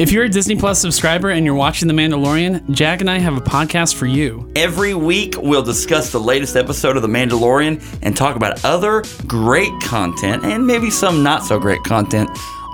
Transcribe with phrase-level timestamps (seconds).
[0.00, 3.36] If you're a Disney Plus subscriber and you're watching The Mandalorian, Jack and I have
[3.36, 4.50] a podcast for you.
[4.56, 9.70] Every week, we'll discuss the latest episode of The Mandalorian and talk about other great
[9.82, 12.30] content and maybe some not so great content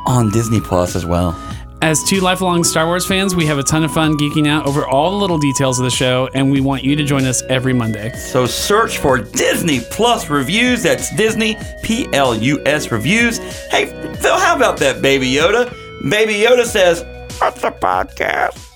[0.07, 1.37] on Disney Plus as well.
[1.83, 4.87] As two lifelong Star Wars fans, we have a ton of fun geeking out over
[4.87, 7.73] all the little details of the show, and we want you to join us every
[7.73, 8.13] Monday.
[8.13, 10.85] So search for Disney Plus Reviews.
[10.85, 13.39] That's Disney P L U S Reviews.
[13.73, 13.87] Hey,
[14.21, 15.75] Phil, how about that, Baby Yoda?
[16.09, 17.05] Baby Yoda says,
[17.39, 18.69] What's the podcast?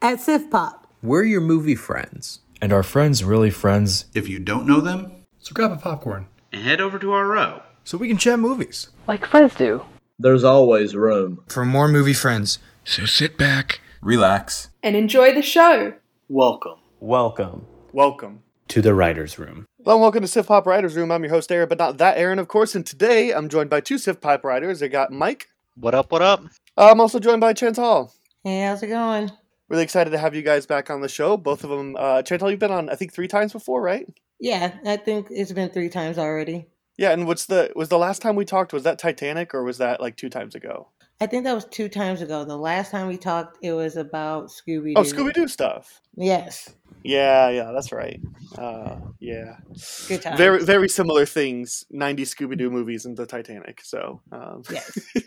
[0.00, 0.86] At Sif Pop.
[1.02, 2.40] We're your movie friends.
[2.60, 6.62] And our friends really friends If you don't know them, So grab a popcorn and
[6.62, 7.62] head over to our row.
[7.84, 8.90] so we can chat movies.
[9.08, 9.82] Like friends do.
[10.18, 11.42] There's always room.
[11.48, 12.58] for more movie friends.
[12.84, 13.80] So sit back.
[14.00, 14.68] Relax.
[14.82, 15.94] and enjoy the show.
[16.28, 16.78] Welcome.
[17.00, 18.42] Welcome Welcome.
[18.68, 19.66] to the writer's room.
[19.82, 21.10] Hello and welcome to Sif Pop Writers Room.
[21.12, 22.74] I'm your host, Aaron, but not that Aaron, of course.
[22.74, 24.82] And today I'm joined by two Sif Pop writers.
[24.82, 25.48] I got Mike.
[25.74, 26.42] What up, what up?
[26.76, 28.12] I'm also joined by Chantal.
[28.44, 29.30] Hey, how's it going?
[29.68, 31.36] Really excited to have you guys back on the show.
[31.36, 31.96] Both of them.
[31.98, 34.06] Uh, Chantal, you've been on, I think, three times before, right?
[34.40, 36.66] Yeah, I think it's been three times already.
[36.98, 38.72] Yeah, and what's the was the last time we talked?
[38.72, 40.88] Was that Titanic or was that like two times ago?
[41.20, 42.44] I think that was two times ago.
[42.44, 44.94] The last time we talked, it was about Scooby Doo.
[44.96, 46.00] Oh, Scooby Doo stuff.
[46.16, 46.68] Yes.
[47.04, 48.20] Yeah, yeah, that's right.
[48.58, 49.56] Uh, yeah,
[50.08, 50.36] Good times.
[50.38, 51.84] very very similar things.
[51.94, 53.80] '90s Scooby Doo movies and the Titanic.
[53.84, 54.98] So, um, Yes.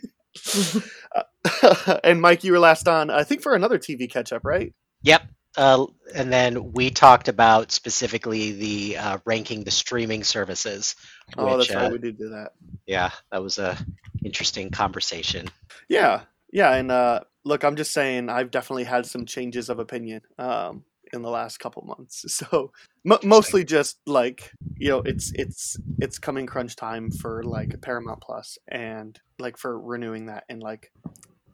[1.15, 4.73] uh, and Mike, you were last on, I think, for another TV catch up, right?
[5.03, 5.23] Yep.
[5.57, 10.95] Uh, and then we talked about specifically the uh, ranking the streaming services.
[11.37, 11.85] Oh, which, that's right.
[11.85, 12.51] uh, We did do that.
[12.85, 13.77] yeah, that was a
[14.23, 15.47] interesting conversation.
[15.87, 20.21] Yeah, yeah, and uh, look, I'm just saying, I've definitely had some changes of opinion
[20.37, 20.83] um,
[21.15, 22.25] in the last couple months.
[22.35, 22.71] So
[23.03, 28.21] mo mostly just like you know, it's it's it's coming crunch time for like Paramount
[28.21, 30.91] Plus and like for renewing that in like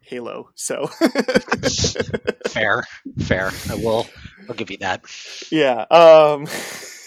[0.00, 0.50] Halo.
[0.56, 0.86] So
[2.48, 2.84] Fair,
[3.20, 3.50] fair.
[3.70, 4.06] I will.
[4.48, 5.04] I'll give you that.
[5.50, 6.46] yeah, um,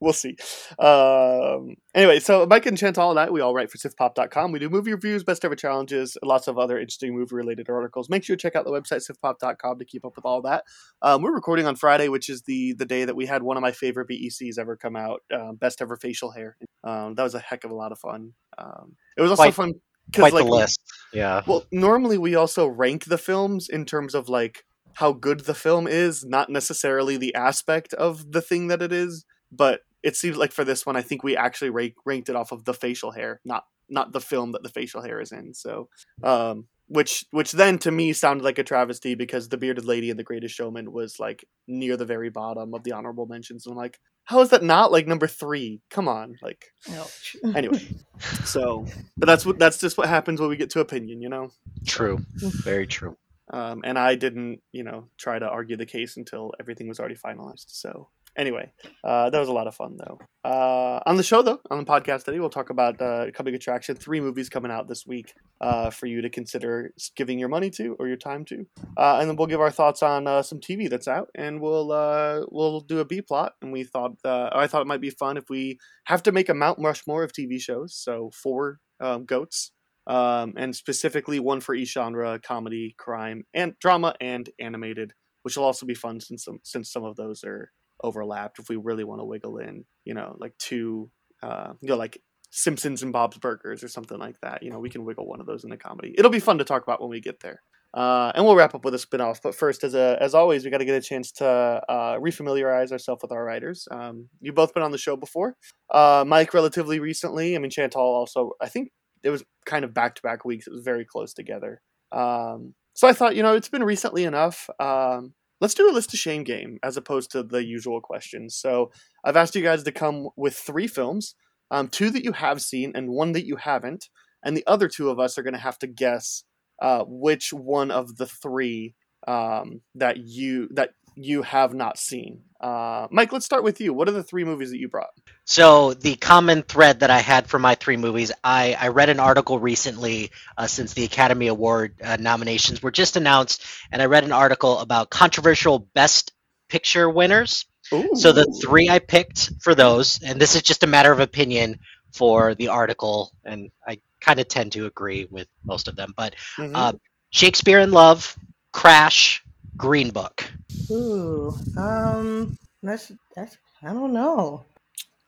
[0.00, 0.36] we'll see.
[0.78, 4.52] Um, anyway, so Mike and Chantal and I, we all write for sifpop.com.
[4.52, 8.08] We do movie reviews, best ever challenges, lots of other interesting movie related articles.
[8.08, 10.64] Make sure you check out the website sifpop.com to keep up with all that.
[11.02, 13.60] Um, we're recording on Friday, which is the the day that we had one of
[13.62, 16.56] my favorite BECs ever come out, um, best ever facial hair.
[16.84, 18.32] Um, that was a heck of a lot of fun.
[18.58, 19.72] Um, it was also Quite- fun
[20.14, 20.80] Quite like the list.
[21.12, 21.42] Yeah.
[21.46, 24.64] well, normally we also rank the films in terms of like
[24.94, 29.24] how good the film is, not necessarily the aspect of the thing that it is.
[29.52, 32.52] But it seems like for this one, I think we actually rank, ranked it off
[32.52, 35.52] of the facial hair, not not the film that the facial hair is in.
[35.52, 35.88] So,
[36.22, 40.16] um, which which then to me sounded like a travesty because the bearded lady in
[40.16, 43.66] The Greatest Showman was like near the very bottom of the honorable mentions.
[43.66, 45.80] And I'm like, how is that not like number three?
[45.90, 47.36] Come on, like Ouch.
[47.54, 47.86] anyway.
[48.44, 48.84] So,
[49.16, 51.52] but that's what that's just what happens when we get to opinion, you know.
[51.86, 52.18] True.
[52.34, 53.16] Very true.
[53.50, 57.16] Um, and I didn't, you know, try to argue the case until everything was already
[57.16, 57.64] finalized.
[57.68, 58.72] So, anyway,
[59.04, 60.18] uh, that was a lot of fun, though.
[60.44, 63.94] Uh, on the show, though, on the podcast today, we'll talk about uh, coming attraction.
[63.94, 67.96] Three movies coming out this week uh, for you to consider giving your money to
[67.98, 70.88] or your time to, uh, and then we'll give our thoughts on uh, some TV
[70.88, 73.52] that's out, and we'll uh, we'll do a B plot.
[73.62, 76.54] And we thought, I thought it might be fun if we have to make a
[76.54, 77.94] Mount Rushmore of TV shows.
[77.94, 79.72] So four um, goats
[80.06, 85.64] um, and specifically one for each genre: comedy, crime, and drama, and animated, which will
[85.64, 87.70] also be fun since some since some of those are
[88.02, 88.58] overlapped.
[88.58, 91.10] If we really want to wiggle in, you know, like two,
[91.42, 94.62] uh, you know, like Simpsons and Bob's Burgers or something like that.
[94.62, 96.14] You know, we can wiggle one of those in the comedy.
[96.18, 97.62] It'll be fun to talk about when we get there.
[97.92, 99.40] Uh, and we'll wrap up with a spin-off.
[99.42, 102.92] But first, as a, as always, we got to get a chance to uh, refamiliarize
[102.92, 103.88] ourselves with our writers.
[103.90, 105.56] Um, you've both been on the show before.
[105.92, 107.56] Uh, Mike, relatively recently.
[107.56, 108.52] I mean, Chantal also.
[108.60, 108.90] I think
[109.22, 110.68] it was kind of back-to-back weeks.
[110.68, 111.82] It was very close together.
[112.12, 114.70] Um, so I thought, you know, it's been recently enough.
[114.78, 118.56] Um, let's do a list of shame game as opposed to the usual questions.
[118.56, 118.90] So
[119.24, 121.34] I've asked you guys to come with three films,
[121.70, 124.08] um, two that you have seen and one that you haven't,
[124.42, 126.44] and the other two of us are going to have to guess
[126.80, 128.94] uh, which one of the three
[129.28, 132.42] um, that you that you have not seen.
[132.60, 133.92] Uh, Mike, let's start with you.
[133.92, 135.10] What are the three movies that you brought?
[135.50, 139.18] So the common thread that I had for my three movies, I, I read an
[139.18, 144.22] article recently uh, since the Academy Award uh, nominations were just announced, and I read
[144.22, 146.30] an article about controversial Best
[146.68, 147.66] Picture winners.
[148.14, 151.80] So the three I picked for those, and this is just a matter of opinion
[152.12, 156.36] for the article, and I kind of tend to agree with most of them, but
[156.60, 156.76] Mhm.
[156.76, 156.92] uh,
[157.30, 158.36] Shakespeare in Love,
[158.72, 159.42] Crash,
[159.76, 160.48] Green Book.
[160.92, 161.52] Ooh.
[161.76, 162.56] Um.
[162.84, 163.58] That's that's.
[163.82, 164.64] I don't know.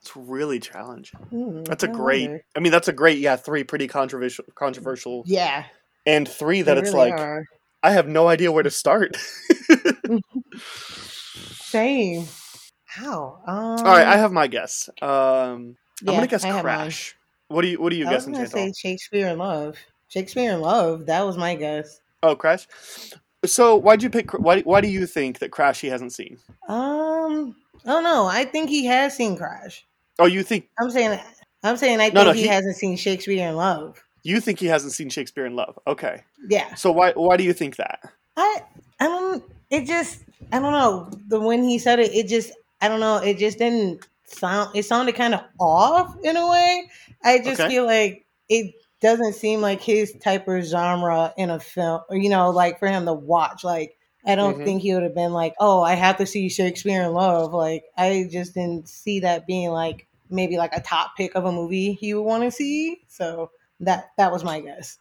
[0.03, 1.17] It's really challenging.
[1.29, 2.27] Hmm, That's a I great.
[2.29, 2.45] wonder.
[2.57, 3.19] I mean, that's a great.
[3.19, 4.43] Yeah, three pretty controversial.
[4.53, 5.23] Controversial.
[5.25, 5.63] Yeah.
[6.05, 7.45] and three that They it's really like are.
[7.83, 9.15] I have no idea where to start.
[11.37, 12.25] Same.
[12.85, 13.39] How?
[13.47, 14.89] Um, All right, I have my guess.
[15.01, 16.59] Um, I'm gonna guess I.
[16.61, 17.15] Crash.
[17.47, 19.77] What do you What are you I was guessing, gonna say Shakespeare in Love.
[20.09, 21.05] Shakespeare in Love.
[21.05, 22.01] That was my guess.
[22.21, 22.67] Oh, Crash.
[23.45, 24.31] So why'd you pick?
[24.33, 26.37] Why Why do you think that Crash he hasn't seen?
[26.67, 27.55] Um,
[27.85, 28.25] I don't know.
[28.25, 29.85] I think he has seen Crash.
[30.19, 31.19] Oh, you think I'm saying.
[31.63, 34.03] I'm saying I think No, no, he, he- hasn't seen Shakespeare in Love.
[34.23, 35.77] you think he hasn't seen Shakespeare in Love?
[35.87, 36.23] Okay.
[36.49, 36.73] Yeah.
[36.75, 37.99] So why Why do you think that?
[38.37, 38.61] I
[38.99, 39.43] I don't.
[39.69, 41.09] It just I don't know.
[41.29, 42.51] The when he said it, it just
[42.81, 43.17] I don't know.
[43.17, 44.75] It just didn't sound.
[44.75, 46.89] It sounded kind of off in a way.
[47.23, 47.69] I just Okay.
[47.69, 52.01] feel like it doesn't seem like his type of genre in a film.
[52.09, 53.63] Or, you know, like for him to watch.
[53.63, 53.95] Like
[54.25, 54.65] I don't Mhm.
[54.65, 57.53] think he would have been like, oh, I have to see Shakespeare in Love.
[57.53, 61.51] Like I just didn't see that being like maybe like a top pick of a
[61.51, 63.01] movie he would want to see.
[63.07, 64.97] So that that was my guess.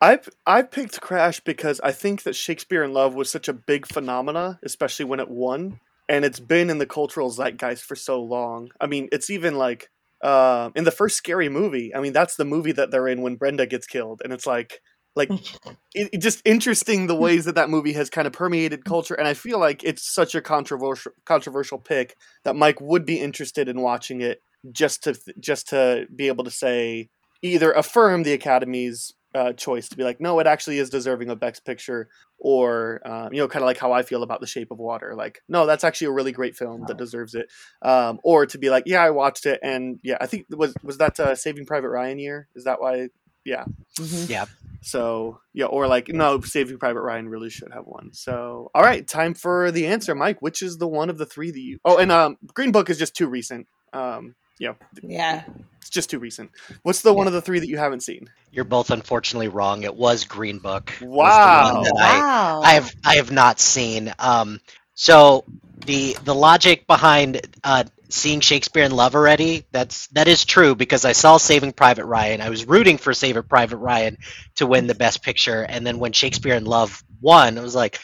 [0.00, 3.86] I I picked Crash because I think that Shakespeare in Love was such a big
[3.86, 8.70] phenomena, especially when it won, and it's been in the cultural zeitgeist for so long.
[8.80, 9.90] I mean, it's even like
[10.22, 11.94] uh, in the first scary movie.
[11.94, 14.80] I mean, that's the movie that they're in when Brenda gets killed, and it's like
[15.14, 15.30] like
[15.94, 19.28] it, it just interesting the ways that that movie has kind of permeated culture, and
[19.28, 23.80] I feel like it's such a controversial controversial pick that Mike would be interested in
[23.80, 27.08] watching it just to just to be able to say
[27.42, 31.40] either affirm the Academy's uh, choice to be like, no, it actually is deserving of
[31.40, 32.08] Best Picture,
[32.38, 35.14] or uh, you know, kind of like how I feel about The Shape of Water.
[35.16, 37.50] Like, no, that's actually a really great film that deserves it.
[37.80, 40.98] Um, or to be like, yeah, I watched it, and yeah, I think was was
[40.98, 42.48] that uh, Saving Private Ryan year?
[42.54, 43.08] Is that why?
[43.44, 43.64] Yeah.
[43.98, 44.28] Mhm.
[44.28, 44.44] Yeah.
[44.82, 48.12] So yeah, or like no, Saving Private Ryan really should have one.
[48.12, 50.42] So all right, time for the answer, Mike.
[50.42, 51.78] Which is the one of the three that you?
[51.84, 53.66] Oh, and um, Green Book is just too recent.
[53.92, 55.44] Um, yeah, Yeah.
[55.80, 56.50] it's just too recent.
[56.82, 58.28] What's the one of the three that you haven't seen?
[58.50, 59.82] You're both unfortunately wrong.
[59.82, 60.92] It was Green Book.
[61.00, 61.82] was Wow.
[61.84, 62.60] I- Wow.
[62.62, 64.12] I have I have not seen.
[64.18, 64.60] Um,
[65.02, 65.44] so
[65.84, 71.04] the the logic behind uh, seeing Shakespeare in Love already that's that is true because
[71.04, 72.40] I saw Saving Private Ryan.
[72.40, 74.16] I was rooting for Saving Private Ryan
[74.56, 77.98] to win the Best Picture, and then when Shakespeare in Love won, I was like,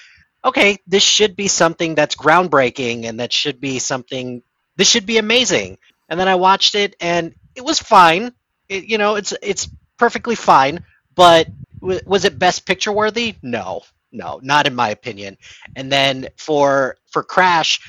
[0.44, 4.42] okay, this should be something that's groundbreaking, and that should be something.
[4.74, 5.78] This should be amazing.
[6.08, 8.32] And then I watched it, and it was fine.
[8.68, 9.68] It, you know, it's it's
[9.98, 10.84] perfectly fine,
[11.14, 11.46] but
[11.80, 13.36] w- was it Best Picture worthy?
[13.40, 13.82] No,
[14.12, 15.36] no, not in my opinion.
[15.76, 17.80] And then for for Crash,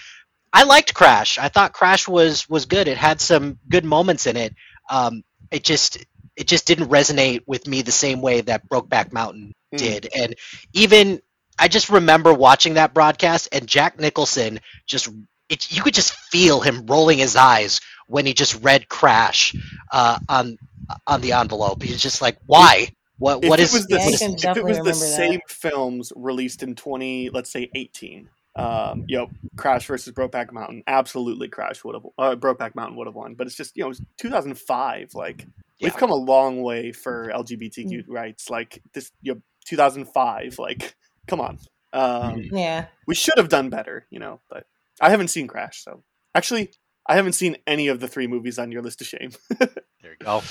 [0.54, 1.38] I liked Crash.
[1.38, 2.88] I thought Crash was was good.
[2.88, 4.54] It had some good moments in it.
[4.90, 5.98] Um, it just
[6.36, 9.78] it just didn't resonate with me the same way that Brokeback Mountain Mm.
[9.78, 10.10] did.
[10.16, 10.36] And
[10.74, 11.22] even
[11.60, 15.10] I just remember watching that broadcast and Jack Nicholson just
[15.50, 19.56] it, you could just feel him rolling his eyes when he just read Crash
[19.92, 20.58] uh, on
[21.06, 21.84] on the envelope.
[21.84, 22.90] He's just like, why?
[23.20, 24.92] What If what it is was the, Yeah, what is- if it was the remember
[24.92, 24.96] that.
[24.96, 30.84] same films released in twenty, let's say eighteen, um, you know, Crash versus Brokeback Mountain,
[30.88, 33.36] absolutely Crash would have, uh, Brokeback Mountain would have won.
[33.36, 35.14] But it's just you know, it was two thousand five.
[35.14, 35.46] Like
[35.82, 38.10] we've come a long way for LGBTQ Mm.
[38.10, 38.50] rights.
[38.50, 40.58] Like this, you know, two thousand five.
[40.58, 40.96] Like,
[41.28, 41.58] come on.
[41.92, 42.86] Um, Yeah.
[43.08, 44.40] we should have done better, you know.
[44.50, 44.66] But
[45.02, 46.04] I haven't seen Crash, so
[46.36, 46.72] actually,
[47.10, 49.32] I haven't seen any of the three movies on your list of shame.
[49.60, 49.70] there
[50.04, 50.44] you go.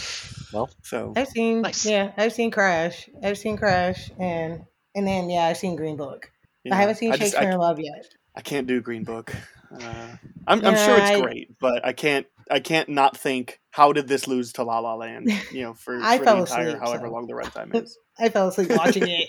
[0.52, 1.86] Well, So I've seen Nice.
[1.86, 3.08] yeah, I've seen Crash.
[3.22, 4.64] I've seen Crash and
[4.94, 6.30] and then yeah, I've seen Green Book.
[6.64, 8.04] yeah, I haven't seen I just- I Shakespeare in Love yet.
[8.36, 9.34] I can't do Green Book.
[9.72, 10.16] Uh,
[10.46, 12.26] I'm, I'm sure it's I- great, but I can't.
[12.50, 15.30] I can't not think how did this lose to La La Land?
[15.52, 17.12] You know, for, I for fell the entire asleep, however so.
[17.12, 17.98] long the runtime is.
[18.18, 19.28] I fell asleep watching it.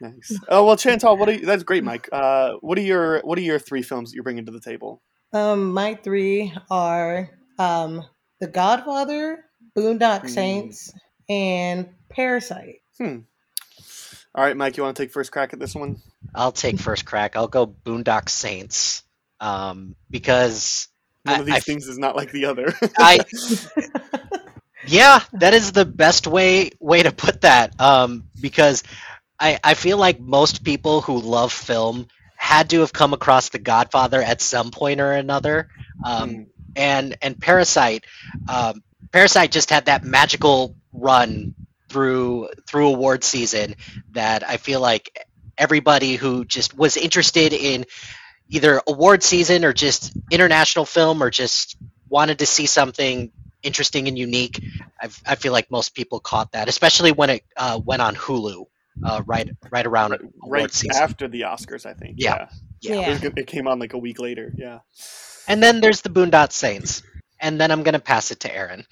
[0.00, 0.38] Nice.
[0.48, 2.08] Oh well, Chantal, what are you, that's great, Mike.
[2.10, 5.02] Uh, what are your what are your three films that you're bringing to the table?
[5.36, 7.28] Um, my three are
[7.58, 8.02] um
[8.40, 9.44] The Godfather,
[9.76, 10.28] Boondock Hmm.
[10.28, 10.92] Saints,
[11.28, 12.80] and Parasite.
[13.00, 15.96] All right, Mike, you want to take first crack at this one?
[16.34, 17.36] I'll take first crack.
[17.36, 19.02] I'll go Boondock Saints
[19.40, 20.88] um, because
[21.24, 22.72] One I- of these I- things is not like the other.
[22.98, 23.20] I
[24.86, 27.78] yeah, that is the best way way to put that.
[27.78, 28.82] Um, because
[29.38, 32.06] I I feel like most people who love film
[32.46, 35.68] had to have come across The Godfather at some point or another.
[36.04, 36.46] Um, Mm.
[36.76, 38.04] and and Parasite,
[38.48, 41.54] um, Parasite just had that magical run
[41.88, 43.74] through through award season
[44.12, 45.26] that I feel like
[45.58, 47.84] everybody who just was interested in
[48.50, 51.76] either award season or just international film or just
[52.08, 54.62] wanted to see something interesting and unique.
[55.02, 58.66] I, I feel like most people caught that, especially when it uh, went on Hulu
[59.04, 62.16] uh, right right around right, right after the Oscars, I think.
[62.18, 62.48] Yeah.
[62.80, 63.00] Yeah, Yeah.
[63.10, 64.52] It, was, it came on like a week later.
[64.56, 64.80] Yeah.
[65.48, 67.02] And then there's the Boondock Saints.
[67.40, 68.84] and then I'm gonna pass it to Aaron.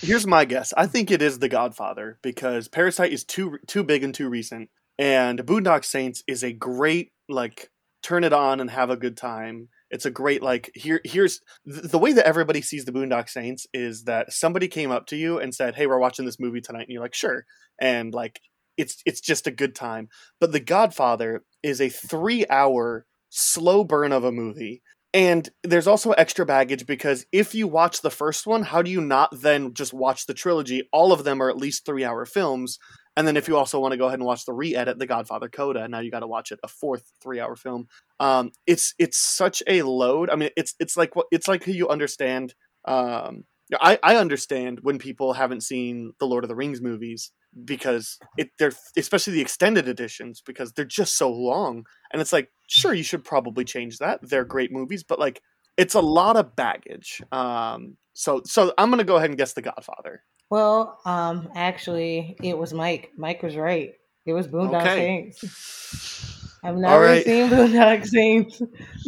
[0.00, 0.72] Here's my guess.
[0.76, 4.68] I think it is The Godfather because Parasite is too too big and too recent,
[4.98, 7.70] and Boondock Saints is a great like
[8.02, 9.68] turn it on and have a good time.
[9.90, 13.66] It's a great like here here's th- the way that everybody sees the Boondock Saints
[13.72, 16.82] is that somebody came up to you and said, "Hey, we're watching this movie tonight,"
[16.82, 17.44] and you're like, "Sure,"
[17.80, 18.40] and like
[18.76, 20.08] it's it's just a good time.
[20.40, 24.82] But The Godfather is a three hour slow burn of a movie
[25.16, 29.00] and there's also extra baggage because if you watch the first one, how do you
[29.00, 30.86] not then just watch the trilogy?
[30.92, 32.78] All of them are at least three hour films.
[33.16, 35.48] And then if you also want to go ahead and watch the re-edit, The Godfather
[35.48, 37.86] Coda, now you got to watch it a fourth three-hour film.
[38.20, 40.28] Um, it's it's such a load.
[40.28, 42.54] I mean, it's it's like what it's like you understand.
[42.84, 47.32] Um, I I understand when people haven't seen the Lord of the Rings movies
[47.64, 52.50] because it they're especially the extended editions because they're just so long and it's like
[52.68, 55.40] sure you should probably change that they're great movies but like
[55.76, 59.62] it's a lot of baggage um so so i'm gonna go ahead and guess the
[59.62, 63.10] godfather Well, um, actually, it was Mike.
[63.16, 63.90] Mike was right.
[64.26, 65.32] It was Boondock Okay.
[65.32, 66.60] Saints.
[66.62, 67.24] I've never right.
[67.24, 68.62] seen Boondock Saints.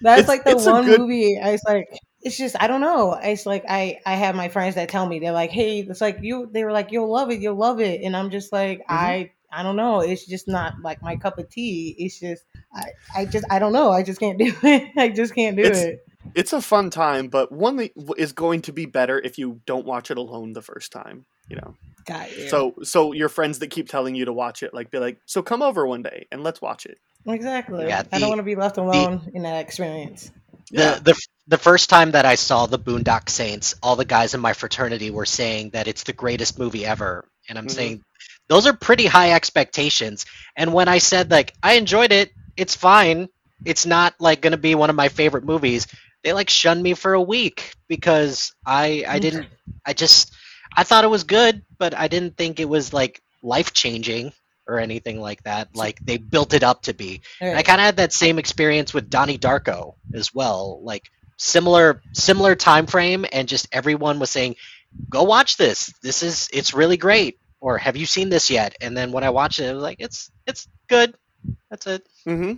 [0.00, 1.86] That's It's- like the one good- movie I was like.
[2.22, 3.14] It's just I don't know.
[3.14, 6.18] It's like I I have my friends that tell me they're like, hey, it's like
[6.22, 6.48] you.
[6.52, 8.92] They were like, you'll love it, you'll love it, and I'm just like, Mm-hmm.
[8.94, 10.00] I I don't know.
[10.00, 11.94] It's just not like my cup of tea.
[11.98, 12.42] It's just
[12.74, 12.84] I
[13.16, 13.90] I just I don't know.
[13.90, 14.88] I just can't do it.
[14.96, 16.00] I just can't do It's- it.
[16.34, 19.60] it's a fun time but one that w- is going to be better if you
[19.64, 22.48] don't watch it alone the first time you know Got you.
[22.48, 25.40] so so your friends that keep telling you to watch it like be like so
[25.42, 27.86] come over one day and let's watch it exactly.
[27.86, 30.30] Yeah, I don't want to be left alone in that experience.
[30.70, 30.98] Yeah.
[30.98, 31.14] The,
[31.48, 35.10] the first time that I saw the Boondock Saints, all the guys in my fraternity
[35.10, 37.72] were saying that it's the greatest movie ever, and I'm Mhm.
[37.72, 38.02] saying
[38.48, 40.26] those are pretty high expectations.
[40.56, 43.28] And when I said like I enjoyed it, it's fine.
[43.64, 45.86] It's not like going to be one of my favorite movies.
[46.24, 49.48] They like shunned me for a week because I I didn't
[49.86, 50.32] I just
[50.76, 54.32] I thought it was good, but I didn't think it was like life changing
[54.66, 55.74] or anything like that.
[55.74, 57.22] Like they built it up to be.
[57.40, 60.80] And I kind of had that same experience with Donnie Darko as well.
[60.82, 64.56] Like similar similar time frame, and just everyone was saying,
[65.08, 65.92] "Go watch this.
[66.02, 68.76] This is it's really great." Or have you seen this yet?
[68.80, 71.14] And then when I watched it, I was like, "It's it's good."
[71.70, 72.06] That's it.
[72.26, 72.54] mm-hmm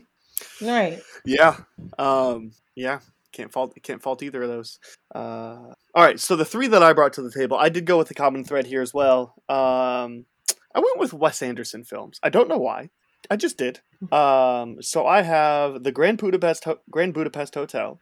[0.61, 1.03] Right.
[1.25, 1.57] Yeah.
[1.99, 3.01] Um, yeah.
[3.33, 4.79] Can't fault can't fault either of those.
[5.15, 6.19] Uh, all right.
[6.19, 8.45] So the three that I brought to the table, I did go with the common
[8.45, 9.35] thread here as well.
[9.49, 10.27] Um,
[10.75, 12.19] I went with Wes Anderson films.
[12.23, 12.91] I don't know why.
[13.31, 13.81] I just did.
[14.13, 18.01] Um, so I have the Grand Budapest Ho- Grand Budapest Hotel,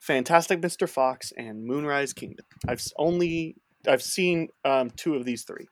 [0.00, 0.88] Fantastic Mr.
[0.88, 2.46] Fox, and Moonrise Kingdom.
[2.66, 5.66] I've only I've seen um, two of these three.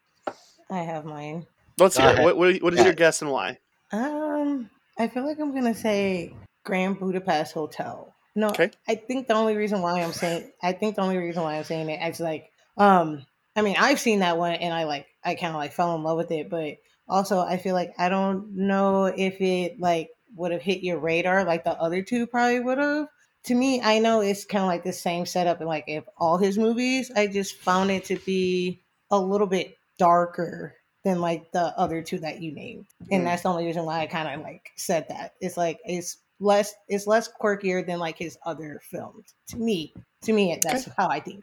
[0.71, 1.47] I have mine.
[1.79, 2.23] Let's Go hear it.
[2.25, 2.87] What, what, what is Yeah.
[2.87, 3.59] your guess and why?
[3.93, 4.69] Um,
[4.99, 8.15] I feel like I'm gonna say Grand Budapest Hotel.
[8.35, 8.71] No, Okay.
[8.87, 11.65] I think the only reason why I'm saying I think the only reason why I'm
[11.65, 13.25] saying it is like um
[13.57, 16.03] I mean I've seen that one and I like I kind of like fell in
[16.03, 16.77] love with it, but
[17.09, 21.45] also I feel like I don't know if it like would have hit your radar
[21.45, 23.07] like the other two probably would have.
[23.45, 26.37] To me, I know it's kind of like the same setup and like if all
[26.39, 31.77] his movies, I just found it to be a little bit darker than like the
[31.79, 32.87] other two that you named.
[33.11, 33.25] And Mm.
[33.27, 35.33] that's the only reason why I kind of like said that.
[35.41, 39.35] It's like it's less it's less quirkier than like his other films.
[39.49, 41.43] To me, to me that's how I think.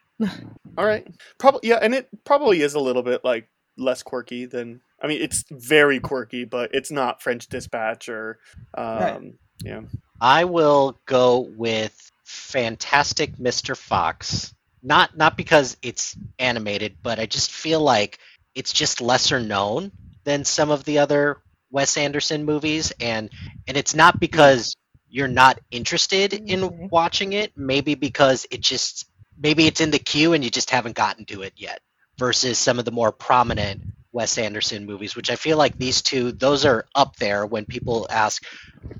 [0.78, 1.06] All right.
[1.38, 5.20] Probably yeah, and it probably is a little bit like less quirky than I mean
[5.20, 8.38] it's very quirky, but it's not French Dispatch or
[8.76, 9.34] um Right.
[9.62, 9.82] Yeah.
[10.20, 11.94] I will go with
[12.24, 13.76] Fantastic Mr.
[13.76, 14.54] Fox.
[14.82, 18.18] Not not because it's animated, but I just feel like
[18.54, 19.92] it's just lesser known
[20.24, 21.38] than some of the other
[21.70, 23.30] Wes Anderson movies and
[23.66, 24.76] and it's not because
[25.08, 26.44] you're not interested Okay.
[26.52, 29.06] in watching it, maybe because it just
[29.38, 31.80] maybe it's in the queue and you just haven't gotten to it yet
[32.18, 33.82] versus some of the more prominent
[34.16, 38.06] Wes Anderson movies, which I feel like these two, those are up there when people
[38.08, 38.42] ask,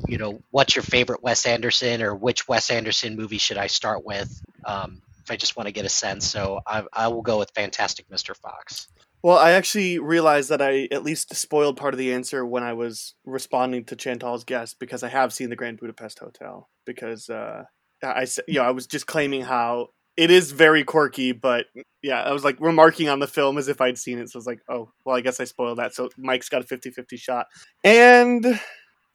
[0.06, 4.04] you know, what's your favorite Wes Anderson or which Wes Anderson movie should I start
[4.04, 4.30] with?
[4.66, 6.26] Um, if I just want to get a sense.
[6.26, 8.36] So I, I will go with Fantastic Mr.
[8.36, 8.88] Fox.
[9.22, 12.74] Well, I actually realized that I at least spoiled part of the answer when I
[12.74, 17.64] was responding to Chantal's guess because I have seen the Grand Budapest Hotel because uh
[18.02, 21.66] I you know, I was just claiming how it is very quirky, but
[22.02, 24.30] yeah, I was like remarking on the film as if I'd seen it.
[24.30, 25.94] So I was like, oh, well, I guess I spoiled that.
[25.94, 27.46] So Mike's got a 50 50 shot.
[27.84, 28.60] And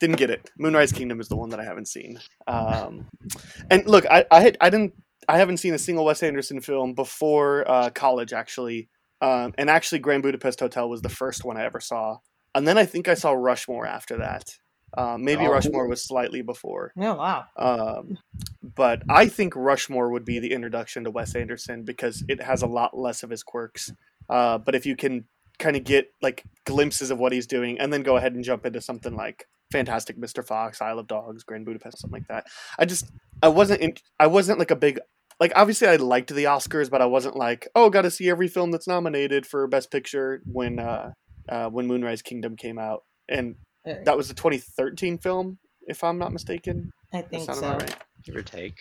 [0.02, 0.50] didn't get it.
[0.58, 2.20] Moonrise Kingdom is the one that I haven't seen.
[2.46, 3.06] Um,
[3.70, 4.94] and look, I, I, I didn't,
[5.28, 8.88] I haven't seen a single Wes Anderson film before uh, college, actually.
[9.20, 12.18] Um, and actually, Grand Budapest Hotel was the first one I ever saw.
[12.54, 14.56] And then I think I saw Rushmore after that.
[14.96, 15.50] Uh, maybe Oh.
[15.50, 16.92] Rushmore was slightly before.
[16.98, 17.44] Oh wow.
[17.56, 18.18] Um,
[18.62, 22.66] but I think Rushmore would be the introduction to Wes Anderson because it has a
[22.66, 23.92] lot less of his quirks.
[24.28, 25.24] Uh, but if you can
[25.58, 28.66] kind of get like glimpses of what he's doing, and then go ahead and jump
[28.66, 30.46] into something like Fantastic Mr.
[30.46, 32.46] Fox, Isle of Dogs, Grand Budapest, something like that.
[32.78, 33.10] I just
[33.42, 34.98] I wasn't in, I wasn't like a big
[35.40, 38.48] like obviously I liked the Oscars, but I wasn't like oh got to see every
[38.48, 41.12] film that's nominated for Best Picture when uh,
[41.48, 46.32] uh, when Moonrise Kingdom came out, and that was the 2013 film if I'm not
[46.32, 46.92] mistaken.
[47.12, 47.72] I think so.
[47.72, 47.96] right.
[48.24, 48.78] Give or take.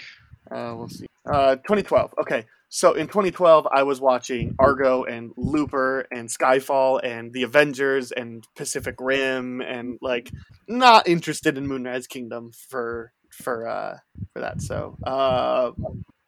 [0.50, 1.08] Uh, we'll see.
[1.25, 2.13] Uh, 2012.
[2.22, 8.12] Okay, so in 2012, I was watching Argo and Looper and Skyfall and The Avengers
[8.12, 10.31] and Pacific Rim and like
[10.67, 13.98] not interested in Moonrise Kingdom for for uh
[14.34, 14.62] for that.
[14.62, 15.72] So uh,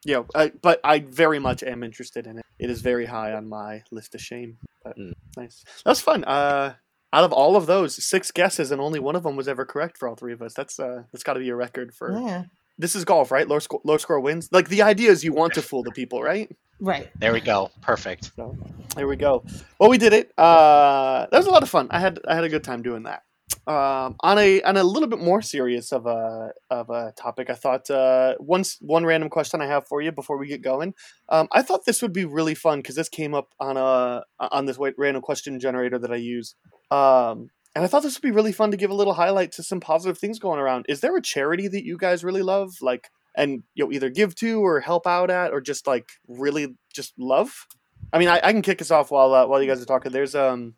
[0.06, 2.46] you know, I, but I very much am interested in it.
[2.60, 4.58] It is very high on my list of shame.
[4.84, 4.98] But
[5.38, 5.64] nice.
[5.86, 6.24] That's fun.
[6.24, 6.76] Uh.
[7.14, 9.98] Out of all of those, six guesses and only one of them was ever correct
[9.98, 10.54] for all three of us.
[10.56, 12.46] That's uh, that's got to be a record for Yeah.
[12.80, 13.48] this is golf, right?
[13.48, 14.50] Low score, low score wins.
[14.52, 16.50] Like the idea is you want to fool the people, right?
[16.80, 17.10] Right.
[17.20, 17.70] There we go.
[17.82, 18.32] Perfect.
[18.36, 18.58] So
[18.96, 19.44] there we go.
[19.80, 20.34] Well, we did it.
[20.38, 21.88] Uh, that was a lot of fun.
[21.92, 23.22] I had I had a good time doing that.
[23.66, 27.54] Um, on a on a little bit more serious of a of a topic, I
[27.54, 30.94] thought uh, one one random question I have for you before we get going.
[31.30, 34.66] Um, I thought this would be really fun because this came up on a on
[34.66, 36.56] this random question generator that I use.
[36.92, 39.64] Um, and I thought this would be really fun to give a little highlight to
[39.64, 40.86] some positive things going around.
[40.90, 44.36] Is there a charity that you guys really love, like, and you know, either give
[44.36, 47.66] to or help out at, or just like really just love?
[48.14, 50.12] I mean, I, I can kick us off while uh, while you guys are talking.
[50.12, 50.76] There's um,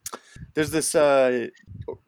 [0.53, 1.47] there's this uh,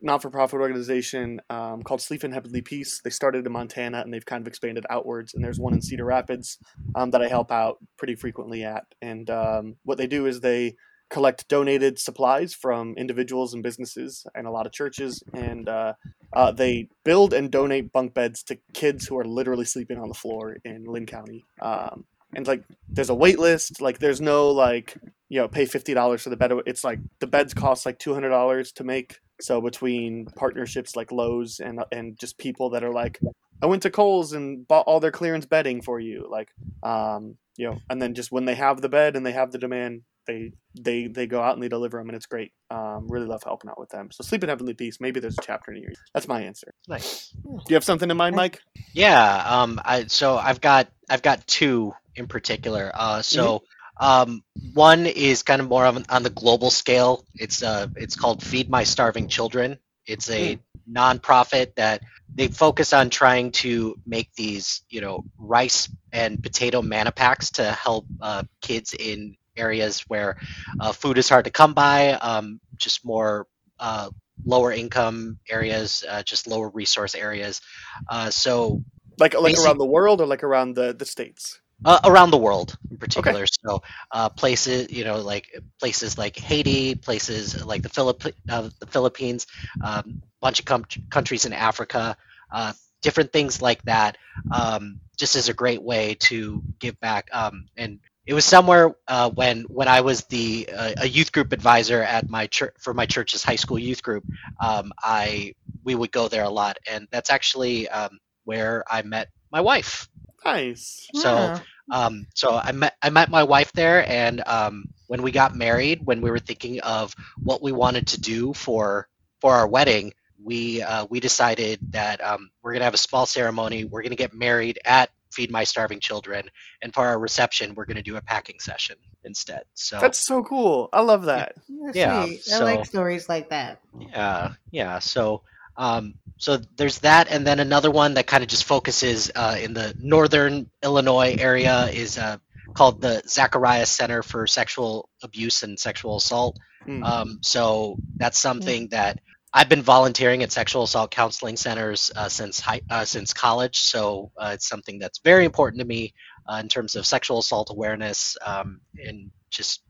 [0.01, 3.01] not for profit organization um, called Sleep in Heavenly Peace.
[3.03, 5.34] They started in Montana and they've kind of expanded outwards.
[5.34, 6.57] And there's one in Cedar Rapids
[6.96, 8.86] um, that I help out pretty frequently at.
[9.01, 10.75] And um, what they do is they
[11.10, 15.93] collect donated supplies from individuals and businesses and a lot of churches, and uh,
[16.34, 20.13] uh, they build and donate bunk beds to kids who are literally sleeping on the
[20.13, 21.46] floor in Linn County.
[21.62, 22.03] Um,
[22.34, 23.81] and like, there's a wait list.
[23.81, 24.98] Like, there's no like,
[25.29, 26.51] you know, pay fifty dollars for the bed.
[26.65, 29.19] It's like the beds cost like two hundred dollars to make.
[29.39, 33.20] So between partnerships like Lowe's and and just people that are like,
[33.61, 36.50] I went to Kohl's and bought all their clearance bedding for you, like,
[36.83, 39.57] um, you know, and then just when they have the bed and they have the
[39.57, 42.51] demand, they they they go out and they deliver them, and it's great.
[42.70, 44.09] Um, really love helping out with them.
[44.11, 45.00] So sleep in heavenly peace.
[45.00, 45.94] Maybe there's a chapter in here.
[46.13, 46.74] That's my answer.
[46.87, 47.29] Nice.
[47.44, 48.59] Do you have something in mind, Mike?
[48.94, 49.44] Yeah.
[49.46, 49.79] Um.
[49.85, 52.92] I so I've got I've got two in particular.
[52.94, 53.22] Uh.
[53.22, 53.64] So.
[54.00, 54.44] Um,
[54.75, 57.25] one is kind of more on, on the global scale.
[57.34, 59.80] It's uh, it's called Feed My Starving Children.
[60.06, 66.44] It's a nonprofit that they focus on trying to make these, you know, rice and
[66.44, 70.38] potato manna packs to help uh, kids in areas where
[70.80, 73.48] uh, food is hard to come by, um, just more
[73.80, 74.12] uh,
[74.46, 77.62] lower income areas, uh, just lower resource areas.
[78.08, 78.84] Uh, so
[79.18, 81.60] Like like around the world or like around the the states?
[81.85, 83.46] Uh, around the world in particular.
[83.48, 85.48] So uh, places, you know, like
[85.79, 89.48] places like Haiti, places like the Philip uh, the Philippines,
[89.83, 92.18] um, bunch of com- countries in Africa,
[92.51, 94.18] uh, different things like that.
[94.51, 97.27] Um, just as a great way to give back.
[97.33, 101.53] Um, and it was somewhere uh, when when I was the uh, a youth group
[101.53, 104.25] advisor at my church for my church's high school youth group.
[104.59, 109.29] Um, I we would go there a lot, and that's actually um, where I met
[109.51, 110.09] my wife.
[110.46, 111.08] Nice.
[111.14, 111.54] So,
[111.92, 116.06] um, so I met I met my wife there, and um, when we got married,
[116.06, 119.08] when we were thinking of what we wanted to do for
[119.42, 123.86] for our wedding, we uh, we decided that um, we're gonna have a small ceremony.
[123.86, 126.50] We're gonna get married at Feed My Starving Children,
[126.82, 129.64] and for our reception, we're gonna do a packing session instead.
[129.74, 130.90] So That's so cool.
[130.92, 131.54] I love that.
[131.86, 132.42] That's Yeah, sweet.
[132.54, 133.82] I like stories like that.
[134.00, 135.00] Yeah, yeah.
[135.00, 135.44] So,
[135.77, 139.74] um, so there's that, and then another one that kind of just focuses uh, in
[139.74, 142.37] the northern Illinois area is uh,
[142.74, 146.59] called the Zacharias Center for Sexual Abuse and Sexual Assault.
[146.87, 147.03] Mm.
[147.03, 149.20] Um, so that's something that
[149.53, 153.79] I've been volunteering at sexual assault counseling centers uh, since high, uh, since college.
[153.79, 156.13] So uh, it's something that's very important to me
[156.48, 159.81] uh, in terms of sexual assault awareness um, and just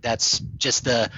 [0.00, 1.10] that's just the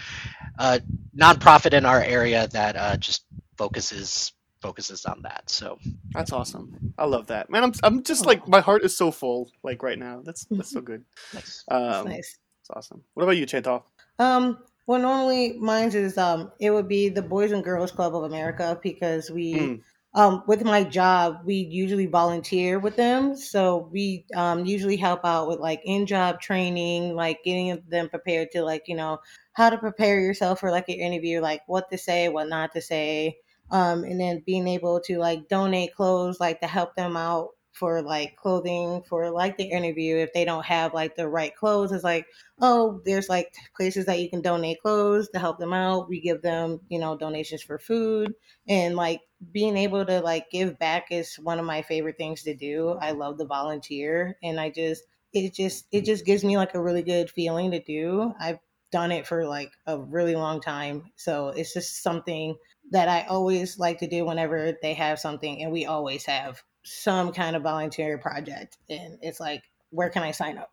[0.58, 0.78] uh,
[1.16, 3.24] nonprofit in our area that uh, just
[3.58, 5.48] focuses focuses on that.
[5.50, 5.78] So
[6.12, 6.94] That's awesome.
[6.98, 7.62] I love that, man.
[7.64, 10.22] I'm I'm just like my heart is so full like right now.
[10.24, 11.04] That's that's so good.
[11.34, 11.64] Nice.
[11.70, 12.38] Um, nice.
[12.62, 13.02] It's awesome.
[13.14, 13.84] What about you, Chantal?
[14.18, 18.24] Um, well, normally mine is um, it would be the Boys and Girls Club of
[18.24, 19.82] America because we, Mm.
[20.14, 23.36] um, with my job, we usually volunteer with them.
[23.36, 28.50] So we um usually help out with like in job training, like getting them prepared
[28.52, 29.18] to like you know
[29.52, 32.80] how to prepare yourself for like an interview, like what to say, what not to
[32.80, 33.36] say.
[33.70, 38.02] Um, and then being able to like donate clothes, like to help them out for
[38.02, 42.02] like clothing for like the interview if they don't have like the right clothes it's
[42.02, 42.26] like
[42.60, 46.08] oh there's like places that you can donate clothes to help them out.
[46.08, 48.34] We give them you know donations for food.
[48.66, 49.20] And like
[49.52, 52.98] being able to like give back is one of my favorite things to do.
[53.00, 56.82] I love the volunteer and i just it just it just gives me like a
[56.82, 58.32] really good feeling to do.
[58.40, 58.58] I've
[58.90, 62.56] done it for like a really long time so it's just something
[62.90, 67.32] that i always like to do whenever they have something and we always have some
[67.32, 70.70] kind of volunteer project and it's like where can i sign up?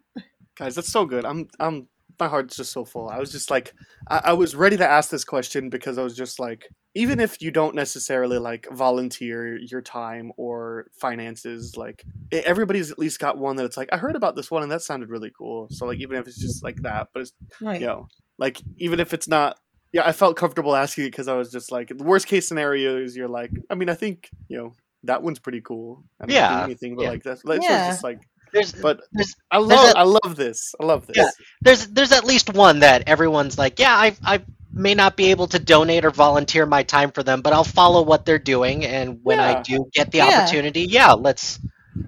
[0.55, 1.25] Guys that's so good.
[1.25, 3.09] I'm i'm my heart's just so full.
[3.09, 3.73] I was just like
[4.09, 7.41] I, I, was ready to ask this question because i was just like even if
[7.41, 13.57] you don't necessarily like volunteer your time or finances like everybody's at least got one
[13.57, 15.67] that it's like i heard about this one and that sounded really cool.
[15.71, 17.81] So like even if it's just like that but it's right.
[17.81, 19.59] you know like even if it's not
[19.95, 22.97] yeah i felt comfortable asking it because i was just like the worst case scenario
[22.97, 24.73] is you're like i mean i think you know
[25.05, 26.03] that one's pretty cool.
[26.19, 27.09] I don't yeah, anything but yeah.
[27.11, 27.37] like that.
[27.45, 27.89] It's Yeah.
[27.89, 30.73] just like, There's, but there's, I there's love, a- I love this.
[30.81, 31.17] I love this.
[31.17, 31.29] Yeah.
[31.61, 34.41] there's there's at least one that everyone's like, yeah, I I
[34.73, 38.01] may not be able to donate or volunteer my time for them, but I'll follow
[38.01, 40.39] what they're doing, and when I do get the Yeah.
[40.41, 41.59] opportunity, yeah, let's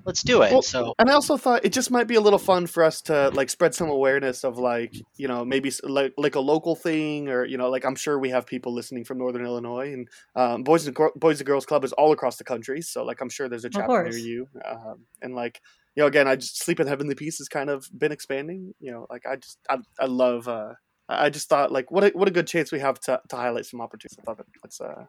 [0.06, 0.52] let's do it.
[0.52, 3.02] Well, so And I also thought it just might be a little fun for us
[3.04, 7.30] to like spread some awareness of like you know maybe like like a local thing
[7.30, 10.63] or you know like I'm sure we have people listening from Northern Illinois and um,
[10.63, 13.30] Boys and Gro- Boys and Girls Club is all across the country so like I'm
[13.30, 15.62] sure there's a chapter near you um, and like
[15.95, 18.91] you know again I just Sleep in Heavenly Peace has kind of been expanding you
[18.91, 20.73] know like I just I, I love uh,
[21.10, 23.36] I I just thought like what a, what a good chance we have to, to
[23.36, 24.17] highlight some opportunities.
[24.19, 25.06] I thought that that's uh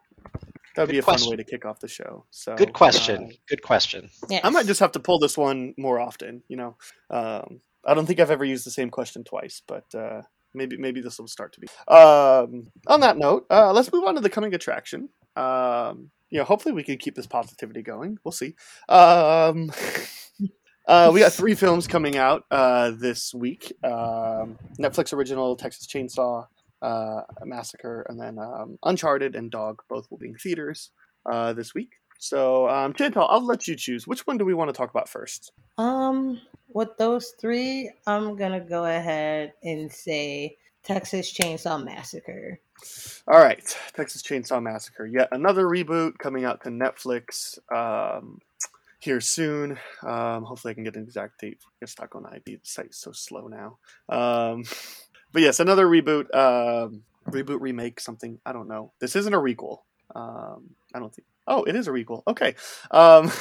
[0.75, 2.25] that would be a fun way to kick off the show.
[2.31, 3.25] So good question.
[3.25, 4.09] uh, good question.
[4.29, 4.41] yes.
[4.43, 6.43] I might just have to pull this one more often.
[6.47, 6.77] You know,
[7.09, 10.21] um, I don't think I've ever used the same question twice, but uh,
[10.53, 11.67] maybe maybe this will start to be.
[11.87, 15.09] Um, on that note, uh, let's move on to the coming attraction.
[15.35, 18.17] Um, you know, hopefully we can keep this positivity going.
[18.23, 18.55] We'll see.
[18.87, 19.71] Um,
[20.87, 26.47] uh, we got three films coming out uh, this week: um, Netflix original Texas Chainsaw
[26.81, 29.81] uh, Massacre, and then um, Uncharted and Dog.
[29.89, 30.91] Both will be in theaters
[31.25, 31.93] uh, this week.
[32.21, 34.05] So, um, Chantal, I'll let you choose.
[34.05, 35.53] Which one do we want to talk about first?
[35.77, 36.41] Um,
[36.73, 42.59] with those three, I'm gonna go ahead and say Texas Chainsaw Massacre.
[43.27, 43.63] All right,
[43.95, 45.05] Texas Chainsaw Massacre.
[45.05, 48.39] Yet another reboot coming out to Netflix um,
[48.99, 49.77] here soon.
[50.03, 51.59] Um, hopefully, I can get an exact date.
[51.81, 52.55] I'm stuck on ID.
[52.55, 53.77] The site's so slow now.
[54.09, 54.63] Um,
[55.31, 58.39] but yes, another reboot, um, reboot, remake, something.
[58.45, 58.91] I don't know.
[58.99, 59.79] This isn't a requel.
[60.15, 61.27] Um, I don't think.
[61.47, 62.23] Oh, it is a requel.
[62.27, 62.55] Okay.
[62.91, 63.31] Um,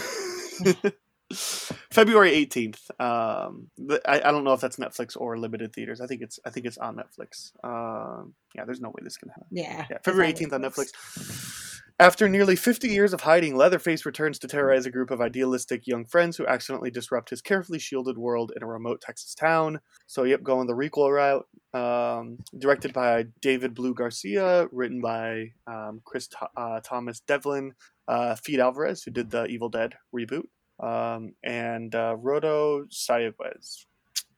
[1.32, 2.90] February eighteenth.
[2.98, 3.68] Um,
[4.06, 6.00] I, I don't know if that's Netflix or limited theaters.
[6.00, 7.52] I think it's I think it's on Netflix.
[7.64, 9.46] Um, yeah, there's no way this can happen.
[9.50, 9.86] Yeah.
[9.90, 11.67] Yeah, February 18th on Netflix.
[12.00, 16.04] After nearly 50 years of hiding, Leatherface returns to terrorize a group of idealistic young
[16.04, 19.80] friends who accidentally disrupt his carefully shielded world in a remote Texas town.
[20.06, 21.48] So, yep, going the requel route.
[21.74, 27.74] Um, directed by David Blue Garcia, written by um, Chris uh, Thomas Devlin,
[28.06, 30.46] uh, Fede Alvarez, who did the Evil Dead reboot,
[30.78, 33.86] um, and uh, Rodo Sayagues.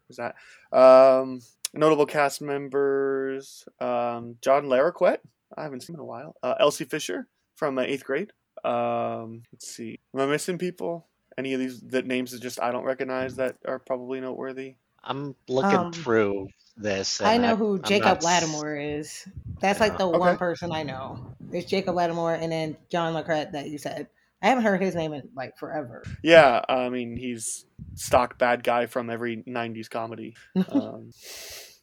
[0.09, 0.35] Who's that?
[0.73, 1.41] Um,
[1.75, 5.19] notable cast members um, John Larroquette.
[5.59, 6.37] I haven't seen him in a while.
[6.43, 7.29] Uh, Elsie Fisher
[7.61, 8.33] from uh, eighth grade.
[8.65, 10.01] Um, let's see.
[10.15, 11.07] Am I missing people?
[11.39, 14.75] Any of these that names that just I don't recognize that are probably noteworthy?
[15.05, 17.21] I'm looking Um, through this.
[17.21, 19.29] I and know who I'm Jacob not Lattimore is.
[19.61, 20.19] That's like the Okay.
[20.19, 21.35] one person I know.
[21.39, 24.09] There's Jacob Lattimore and then John Larroquette that you said.
[24.43, 26.03] I haven't heard his name in like forever.
[26.23, 30.35] Yeah, I mean he's stock bad guy from every '90s comedy.
[30.71, 31.13] Um,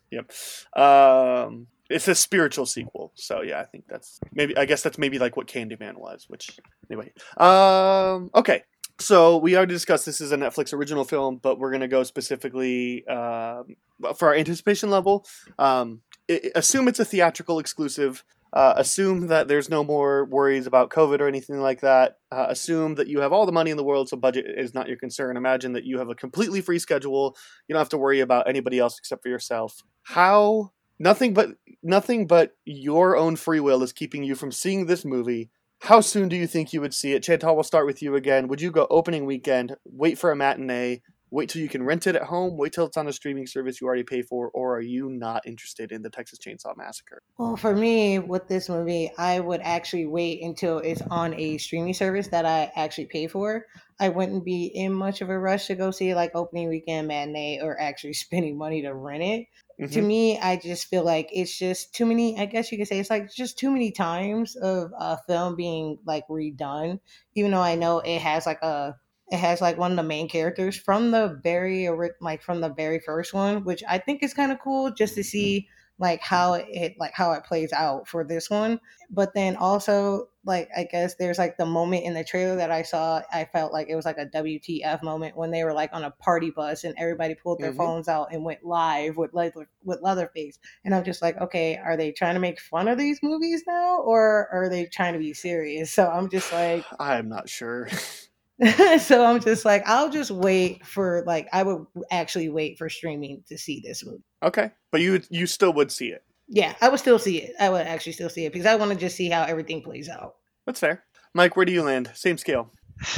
[0.09, 0.31] yep.
[0.75, 4.55] Um, it's a spiritual sequel, so yeah, I think that's maybe.
[4.57, 6.25] I guess that's maybe like what Candyman was.
[6.27, 6.57] Which
[6.89, 7.11] anyway.
[7.37, 8.63] Um, okay.
[8.99, 13.05] So we already discussed this is a Netflix original film, but we're gonna go specifically
[13.07, 13.75] um,
[14.15, 15.25] for our anticipation level.
[15.59, 18.23] Um, i- i- assume it's a theatrical exclusive.
[18.53, 22.15] Uh, assume that there's no more worries about COVID or anything like that.
[22.31, 24.87] Uh, assume that you have all the money in the world, so budget is not
[24.87, 25.35] your concern.
[25.37, 27.35] Imagine that you have a completely free schedule.
[27.67, 29.83] You don't have to worry about anybody else except for yourself.
[30.03, 31.49] How nothing but
[31.83, 35.49] nothing but your own free will is keeping you from seeing this movie.
[35.81, 37.23] How soon do you think you would see it?
[37.23, 38.47] Chantal, we'll start with you again.
[38.47, 42.15] Would you go opening weekend, wait for a matinee, wait till you can rent it
[42.15, 44.81] at home, wait till it's on a streaming service you already pay for, or are
[44.81, 47.21] you not interested in the Texas Chainsaw Massacre?
[47.37, 51.93] Well, for me, with this movie, I would actually wait until it's on a streaming
[51.93, 53.65] service that I actually pay for.
[53.99, 57.59] I wouldn't be in much of a rush to go see like opening weekend matinee
[57.61, 59.47] or actually spending money to rent it.
[59.91, 60.01] To Mhm.
[60.01, 62.37] me, I just feel like it's just too many.
[62.37, 65.97] I guess you could say it's like just too many times of a film being
[66.05, 66.99] like redone.
[67.35, 68.95] Even though I know it has like a
[69.31, 71.87] it has like one of the main characters from the very
[72.19, 75.23] like from the very first one, which I think is kind of cool just to
[75.23, 75.67] see
[75.99, 78.79] like how it like how it plays out for this one.
[79.09, 82.83] But then also like I guess there's like the moment in the trailer that I
[82.83, 86.03] saw, I felt like it was like a WTF moment when they were like on
[86.03, 87.77] a party bus and everybody pulled their Mhm.
[87.77, 90.59] phones out and went live with Leather with Leatherface.
[90.85, 93.97] And I'm just like, okay, are they trying to make fun of these movies now
[93.99, 95.91] or are they trying to be serious?
[95.91, 97.89] So I'm just like I'm not sure.
[98.99, 103.43] so I'm just like, I'll just wait for like I would actually wait for streaming
[103.49, 104.23] to see this movie.
[104.41, 106.23] okay, but you you still would see it.
[106.47, 107.55] Yeah, I would still see it.
[107.59, 110.09] I would actually still see it because I want to just see how everything plays
[110.09, 110.35] out.
[110.65, 111.03] That's fair.
[111.33, 112.09] Mike, where do you land?
[112.13, 112.71] Same scale.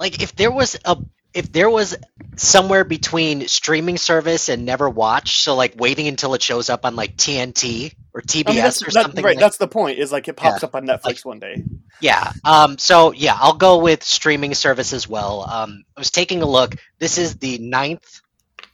[0.00, 0.96] Like if there was a
[1.34, 1.96] if there was
[2.36, 6.96] somewhere between streaming service and never watch, so like waiting until it shows up on
[6.96, 9.36] like TNT or TBS I mean, that's, or that- something right.
[9.36, 9.98] like That's the point.
[9.98, 10.66] Is like it pops Yeah.
[10.68, 11.62] up on Netflix one day.
[12.00, 12.32] Yeah.
[12.44, 15.42] Um, so yeah, I'll go with streaming service as well.
[15.48, 16.76] Um, I was taking a look.
[16.98, 18.20] This is the ninth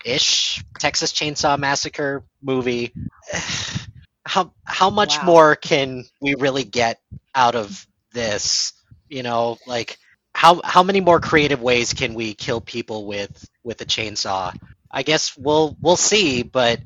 [0.05, 2.93] ish Texas Chainsaw Massacre movie.
[4.27, 5.25] How how much Wow.
[5.25, 6.99] more can we really get
[7.35, 8.73] out of this?
[9.11, 9.99] You know, like
[10.35, 14.55] how how many more creative ways can we kill people with with a chainsaw?
[14.91, 16.81] I guess we'll we'll see, but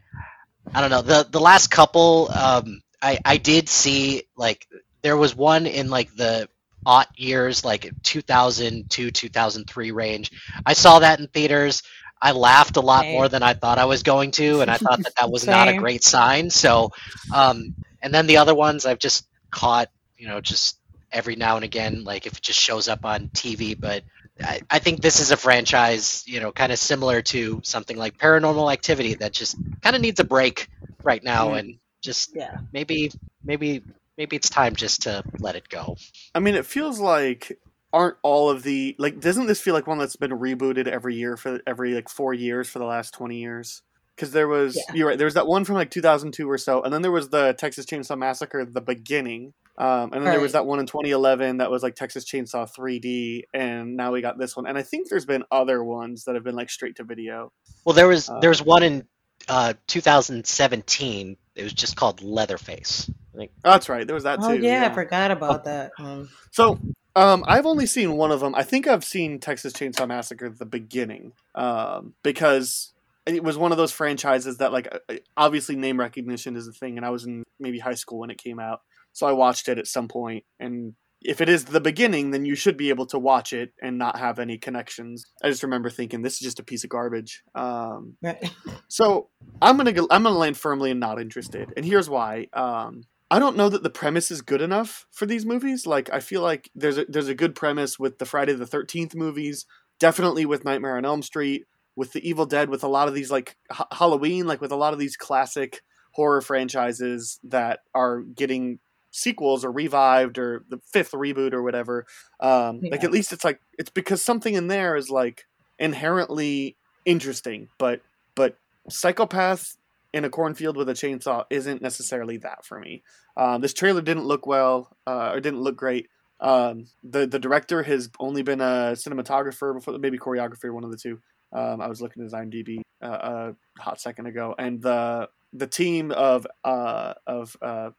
[0.72, 1.02] I don't know.
[1.02, 4.68] The the last couple, um, I I did see like
[5.02, 6.48] there was one in like the
[6.84, 10.30] aught years, like 2002 2003 range.
[10.64, 11.82] I saw that in theaters.
[12.20, 13.14] I laughed a lot Same.
[13.14, 15.68] more than I thought I was going to, and I thought that that was not
[15.68, 16.50] a great sign.
[16.50, 16.90] So,
[17.32, 20.77] um, and then the other ones I've just caught, you know, just
[21.12, 23.78] every now and again, like if it just shows up on TV.
[23.78, 24.04] But
[24.42, 28.18] I, I think this is a franchise, you know, kind of similar to something like
[28.18, 30.68] Paranormal Activity that just kind of needs a break
[31.02, 31.58] right now, Mm.
[31.58, 32.58] and just Yeah.
[32.72, 33.10] maybe,
[33.44, 33.82] maybe,
[34.16, 35.96] maybe it's time just to let it go.
[36.34, 37.58] I mean, it feels like
[37.92, 41.38] aren't all of the like doesn't this feel like one that's been rebooted every year
[41.38, 43.80] for every like four years for the last 20 years
[44.14, 44.82] because there was Yeah.
[44.94, 47.30] you're right there was that one from like 2002 or so and then there was
[47.30, 51.58] the texas chainsaw massacre the beginning um, and then there was that one in 2011
[51.58, 55.08] that was like texas chainsaw 3d and now we got this one and i think
[55.08, 57.52] there's been other ones that have been like straight to video
[57.84, 59.06] Well, there was Uh, there was one in
[59.48, 61.36] uh, 2017.
[61.54, 63.10] It was just called Leatherface.
[63.34, 65.92] I think oh, that's right there was that Oh too yeah, I forgot about that.
[65.98, 66.78] Um, So,
[67.16, 68.54] um, I've only seen one of them.
[68.54, 72.92] I think I've seen Texas Chainsaw Massacre at the beginning, um, because
[73.26, 76.96] it was one of those franchises that, like, uh, obviously name recognition is a thing,
[76.96, 78.80] and I was in maybe high school when it came out,
[79.18, 82.54] so I watched it at some point, and if it is the beginning, then you
[82.54, 85.26] should be able to watch it and not have any connections.
[85.42, 87.42] I just remember thinking this is just a piece of garbage.
[87.52, 88.16] Um,
[88.88, 89.28] so
[89.60, 92.46] I'm gonna go, I'm gonna land firmly and not interested, and here's why.
[92.52, 95.84] Um, I don't know that the premise is good enough for these movies.
[95.84, 99.16] Like I feel like there's a there's a good premise with the Friday the Thirteenth
[99.16, 99.66] movies,
[99.98, 101.64] definitely with Nightmare on Elm Street,
[101.96, 104.76] with the Evil Dead, with a lot of these like H- Halloween, like with a
[104.76, 108.78] lot of these classic horror franchises that are getting
[109.10, 112.06] sequels or revived or the fifth reboot or whatever.
[112.40, 115.46] Um, Like at least it's like it's because something in there is like
[115.78, 118.00] inherently interesting, but
[118.34, 118.56] but
[118.88, 119.76] psychopath
[120.12, 123.02] in a cornfield with a chainsaw isn't necessarily that for me.
[123.36, 126.08] Um, this trailer didn't look well uh, or didn't look great.
[126.40, 130.96] Um, the the director has only been a cinematographer before, maybe choreographer, one of the
[130.96, 131.20] two.
[131.52, 135.66] Um, I was looking at his IMDb uh, a hot second ago, and the the
[135.66, 137.90] team of uh, of uh,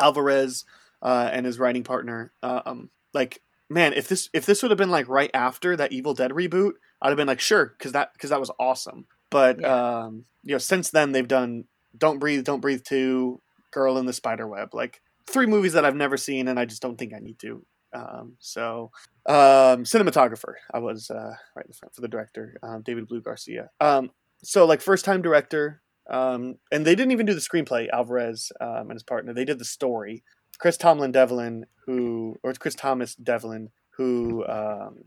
[0.00, 0.64] Alvarez
[1.02, 4.78] uh, and his writing partner, uh, um, like man, if this if this would have
[4.78, 8.12] been like right after that Evil Dead reboot, I'd have been like sure, because that
[8.12, 9.06] because that was awesome.
[9.30, 10.00] But Yeah.
[10.04, 11.64] um, you know, since then they've done
[11.96, 15.96] Don't Breathe, Don't Breathe Two, Girl in the Spider Web, like three movies that I've
[15.96, 17.64] never seen, and I just don't think I need to.
[17.94, 18.90] Um, so,
[19.26, 23.70] um, cinematographer, I was uh, right in front for the director, um, David Blue Garcia.
[23.80, 24.10] Um,
[24.42, 27.88] so like first time director, um, and they didn't even do the screenplay.
[27.90, 30.22] Alvarez um, and his partner, they did the story.
[30.58, 35.04] Chris Tomlin Devlin, who or Chris Thomas Devlin, who um,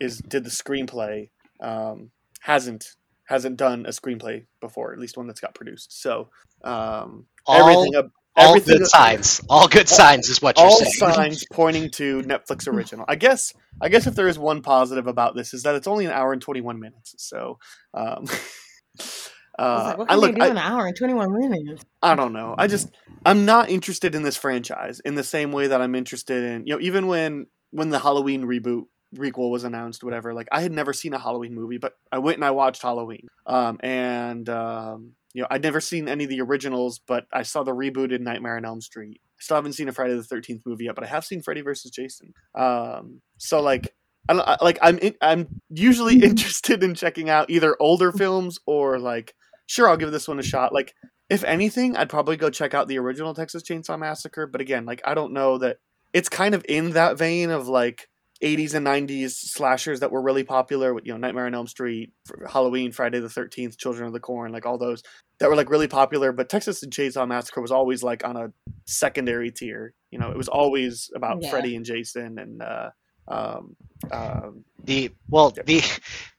[0.00, 1.30] is did the screenplay,
[1.60, 6.00] um, hasn't hasn't done a screenplay before, at least one that's got produced.
[6.00, 6.28] So
[6.64, 9.40] um, All- everything all everything good signs.
[9.48, 10.92] All good signs is what you're all saying.
[11.14, 13.04] signs pointing to Netflix original.
[13.08, 16.06] I guess I guess if there is one positive about this is that it's only
[16.06, 17.14] an hour and twenty one minutes.
[17.18, 17.58] So
[19.60, 21.84] I like, uh, I look do I, an hour and twenty one minutes?
[22.02, 22.54] I don't know.
[22.56, 22.90] I just
[23.24, 26.74] I'm not interested in this franchise in the same way that I'm interested in you
[26.74, 30.32] know even when when the Halloween reboot requel was announced, whatever.
[30.34, 33.26] Like I had never seen a Halloween movie, but I went and I watched Halloween.
[33.46, 37.62] Um, and um, you know, I'd never seen any of the originals, but I saw
[37.62, 39.20] the rebooted Nightmare on Elm Street.
[39.24, 41.62] I still haven't seen a Friday the Thirteenth movie yet, but I have seen Freddy
[41.62, 42.34] versus Jason.
[42.54, 43.94] Um, so like.
[44.28, 48.58] I don't, I, like I'm in, I'm usually interested in checking out either older films
[48.66, 49.34] or like
[49.70, 50.72] sure I'll give this one a shot.
[50.74, 50.94] Like
[51.28, 54.48] if anything, I'd probably go check out the original Texas Chainsaw Massacre.
[54.48, 55.76] But again, like I don't know that
[56.12, 58.08] it's kind of in that vein of like
[58.42, 62.12] 80s and 90s slashers that were really popular with you know Nightmare on Elm Street,
[62.48, 65.04] Halloween, Friday the 13th, Children of the Corn, like all those
[65.38, 66.32] that were like really popular.
[66.32, 68.52] But Texas Chainsaw Massacre was always like on a
[68.86, 69.94] secondary tier.
[70.10, 71.50] You know, it was always about Yeah.
[71.50, 72.60] Freddy and Jason and.
[72.60, 72.90] uh
[73.30, 73.76] um,
[74.12, 75.82] um, The well, the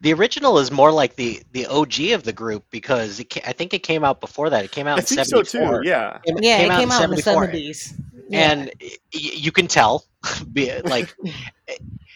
[0.02, 3.74] the original is more like the the OG of the group because it I think
[3.74, 4.66] it came out before that.
[4.66, 5.84] It came out I in think so '74.
[5.84, 5.88] too.
[5.90, 6.20] Yeah.
[6.26, 7.48] Yeah, it came out in the 74.
[7.48, 7.94] 70s.
[8.34, 10.06] and y- you can tell,
[10.86, 11.16] like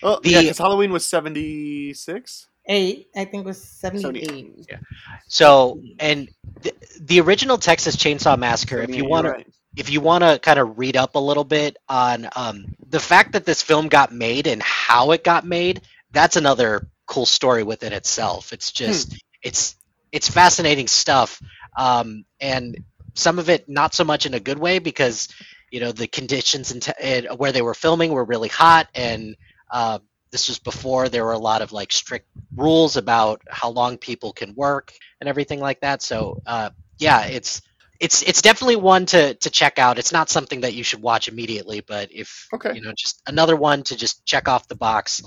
[0.02, 2.48] Well, The- yeah, because Halloween was seventy six.
[2.68, 4.66] Eight, I think it was 78.
[4.68, 4.78] Yeah.
[5.28, 5.80] so.
[6.00, 6.30] And
[6.64, 8.80] the, the original Texas Chainsaw Massacre.
[8.82, 9.48] If you you're want to, right.
[9.76, 13.34] If you want to kind of read up a little bit on um, the fact
[13.34, 17.94] that this film got made and how it got made, that's another cool story within
[17.94, 18.54] itself.
[18.54, 19.76] It's just it's
[20.12, 21.42] it's fascinating stuff,
[21.76, 22.84] um, and
[23.16, 25.28] some of it not so much in a good way because
[25.72, 29.36] you know the conditions te- in where they were filming were really hot and.
[29.70, 30.00] Uh,
[30.32, 34.34] this was before there were a lot of like strict rules about how long people
[34.34, 36.02] can work and everything like that.
[36.02, 37.62] So uh, yeah, it's
[38.00, 39.98] it's it's definitely one to to check out.
[40.00, 42.74] It's not something that you should watch immediately, but if Okay.
[42.74, 45.22] you know, just another one to just check off the box.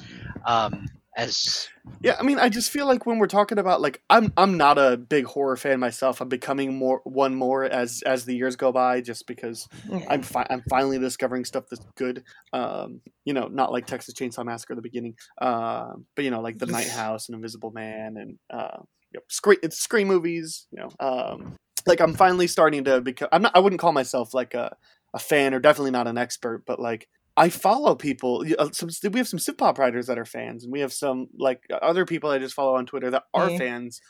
[0.46, 1.68] Um, as
[2.02, 4.78] Yeah, I mean, I just feel like when we're talking about like, I'm I'm not
[4.78, 6.20] a big horror fan myself.
[6.20, 9.66] I'm becoming more one more as as the years go by, just because
[10.08, 12.22] I'm fi- I'm finally discovering stuff that's good.
[12.52, 16.40] Um, you know, not like Texas Chainsaw Massacre at the beginning, um, but you know,
[16.40, 18.78] like The Night House and Invisible Man and uh,
[19.12, 20.66] yep, scream it's screen movies.
[20.70, 23.28] You know, um, like I'm finally starting to become.
[23.32, 23.52] I'm not.
[23.54, 24.76] I wouldn't call myself like a
[25.14, 28.44] a fan or definitely not an expert, but like I follow people.
[28.58, 31.28] uh, Some we have some Civ Pop writers that are fans, and we have some
[31.38, 33.58] like other people I just follow on Twitter that are Yeah.
[33.58, 34.00] fans,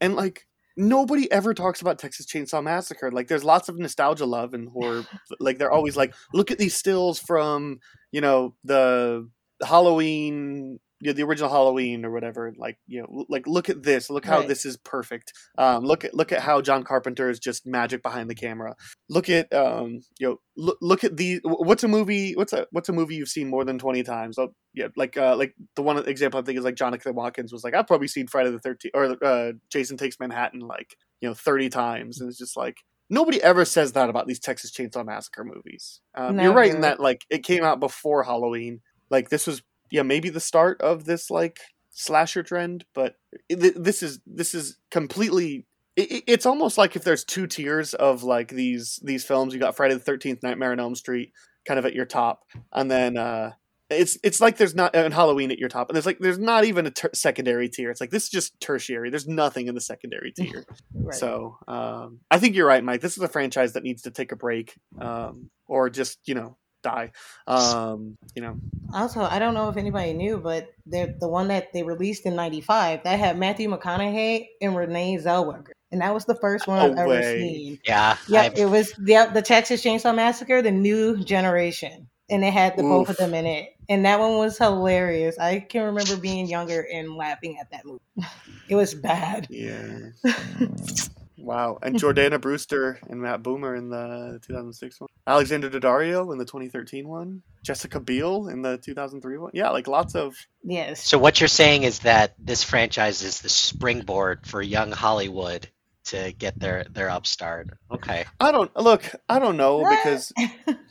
[0.00, 0.46] and like
[0.76, 3.10] nobody ever talks about Texas Chainsaw Massacre.
[3.10, 5.04] Like there's lots of nostalgia love and horror.
[5.40, 7.78] like they're always like, look at these stills from
[8.12, 9.28] you know the
[9.64, 10.78] Halloween.
[11.00, 14.24] You know, the original Halloween or whatever, like you know, like look at this, look
[14.24, 14.48] how Right.
[14.48, 15.32] this is perfect.
[15.58, 18.74] Um, look at look at how John Carpenter is just magic behind the camera.
[19.10, 22.88] Look at um you know look, look at the what's a movie what's a what's
[22.88, 24.38] a movie you've seen more than 20 times?
[24.38, 27.64] Oh, yeah like uh like the one example i think is like jonathan watkins was
[27.64, 31.34] like i've probably seen friday the 13th or uh jason takes manhattan like you know
[31.34, 32.76] 30 times and it's just like
[33.08, 36.00] nobody ever says that about these texas chainsaw massacre movies.
[36.14, 38.80] Um, you're right in that like it came out before halloween.
[39.08, 41.58] Like this was yeah maybe the start of this like
[41.90, 43.16] slasher trend but
[43.48, 47.94] it, this is this is completely it, it- it's almost like if there's two tiers
[47.94, 49.54] of like these these films.
[49.54, 51.32] You got friday the 13th nightmare on elm street
[51.66, 53.52] kind of at your top and then uh
[53.88, 56.64] it's it's like there's not and halloween at your top and there's like there's not
[56.64, 57.88] even a ter- secondary tier.
[57.90, 59.10] It's like this is just tertiary.
[59.10, 60.64] There's nothing in the secondary tier.
[60.92, 61.14] Right.
[61.14, 63.00] so um i think you're right mike.
[63.00, 66.56] This is a franchise that needs to take a break um or just you know
[66.86, 67.10] die
[67.46, 68.54] um you know
[68.94, 72.36] Also, I don't know if anybody knew, but they're the one that they released in
[72.36, 76.92] '95 that had Matthew McConaughey and Renee Zellweger, and that was the first one No
[76.92, 77.78] I've ever seen.
[77.84, 82.52] yeah, Yep, I've- it was the the Texas Chainsaw Massacre, the new generation, and it
[82.52, 85.36] had the both of them in it, and that one was hilarious.
[85.38, 88.00] I can remember being younger and laughing at that movie.
[88.68, 89.46] It was bad.
[89.50, 90.10] Yeah.
[91.46, 91.78] wow.
[91.80, 95.08] And Jordana Brewster and Matt Bomer in the 2006 one.
[95.26, 97.42] Alexandra Daddario in the 2013 one.
[97.64, 99.50] Jessica Biel in the 2003 one.
[99.54, 100.36] Yeah, like lots of.
[100.62, 101.02] Yes.
[101.02, 105.68] So what you're saying is that this franchise is the springboard for young Hollywood
[106.06, 107.70] to get their their upstart.
[107.90, 108.24] Okay.
[108.38, 109.10] I don't look.
[109.28, 110.32] I don't know because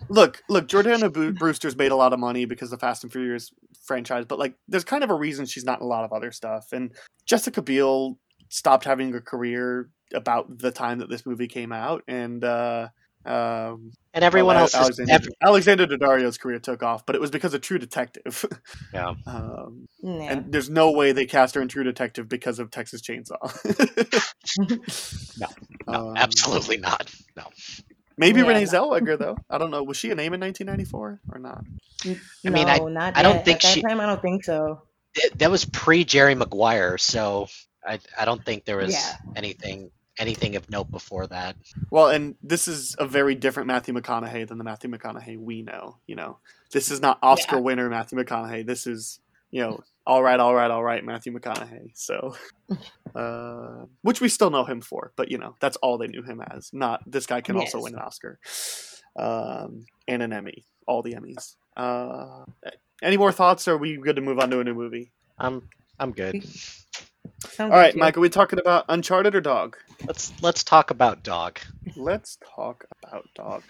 [0.09, 0.67] look, look.
[0.67, 3.51] Jordana Bru- Brewster's made a lot of money because of the Fast and Furious
[3.85, 6.31] franchise, but like, there's kind of a reason she's not in a lot of other
[6.31, 6.73] stuff.
[6.73, 6.91] And
[7.25, 8.17] Jessica Biel
[8.55, 12.87] stopped having a career about the time that this movie came out, and uh,
[13.25, 17.31] um, And everyone well, else Alexandra, ev- Alexandra Daddario's career took off, but it was
[17.31, 18.45] because of True Detective.
[18.93, 19.13] Yeah.
[19.25, 20.31] um, Yeah.
[20.31, 23.39] And there's no way they cast her in True Detective because of Texas Chainsaw.
[25.39, 25.47] No,
[25.87, 27.11] no, Um, absolutely not.
[27.35, 27.43] No.
[28.17, 28.71] Maybe Yeah, Renee no.
[28.71, 29.37] Zellweger though.
[29.49, 29.83] I don't know.
[29.83, 31.63] Was she a name in 1994 or not?
[32.05, 33.45] I mean, I- not I don't yet.
[33.45, 33.99] think at that she- time.
[33.99, 34.83] I don't think so.
[35.15, 37.47] Th- That was pre Jerry Maguire, so
[37.85, 39.17] I I don't think there was Yeah.
[39.35, 41.57] anything anything of note before that.
[41.91, 45.97] Well, and this is a very different Matthew McConaughey than the Matthew McConaughey we know.
[46.07, 46.39] You know,
[46.71, 47.61] this is not Oscar Yeah.
[47.61, 48.65] winner Matthew McConaughey.
[48.65, 49.19] This is
[49.51, 51.91] you know, all right, all right, all right, Matthew McConaughey.
[51.95, 52.35] So,
[53.15, 56.41] uh, which we still know him for, but you know, that's all they knew him
[56.41, 56.69] as.
[56.73, 58.39] Not this guy can also win an Oscar
[59.17, 61.55] um, and an Emmy, all the Emmys.
[61.77, 62.43] Uh,
[63.01, 63.67] any more thoughts?
[63.67, 65.11] Or are we good to move on to a new movie?
[65.37, 65.69] I'm
[65.99, 66.43] I'm good.
[67.51, 69.77] Sounds All right, good, Mike, are we talking about Uncharted or Dog?
[70.05, 71.59] Let's let's talk about dog.
[71.95, 73.63] Let's talk about Dog.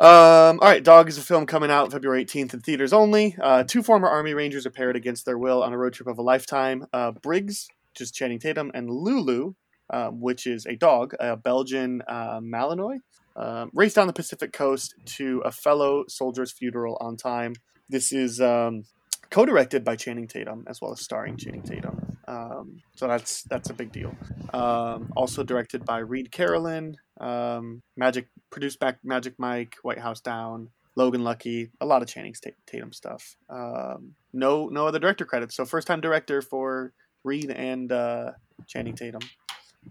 [0.00, 3.36] Um, all right, Dog is a film coming out February 18th in theaters only.
[3.42, 6.18] Uh, two former Army Rangers are paired against their will on a road trip of
[6.18, 6.86] a lifetime.
[6.92, 9.54] Uh, Briggs, which is Channing Tatum, and Lulu,
[9.90, 12.98] um, which is a dog, a Belgian uh, Malinois,
[13.34, 17.54] um, race down the Pacific coast to a fellow soldier's funeral on time.
[17.88, 18.84] This is um,
[19.30, 22.17] co-directed by Channing Tatum as well as starring Channing Tatum.
[22.28, 24.14] Um, so that's that's a big deal.
[24.52, 30.68] Um, also directed by Reid Carolin, um, Magic produced back Magic Mike, White House Down,
[30.94, 32.34] Logan Lucky, a lot of Channing
[32.66, 33.36] Tatum stuff.
[33.48, 35.56] Um, no no other director credits.
[35.56, 36.92] So first time director for
[37.24, 38.32] Reid and uh,
[38.66, 39.22] Channing Tatum.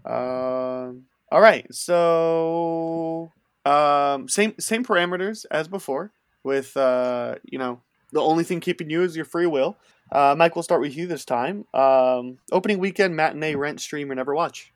[0.04, 3.32] Um, all right, so
[3.64, 6.12] um, same same parameters as before.
[6.44, 7.80] With uh, you know
[8.12, 9.76] the only thing keeping you is your free will.
[10.10, 11.66] Uh, Mike, we'll start with you this time.
[11.74, 14.72] Um, opening weekend matinee rent stream or never watch.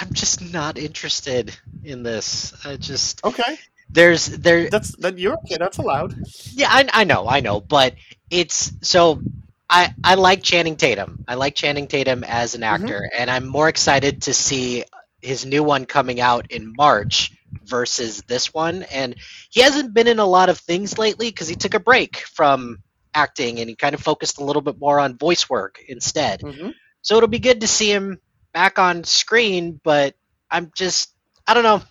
[0.00, 2.54] I'm just not interested in this.
[2.64, 3.58] I just Okay,
[3.90, 5.56] there's there that's that you're okay.
[5.58, 6.14] That's allowed.
[6.52, 7.94] Yeah, I, I know, I know, but
[8.30, 9.20] it's so
[9.68, 11.24] I I like Channing Tatum.
[11.26, 14.84] I like Channing Tatum as an actor, and I'm more excited to see
[15.20, 17.32] his new one coming out in March
[17.64, 18.84] versus this one.
[18.84, 19.16] And
[19.50, 22.82] he hasn't been in a lot of things lately because he took a break from
[23.14, 26.42] acting and he kind of focused a little bit more on voice work instead.
[26.42, 26.74] Mhm.
[27.02, 28.18] So it'll be good to see him
[28.52, 30.14] back on screen, but
[30.50, 31.14] I'm just
[31.46, 31.82] I don't know.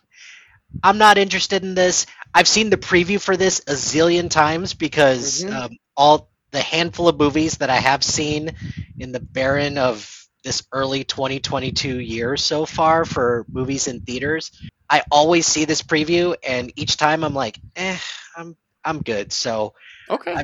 [0.84, 2.05] I'm not interested in this.
[2.34, 5.51] I've seen the preview for this a zillion times because Mhm.
[5.51, 8.51] um, all the handful of movies that I have seen
[8.99, 10.09] in the barren of
[10.43, 14.51] this early 2022 year so far for movies in theaters,
[14.89, 17.97] I always see this preview, and each time I'm like, eh,
[18.38, 18.55] I'm
[18.86, 19.34] I'm good.
[19.34, 19.74] So
[20.09, 20.43] Okay, I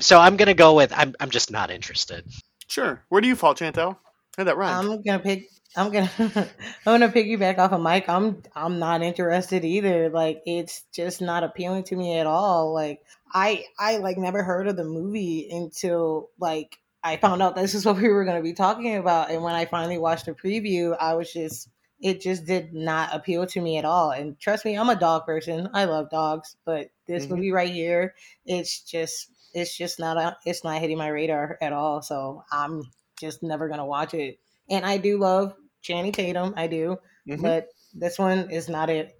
[0.00, 2.24] so I'm gonna go with I'm I'm just not interested.
[2.68, 3.02] sure.
[3.08, 3.96] Where do you fall, Chantel?
[4.36, 4.88] Hey, that rhymed.
[4.88, 5.48] I'm gonna pick.
[5.76, 6.10] I'm gonna.
[6.18, 8.08] I'm gonna piggyback off of Mike.
[8.08, 8.42] I'm.
[8.54, 10.08] I'm not interested either.
[10.10, 12.72] Like it's just not appealing to me at all.
[12.74, 13.02] Like
[13.32, 13.64] I.
[13.78, 17.96] I like never heard of the movie until like I found out this is what
[17.96, 19.30] we were gonna be talking about.
[19.30, 21.68] And when I finally watched the preview, I was just.
[22.00, 24.12] It just did not appeal to me at all.
[24.12, 25.68] And trust me, I'm a dog person.
[25.74, 27.30] I love dogs, but this Mhm.
[27.30, 28.14] movie right here,
[28.46, 29.30] it's just.
[29.54, 30.16] It's just not.
[30.16, 32.02] A, it's not hitting my radar at all.
[32.02, 32.82] So I'm
[33.20, 34.38] just never gonna watch it.
[34.70, 37.40] And I do love Channing Tatum, I do, Mhm.
[37.42, 39.14] but this one is not it.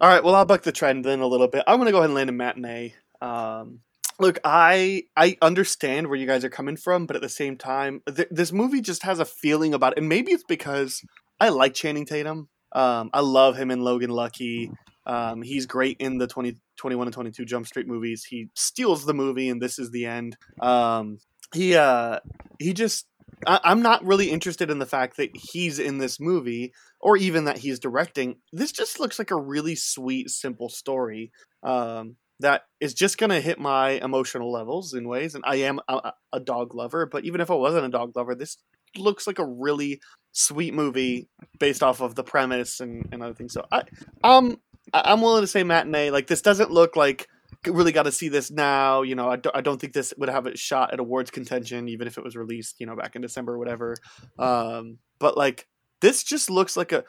[0.00, 1.64] All right, well, I'll buck the trend then a little bit.
[1.66, 2.94] I'm going to go ahead and land a matinee.
[3.20, 3.80] Um,
[4.20, 8.02] look, I I understand where you guys are coming from, but at the same time,
[8.14, 11.02] th- this movie just has a feeling about it, and maybe it's because
[11.40, 12.48] I like Channing Tatum.
[12.72, 14.70] Um, I love him in Logan Lucky.
[15.08, 18.24] Um, he's great in the 20, 21 and 22 Jump Street movies.
[18.24, 20.36] He steals the movie, and this is the end.
[20.60, 21.18] Um,
[21.54, 22.18] he uh,
[22.58, 23.06] he just
[23.46, 27.44] I, I'm not really interested in the fact that he's in this movie or even
[27.44, 28.36] that he's directing.
[28.52, 31.32] This just looks like a really sweet, simple story
[31.62, 35.34] um, that is just going to hit my emotional levels in ways.
[35.34, 38.34] And I am a, a dog lover, but even if I wasn't a dog lover,
[38.34, 38.58] this
[38.96, 40.00] looks like a really
[40.32, 41.28] sweet movie
[41.58, 43.52] based off of the premise and, and other things.
[43.52, 43.82] So I,
[44.24, 44.58] um,
[44.92, 46.10] I- I'm willing to say matinee.
[46.10, 47.28] Like this doesn't look like
[47.66, 49.02] really got to see this now.
[49.02, 51.88] You know, I don't, I don't think this would have a shot at awards contention,
[51.88, 53.96] even if it was released, you know, back in December or whatever.
[54.38, 55.66] Um, but like
[56.00, 57.04] this just looks like a.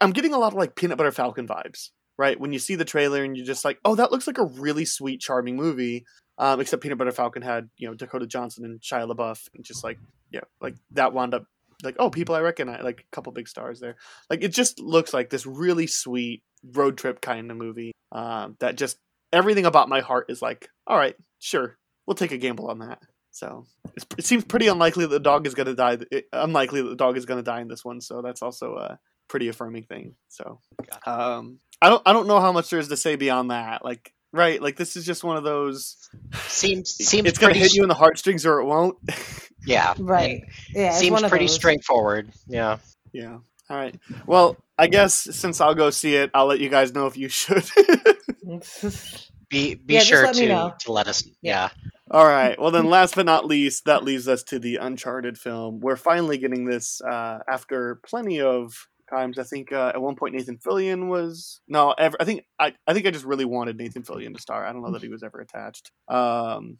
[0.00, 2.38] I'm getting a lot of like peanut butter falcon vibes, right?
[2.38, 4.84] When you see the trailer and you're just like, oh, that looks like a really
[4.84, 6.04] sweet, charming movie.
[6.38, 9.84] Um, except peanut butter falcon had you know Dakota Johnson and Shia LaBeouf, and just
[9.84, 9.98] like
[10.30, 11.44] yeah, like that wound up
[11.82, 13.96] like oh people I recognize, like a couple big stars there.
[14.30, 17.92] Like it just looks like this really sweet road trip kind of movie.
[18.12, 18.98] Um, that just
[19.32, 21.76] everything about my heart is like, all right, sure,
[22.06, 23.00] we'll take a gamble on that.
[23.30, 23.64] So
[23.96, 25.98] it's, it seems pretty unlikely that the dog is going to die.
[26.10, 28.00] It, unlikely that the dog is going to die in this one.
[28.00, 30.14] So that's also a pretty affirming thing.
[30.28, 30.60] So
[31.06, 33.84] um, I don't I don't know how much there is to say beyond that.
[33.84, 35.96] Like right, like this is just one of those.
[36.46, 38.96] Seems seems It's going to pretty hit you in the heartstrings or it won't.
[39.66, 40.42] yeah Right.
[40.74, 40.88] Yeah.
[40.88, 41.54] it's seems pretty those.
[41.54, 42.30] straightforward.
[42.46, 42.78] Yeah.
[43.12, 43.38] yeah.
[43.70, 43.98] All right.
[44.26, 47.28] Well, I guess since I'll go see it, I'll let you guys know if you
[47.30, 47.64] should.
[49.50, 50.74] Be be Yeah, sure let to know.
[50.80, 51.24] to let us.
[51.42, 51.68] Yeah.
[52.10, 52.58] All right.
[52.58, 55.80] Well, then, last but not least, that leaves us to the Uncharted film.
[55.80, 58.74] We're finally getting this uh, after plenty of
[59.12, 59.38] times.
[59.38, 61.92] I think uh, at one point Nathan Fillion was no.
[61.92, 64.64] Ever, I think I, I think I just really wanted Nathan Fillion to star.
[64.64, 65.92] I don't know that he was ever attached.
[66.08, 66.78] Um,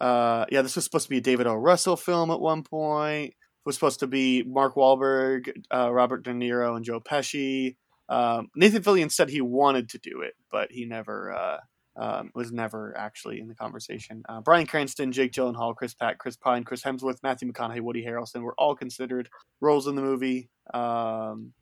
[0.00, 1.54] Uh, yeah, this was supposed to be a David O.
[1.54, 3.30] Russell film at one point.
[3.30, 7.74] It was supposed to be Mark Wahlberg, uh, Robert De Niro, and Joe Pesci.
[8.08, 11.58] Um, Nathan Fillion said he wanted to do it, but he never uh,
[11.98, 14.22] um, was never actually in the conversation.
[14.28, 18.42] Uh, Bryan Cranston, Jake Gyllenhaal, Chris Pratt, Chris Pine, Chris Hemsworth, Matthew McConaughey, Woody Harrelson
[18.42, 19.28] were all considered
[19.60, 20.48] roles in the movie.
[20.72, 21.52] Um,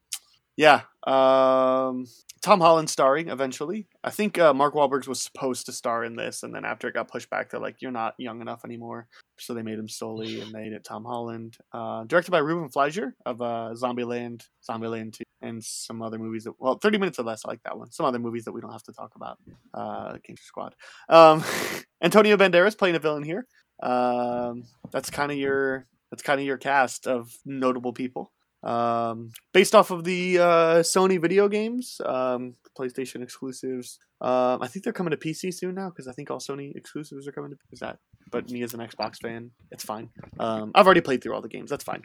[0.56, 2.06] yeah, um,
[2.42, 3.88] Tom Holland starring eventually.
[4.02, 6.94] I think uh, Mark Wahlberg was supposed to star in this, and then after it
[6.94, 9.06] got pushed back, they're like, "You're not young enough anymore,"
[9.38, 11.58] so they made him Sully, and made it Tom Holland.
[11.72, 16.44] Uh, directed by Ruben Fleischer of uh, Zombieland, Zombieland Two, and some other movies.
[16.44, 17.90] That, well, Thirty Minutes or Less, I like that one.
[17.90, 19.38] Some other movies that we don't have to talk about.
[19.74, 20.74] Uh, Gangster Squad.
[21.08, 21.44] Um,
[22.02, 23.46] Antonio Banderas playing a villain here.
[23.82, 28.32] Um, that's kind of your that's kind of your cast of notable people
[28.66, 33.98] um, based off of the uh, Sony video games, um, PlayStation exclusives.
[34.20, 37.26] Um, I think they're coming to PC soon now because I think all Sony exclusives
[37.26, 37.56] are coming to.
[37.72, 37.98] Is that?
[38.30, 40.10] But me as an Xbox fan, it's fine.
[40.40, 41.70] Um, I've already played through all the games.
[41.70, 42.02] That's fine.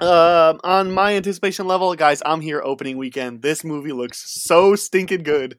[0.00, 3.42] Um, on my anticipation level, guys, I'm here opening weekend.
[3.42, 5.58] This movie looks so stinking good.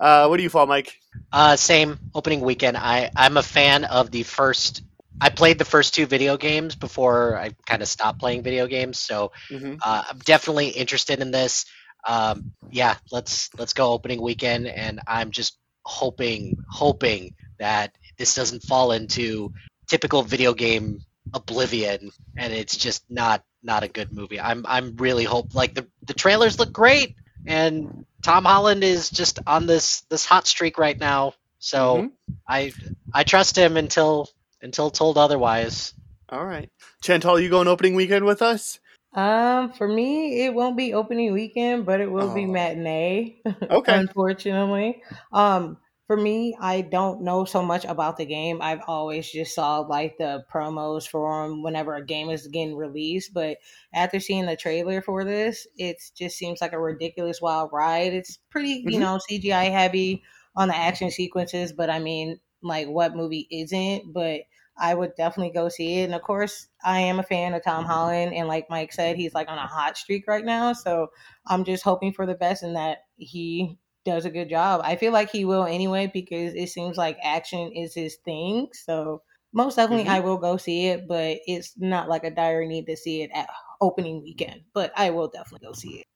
[0.00, 0.92] Uh, what do you fall, Mike?
[1.32, 2.76] Uh, same opening weekend.
[2.76, 4.82] I I'm a fan of the first
[5.20, 8.98] I played the first two video games before I kind of stopped playing video games,
[8.98, 9.78] so Mhm.
[9.84, 11.66] uh, I'm definitely interested in this.
[12.06, 18.62] Um, yeah, let's let's go opening weekend, and I'm just hoping hoping that this doesn't
[18.62, 19.52] fall into
[19.88, 21.00] typical video game
[21.34, 24.40] oblivion, and it's just not not a good movie.
[24.40, 27.14] I'm I'm really hope like the the trailers look great,
[27.46, 31.34] and Tom Holland is just on this this hot streak right now.
[31.58, 32.10] So Mhm.
[32.48, 32.72] I
[33.14, 34.28] I trust him until
[34.60, 35.94] until told otherwise.
[36.28, 36.70] All right,
[37.02, 38.80] Chantal, you going opening weekend with us?
[39.14, 42.46] Um, for me, it won't be opening weekend, but it will be Oh.
[42.46, 43.42] matinee.
[43.70, 44.02] Okay.
[44.02, 45.02] unfortunately.
[45.32, 48.60] Um, for me, I don't know so much about the game.
[48.62, 53.32] I've always just saw like the promos for 'em whenever a game is getting released.
[53.34, 53.58] But
[53.94, 58.14] after seeing the trailer for this, it just seems like a ridiculous wild ride.
[58.14, 59.00] It's pretty, you Mhm.
[59.00, 60.22] know, CGI heavy
[60.56, 64.12] on the action sequences, but I mean, like, what movie isn't?
[64.12, 64.42] But
[64.78, 66.04] I would definitely go see it.
[66.04, 68.34] And of course, I am a fan of Tom Holland.
[68.34, 70.72] And like Mike said, he's like on a hot streak right now.
[70.72, 71.08] So
[71.46, 74.80] I'm just hoping for the best and that he does a good job.
[74.84, 78.68] I feel like he will anyway because it seems like action is his thing.
[78.72, 80.14] So most definitely Mhm.
[80.14, 83.30] I will go see it, but it's not like a dire need to see it
[83.34, 83.48] at
[83.80, 84.62] opening weekend.
[84.72, 86.06] But I will definitely go see it.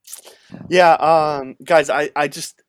[0.69, 2.63] Yeah, um, guys, I, I just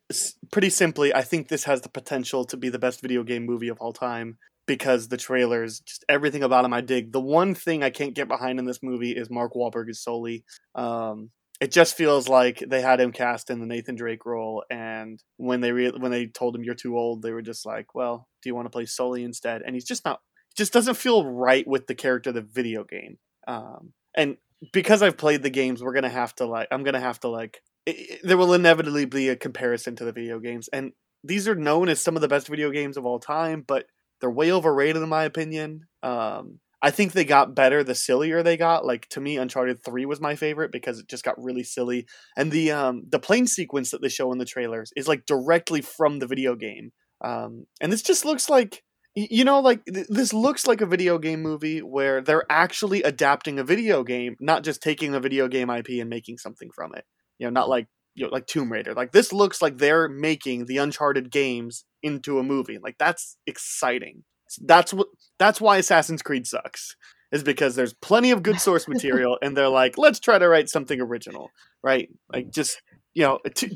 [0.52, 3.68] pretty simply, I think this has the potential to be the best video game movie
[3.68, 4.38] of all time
[4.68, 7.12] because the trailers, just everything about him, I dig.
[7.12, 10.44] The one thing I can't get behind in this movie is Mark Wahlberg is Sully.
[10.76, 15.20] Um, it just feels like they had him cast in the Nathan Drake role, and
[15.38, 18.28] when they re- when they told him you're too old, they were just like, "Well,
[18.42, 20.20] do you want to play Sully instead?" And he's just not,
[20.56, 23.18] just doesn't feel right with the character of the video game.
[23.48, 24.36] Um, and
[24.72, 27.60] because I've played the games, we're gonna have to like, I'm gonna have to like,
[27.88, 30.92] i i- there will inevitably be a comparison to the video games, and
[31.24, 33.86] these are known as some of the best video games of all time, but
[34.20, 35.82] they're way overrated in my opinion.
[36.02, 38.86] Um, I think they got better the sillier they got.
[38.86, 42.06] Like to me, Uncharted Three was my favorite because it just got really silly,
[42.36, 45.80] and the um the plane sequence that they show in the trailers is like directly
[45.80, 46.92] from the video game.
[47.20, 48.84] Um, and this just looks like
[49.16, 53.58] you know like th- this looks like a video game movie where they're actually adapting
[53.58, 57.04] a video game, not just taking a video game IP and making something from it.
[57.40, 58.94] You know, not like you know, like Tomb Raider.
[58.94, 62.78] Like this looks like they're making the Uncharted games into a movie.
[62.82, 64.24] Like that's exciting.
[64.64, 66.96] That's what that's why Assassin's Creed sucks.
[67.30, 70.70] Is because there's plenty of good source material and they're like, let's try to write
[70.70, 71.50] something original,
[71.82, 72.08] right?
[72.32, 72.80] Like just
[73.12, 73.74] you know, t-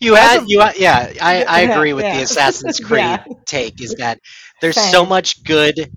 [0.00, 2.16] You As had you had- yeah, I, I agree with yeah.
[2.16, 3.24] the Assassin's Creed Yeah.
[3.44, 4.20] take is that
[4.62, 5.90] there's so much good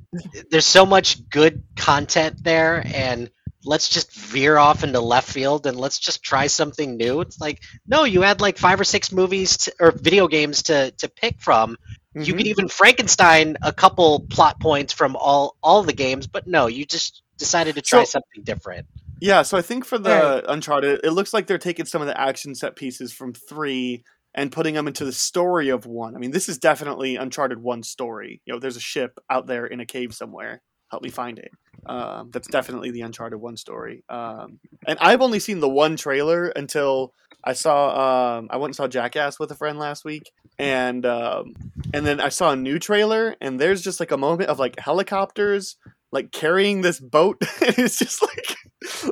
[0.51, 3.30] there's so much good content there and
[3.68, 7.22] let's just veer off into left field and let's just try something new.
[7.22, 10.91] It's like no, you had like five or six movies to, or video games to
[10.91, 11.78] to pick from.
[12.15, 12.38] You Mhm.
[12.38, 16.86] could even Frankenstein a couple plot points from all all the games, but no, you
[16.86, 18.88] just decided to try So- something different.
[19.20, 20.43] Yeah, so I think for the Right.
[20.47, 24.03] Uncharted, it looks like they're taking some of the action set pieces from three
[24.36, 26.15] and putting them into the story of one.
[26.15, 28.41] I mean, this is definitely Uncharted one story.
[28.45, 30.61] You know, there's a ship out there in a cave somewhere.
[30.89, 31.51] Help me find it.
[31.85, 34.03] Um, that's definitely the Uncharted one story.
[34.09, 37.13] Um, and I've only seen the one trailer until
[37.43, 38.38] I saw.
[38.38, 41.53] Um, I went and saw Jackass with a friend last week, and um,
[41.93, 44.79] and then I saw a new trailer, and there's just like a moment of like
[44.79, 45.77] helicopters
[46.11, 47.38] like carrying this boat.
[47.65, 48.55] and it's just like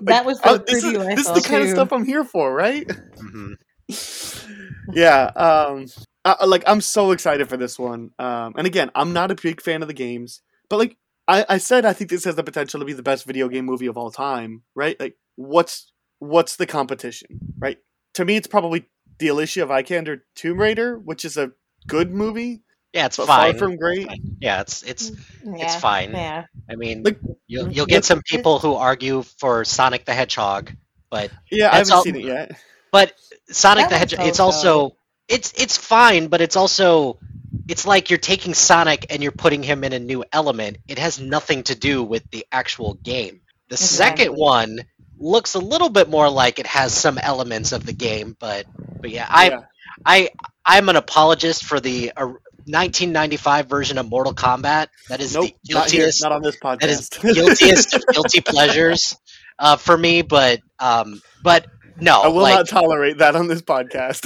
[0.04, 2.06] That was the oh, this is, preview I this is the kind of stuff I'm
[2.06, 2.90] here for, right?
[3.20, 3.54] hmm
[4.94, 5.26] yeah.
[5.36, 5.86] Um.
[6.24, 8.12] I, I- like I'm so excited for this one.
[8.20, 8.54] Um.
[8.58, 10.98] And again, I'm not a big fan of the games, but like
[11.28, 13.66] I, I said I think this has the potential to be the best video game
[13.66, 15.00] movie of all time, right?
[15.00, 17.78] Like, what's what's the competition, right?
[18.16, 18.86] To me, it's probably
[19.20, 21.52] the Alicia Vikander Tomb Raider, which is a
[21.88, 22.62] good movie.
[22.94, 23.52] Yeah, it's but fine.
[23.54, 24.08] Far from great.
[24.40, 26.12] Yeah, it's it's mm, Yeah, it's fine.
[26.12, 26.46] Yeah.
[26.70, 30.72] I mean, Like, you'll you'll get some people who argue for Sonic the Hedgehog,
[31.10, 32.52] but Yeah, I haven't all- seen it yet.
[32.92, 33.14] but
[33.50, 34.80] Sonic That the one's Hedgehog, it's so-so.
[34.80, 34.98] also
[35.28, 37.20] it's it's fine, but it's also
[37.68, 40.78] it's like you're taking Sonic and you're putting him in a new element.
[40.88, 43.42] It has nothing to do with the actual game.
[43.70, 44.26] The Exactly.
[44.26, 44.80] second one
[45.18, 48.66] looks a little bit more like it has some elements of the game, but
[49.02, 49.60] but yeah, I Yeah.
[50.06, 50.30] I
[50.66, 52.26] I'm an apologist for the uh,
[52.68, 54.88] 1995 version of Mortal Kombat.
[55.10, 56.80] That is Nope, the not here, guiltiest not on this podcast.
[56.80, 59.16] that is guiltiest of guilty pleasures
[59.60, 60.22] uh, for me.
[60.22, 61.68] But um, but
[62.00, 64.26] no, I will like, not tolerate that on this podcast.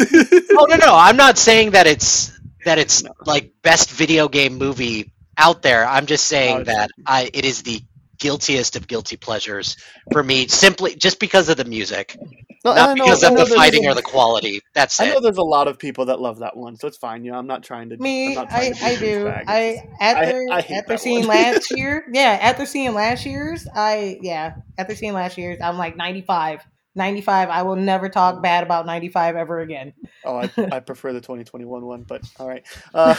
[0.58, 2.32] oh no no, I'm not saying that it's
[2.66, 5.86] that it's like best video game movie out there.
[5.86, 7.82] I'm just saying No, that I it is the
[8.20, 9.78] guiltiest of guilty pleasures
[10.12, 12.18] for me, simply just because of the music,
[12.66, 14.60] No, not know- because of the fighting a- or the quality.
[14.74, 15.14] That's I it.
[15.14, 17.24] know there's a lot of people that love that one, so it's fine.
[17.24, 17.96] You know, I'm not trying to.
[17.96, 19.28] I'm Me, not trying I, to be do.
[19.30, 21.28] I It's just- after I hate after seeing one.
[21.30, 25.96] last year, yeah, after seeing last year's, I yeah, after seeing last year's, I'm like
[25.96, 26.62] 95.
[26.96, 27.50] 95.
[27.50, 29.94] I will never talk bad about 95 ever again.
[30.26, 32.66] Oh, I, I prefer the 2021 one, but all right.
[32.94, 33.16] Uh,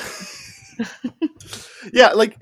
[1.93, 2.37] yeah, like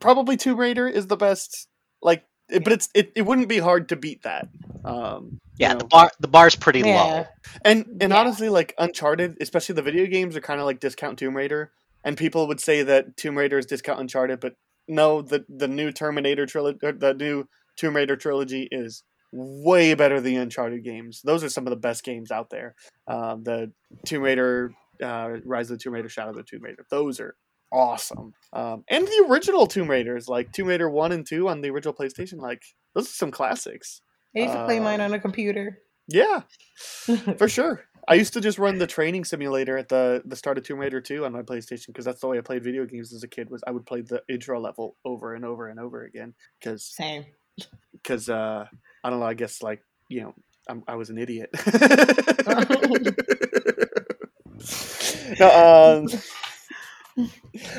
[0.00, 1.68] probably Tomb Raider is the best.
[2.02, 4.48] Like, it, but it's it, it wouldn't be hard to beat that.
[4.84, 5.78] Um, you yeah, know.
[5.78, 7.26] the bar the bar's pretty low.
[7.64, 8.18] And and Yeah.
[8.18, 11.72] honestly, like Uncharted, especially the video games, are kind of like discount Tomb Raider.
[12.04, 14.54] And people would say that Tomb Raider is discount Uncharted, but
[14.86, 19.02] no, the the new Terminator trilogy, the new Tomb Raider trilogy is
[19.36, 21.20] way better than the Uncharted games.
[21.24, 22.76] Those are some of the best games out there.
[23.08, 23.72] Um, the
[24.06, 24.72] Tomb Raider,
[25.02, 27.34] uh, Rise of the Tomb Raider, Shadow of the Tomb Raider, those are
[27.72, 28.32] awesome.
[28.52, 31.94] Um, and the original Tomb Raiders, like Tomb Raider one and two on the original
[31.94, 32.62] PlayStation, like
[32.94, 34.00] those are some classics.
[34.36, 35.78] I used to play mine Uh, on a computer.
[36.06, 36.42] Yeah,
[37.38, 37.84] for sure.
[38.06, 41.00] I used to just run the training simulator at the the start of Tomb Raider
[41.00, 43.48] 2 on my PlayStation because that's the way I played video games as a kid.
[43.50, 47.24] Was I would play the intro level over and over and over again because Same.
[47.92, 48.66] because uh,
[49.04, 49.26] I don't know.
[49.26, 50.34] I guess like you know
[50.68, 51.50] I'm, I was an idiot.
[55.38, 56.08] no, um,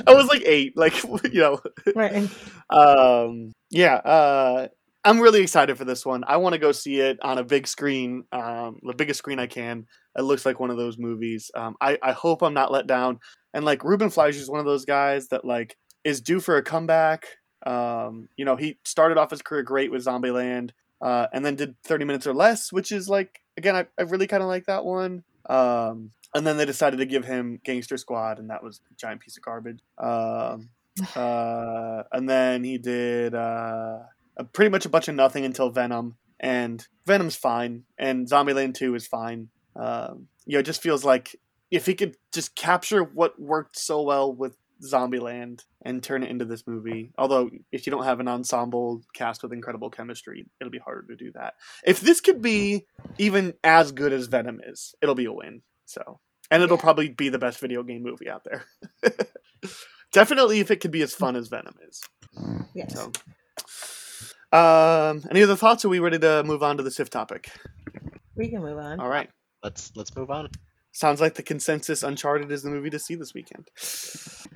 [0.07, 1.59] I was like eight, like you know.
[1.95, 2.29] Right.
[2.69, 4.67] Um, yeah, uh,
[5.03, 6.23] I'm really excited for this one.
[6.27, 9.47] I want to go see it on a big screen, um, the biggest screen I
[9.47, 9.85] can.
[10.17, 11.51] It looks like one of those movies.
[11.55, 13.19] Um, I, I hope I'm not let down.
[13.53, 16.63] And like Ruben Fleischer is one of those guys that like is due for a
[16.63, 17.25] comeback.
[17.65, 20.71] Um, you know, he started off his career great with Zombieland,
[21.01, 24.27] uh, and then did 30 minutes or less, which is like again, I, I really
[24.27, 25.23] kind of like that one.
[25.47, 29.21] Um, and then they decided to give him Gangster Squad, and that was a giant
[29.21, 29.79] piece of garbage.
[29.97, 30.69] Um,
[31.15, 33.99] uh, and then he did uh,
[34.37, 38.95] a- pretty much a bunch of nothing until Venom, and Venom's fine, and Zombieland Two
[38.95, 39.49] is fine.
[39.75, 41.35] Um, you know, it just feels like
[41.71, 46.45] if he could just capture what worked so well with Zombieland and turn it into
[46.45, 47.11] this movie.
[47.17, 51.15] Although, if you don't have an ensemble cast with incredible chemistry, it'll be harder to
[51.15, 51.53] do that.
[51.85, 52.85] If this could be
[53.17, 55.61] even as good as Venom is, it'll be a win.
[55.85, 56.19] So,
[56.51, 58.65] and it'll probably be the best video game movie out there.
[60.11, 62.01] Definitely, if it could be as fun as Venom is.
[62.73, 62.93] Yes.
[62.93, 63.11] So,
[64.57, 65.83] um, any other thoughts?
[65.85, 67.51] Are we ready to move on to the SIF topic?
[68.35, 68.99] We can move on.
[68.99, 69.29] All right.
[69.63, 70.49] Let's let's move on.
[70.95, 73.69] Sounds like the consensus Uncharted is the movie to see this weekend.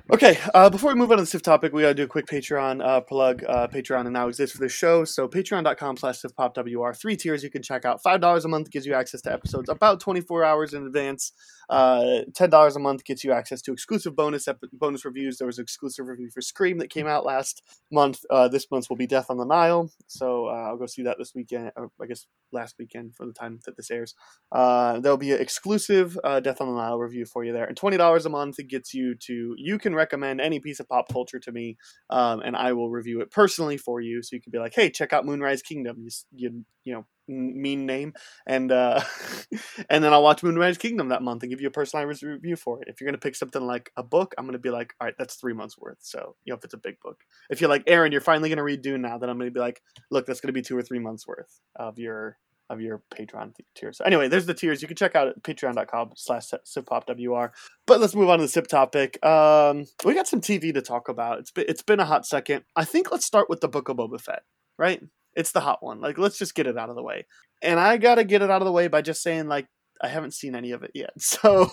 [0.10, 2.28] Okay, uh, before we move on to the SIF topic, we gotta do a quick
[2.28, 3.44] Patreon uh, plug.
[3.44, 6.98] Uh, Patreon and now exists for this show, so patreon.com slash SIFPopWR.
[6.98, 8.02] Three tiers you can check out.
[8.02, 11.34] $5 a month gives you access to episodes about 24 hours in advance.
[11.70, 15.38] Uh, $10 a month gets you access to exclusive bonus ep- bonus reviews.
[15.38, 17.62] There was an exclusive review for Scream that came out last
[17.92, 18.20] month.
[18.30, 21.18] Uh, this month will be Death on the Nile, so uh, I'll go see that
[21.18, 24.16] this weekend, I guess last weekend for the time that this airs.
[24.52, 27.78] Uh, there'll be an exclusive uh, Death on the Nile review for you there, and
[27.78, 29.56] twenty dollars a month it gets you to.
[29.58, 31.78] You can recommend any piece of pop culture to me,
[32.10, 34.24] um, and I will review it personally for you.
[34.24, 37.86] So you can be like, "Hey, check out Moonrise Kingdom." You you, you know mean
[37.86, 38.14] name,
[38.46, 39.02] and uh,
[39.90, 42.82] and then I'll watch Moonrise Kingdom that month and give you a personalized review for
[42.82, 42.88] it.
[42.88, 45.36] If you're gonna pick something like a book, I'm gonna be like, "All right, that's
[45.36, 47.24] three months worth." So you know if it's a big book.
[47.50, 49.82] If you're like Aaron, you're finally gonna read Dune now, then I'm gonna be like,
[50.12, 52.38] "Look, that's gonna be two or three months worth of your
[52.70, 53.98] of your Patreon t- tiers.
[53.98, 54.82] So anyway, there's the tiers.
[54.82, 57.50] You can check out at patreon.com slash sipopwr.
[57.88, 59.24] But let's move on to the sip topic.
[59.26, 61.40] Um, we got some TV to talk about.
[61.40, 62.64] It's been, it's been a hot second.
[62.76, 64.44] I think let's start with the Book of Boba Fett,
[64.78, 65.02] right?
[65.40, 66.02] It's the hot one.
[66.02, 67.26] Like, let's just get it out of the way.
[67.62, 69.68] And I got to get it out of the way by just saying, like,
[70.02, 71.12] I haven't seen any of it yet.
[71.20, 71.70] So,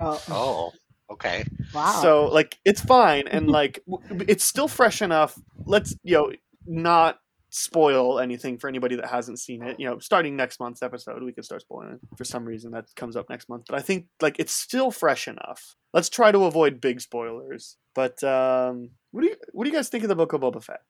[0.00, 0.70] Oh, Oh,
[1.12, 1.44] okay.
[1.74, 2.00] wow.
[2.02, 3.28] so like, it's fine.
[3.28, 3.80] And like,
[4.26, 5.38] it's still fresh enough.
[5.66, 6.32] let's you know
[6.66, 7.18] not
[7.52, 9.78] spoil anything for anybody that hasn't seen it.
[9.80, 12.86] You know, starting next month's episode, we can start spoiling it for some reason that
[12.96, 13.64] comes up next month.
[13.68, 15.74] But I think like it's still fresh enough.
[15.92, 17.76] Let's try to avoid big spoilers.
[17.94, 20.62] But um, what do you what do you guys think of the Book of Boba
[20.62, 20.80] Fett?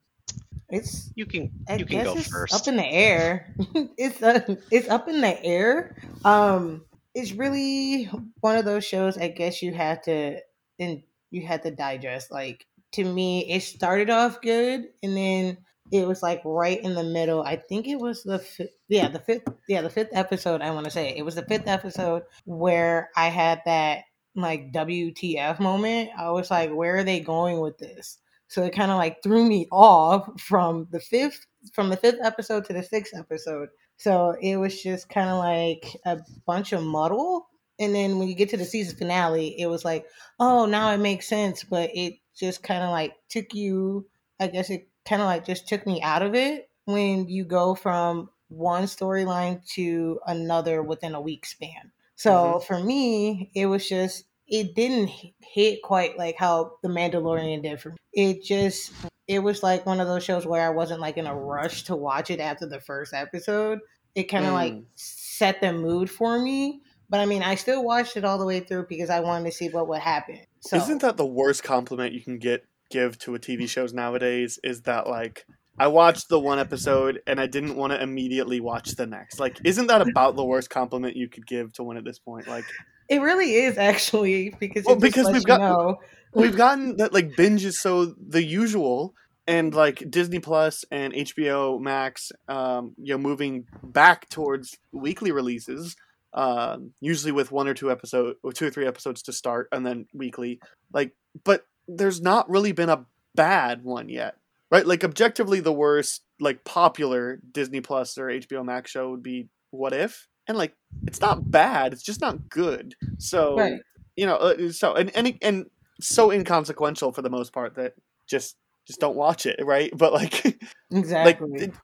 [0.71, 2.55] It's You can I you can go first.
[2.55, 3.55] up in the air.
[3.97, 5.97] it's uh, it's up in the air.
[6.25, 8.05] Um, it's really
[8.41, 9.19] one of those shows.
[9.19, 10.39] I guess you had to
[10.79, 12.31] and you had to digest.
[12.31, 15.59] Like to me, it started off good, and then
[15.93, 17.43] it was like right in the middle.
[17.43, 20.63] I think it was the fi- yeah the fifth yeah the fifth episode.
[20.63, 24.05] I want to say it was the fifth episode where I had that
[24.37, 26.11] like WTF moment.
[26.17, 28.19] I was like, where are they going with this?
[28.51, 32.65] So it kind of like threw me off from the fifth from the fifth episode
[32.65, 33.69] to the sixth episode.
[33.97, 37.47] So it was just kind of like a bunch of muddle.
[37.79, 40.05] And then when you get to the season finale, it was like,
[40.41, 41.63] oh, now it makes sense.
[41.63, 44.07] But it just kind of like took you,
[44.41, 47.77] I guess it kind of like just took me out of it when you go
[47.77, 51.93] from one storyline to another within a week span.
[52.17, 52.67] So mm-hmm.
[52.67, 57.91] for me, it was just it didn't hit quite like how the Mandalorian did for
[57.91, 57.97] me.
[58.13, 58.93] It just
[59.29, 61.95] it was like one of those shows where I wasn't like in a rush to
[61.97, 63.79] watch it after the first episode.
[64.15, 64.85] It kind of like Mm.
[64.97, 66.83] set the mood for me.
[67.09, 69.53] But I mean, I still watched it all the way through because I wanted to
[69.53, 70.41] see what would happen.
[70.61, 74.59] So Isn't that the worst compliment you can get give to a TV shows nowadays?
[74.65, 75.45] Is that like
[75.79, 79.39] I watched the one episode and I didn't want to immediately watch the next.
[79.41, 82.47] Like, isn't that about the worst compliment you could give to one at this point?
[82.49, 82.65] Like,
[83.11, 85.99] it really is actually because Well, because we've got- know.
[86.33, 89.15] we've gotten that like binge is so the usual
[89.47, 95.97] and like disney plus and hbo max um you know moving back towards weekly releases
[96.35, 99.85] um usually with one or two episode or two or three episodes to start and
[99.85, 100.61] then weekly.
[100.93, 103.05] Like but there's not really been a
[103.35, 104.37] bad one yet
[104.71, 104.87] right?
[104.87, 109.93] Like objectively the worst like popular disney plus or hbo max show would be what
[109.93, 110.75] if and like
[111.07, 113.81] it's not bad it's just not good so Right.
[114.17, 115.67] you know uh, so and and and
[116.01, 117.95] so inconsequential for the most part that
[118.29, 120.59] just just don't watch it right but like like
[120.91, 121.61] Exactly.
[121.63, 121.75] it-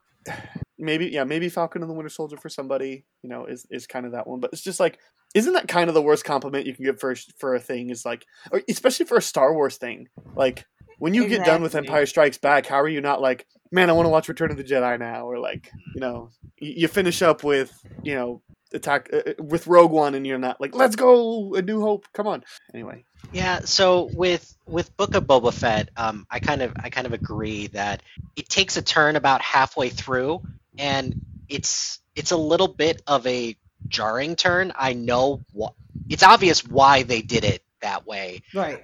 [0.77, 4.05] maybe yeah maybe falcon and the winter soldier for somebody you know is is kind
[4.05, 4.99] of that one but it's just like
[5.33, 8.05] isn't that kind of the worst compliment you can give for for a thing is
[8.05, 10.65] like or especially for a star wars thing like
[10.99, 13.93] when you get done with empire strikes back how are you not like man i
[13.93, 17.43] want to watch return of the jedi now or like you know you finish up
[17.43, 17.71] with
[18.03, 18.41] you know
[18.73, 22.05] attack uh, uh, with rogue one and you're not like let's go a new hope
[22.13, 22.43] come on
[22.73, 23.03] anyway
[23.33, 27.13] Yeah, so with with Book of Boba Fett, um, I kind of I kind of
[27.13, 28.01] agree that
[28.35, 30.43] it takes a turn about halfway through,
[30.77, 33.57] and it's it's a little bit of a
[33.87, 34.71] jarring turn.
[34.75, 35.75] I know wh-
[36.09, 38.81] it's obvious why they did it that way, right.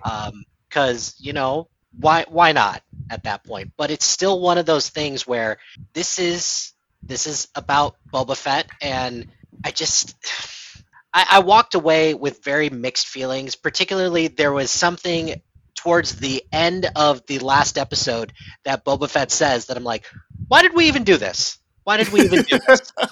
[0.68, 3.74] because you know why why not at that point?
[3.78, 5.58] But it's still one of those things where
[5.94, 9.28] this is this is about Boba Fett, and
[9.64, 10.16] I just
[11.14, 13.55] I, I walked away with very mixed feelings.
[13.55, 15.41] Particularly, there was something
[15.76, 18.34] towards the end of the last episode
[18.64, 20.05] that Boba Fett says that I'm like,
[20.47, 21.57] why did we even do this?
[21.84, 22.93] Why did we even do this?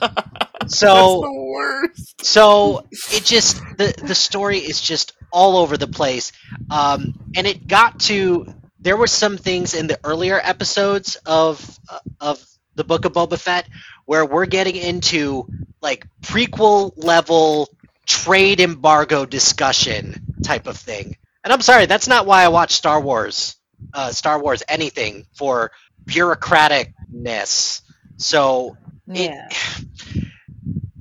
[0.68, 2.26] So That's the worst.
[2.26, 6.32] so it just the the story is just all over the place
[6.70, 8.46] um, and it got to
[8.80, 12.44] there were some things in the earlier episodes of uh, of
[12.76, 13.68] the book of boba fett
[14.12, 15.48] where we're getting into
[15.82, 17.70] like prequel level
[18.08, 23.02] trade embargo discussion type of thing and i'm sorry that's not why i watch star
[23.02, 23.58] wars
[23.94, 25.72] uh, star wars anything for
[26.06, 27.82] bureaucraticness
[28.18, 29.50] so Yeah.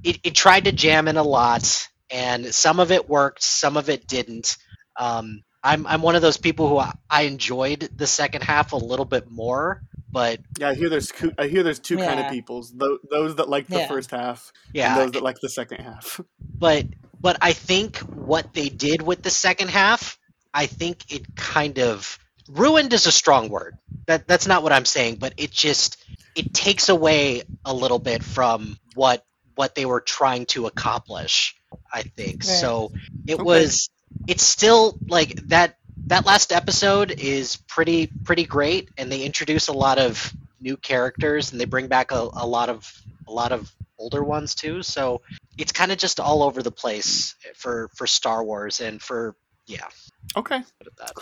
[0.04, 3.90] it, it tried to jam in a lot, and some of it worked, some of
[3.90, 4.58] it didn't.
[4.96, 8.78] Um, I'm I'm one of those people who I, I enjoyed the second half a
[8.78, 9.82] little bit more,
[10.12, 12.72] but Yeah, I hear there's I hear there's two kind of peoples.
[12.72, 13.88] Tho- those that like the Yeah.
[13.88, 16.20] first half, yeah, and those that like the second half.
[16.58, 16.86] but
[17.20, 20.18] but I think what they did with the second half,
[20.54, 23.76] I think it kind of ruined is a strong word.
[24.06, 25.96] That that's not what I'm saying, but it just
[26.34, 31.54] it takes away a little bit from what what they were trying to accomplish.
[31.92, 32.44] I think Right.
[32.44, 32.92] so.
[33.26, 33.42] It Okay.
[33.42, 33.90] was
[34.26, 35.76] it's still like that
[36.10, 41.52] that last episode is pretty pretty great and they introduce a lot of new characters
[41.52, 42.92] and they bring back a, a lot of
[43.28, 45.20] a lot of older ones too so
[45.56, 49.36] it's kind of just all over the place for for star wars and for
[49.66, 49.86] yeah
[50.36, 50.60] Okay.
[50.78, 51.12] put it that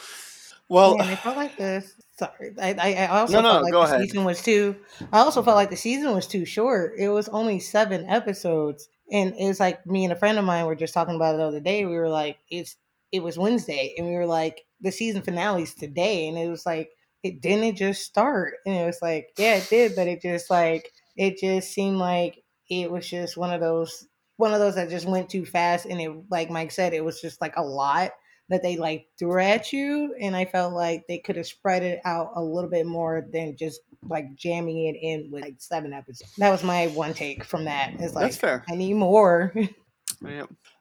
[0.68, 1.94] Well, Man, it felt like this.
[2.18, 4.00] Sorry, I, I, I also No, no, felt like go the ahead.
[4.02, 4.76] season was too.
[5.12, 6.94] I also felt like the season was too short.
[6.98, 10.66] It was only seven episodes, and it was like me and a friend of mine
[10.66, 11.84] were just talking about it the other day.
[11.86, 12.76] We were like, it's
[13.12, 16.90] it was Wednesday, and we were like, the season finale's today, and it was like,
[17.22, 20.90] it didn't just start, and it was like, yeah, it did, but it just like
[21.16, 24.06] it just seemed like it was just one of those
[24.36, 27.20] one of those that just went too fast, and it like Mike said, it was
[27.20, 28.12] just like a lot
[28.50, 32.00] that they like threw at you, and I felt like they could have spread it
[32.04, 36.32] out a little bit more than just like jamming it in with like seven episodes.
[36.38, 37.94] That was my one take from that.
[37.98, 38.64] It's like That's fair.
[38.70, 39.52] I need more.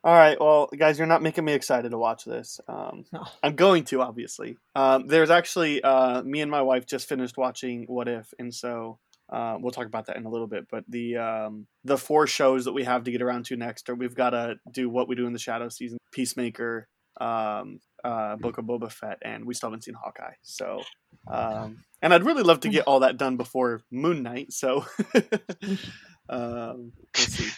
[0.03, 0.39] All right.
[0.39, 2.59] Well, guys, you're not making me excited to watch this.
[2.67, 3.23] Um, No.
[3.43, 4.57] I'm going to, obviously.
[4.75, 8.99] Um, there's actually uh, me and my wife just finished watching What If, and so
[9.29, 10.67] uh, we'll talk about that in a little bit.
[10.69, 13.95] But the um, the four shows that we have to get around to next are
[13.95, 16.87] we've got to do What We Do in the Shadow season, Peacemaker,
[17.19, 20.35] um, uh, Book of Boba Fett, and we still haven't seen Hawkeye.
[20.43, 20.81] So,
[21.27, 24.53] um, and I'd really love to get all that done before Moon Knight.
[24.53, 24.85] So,
[26.29, 27.51] um, let's see.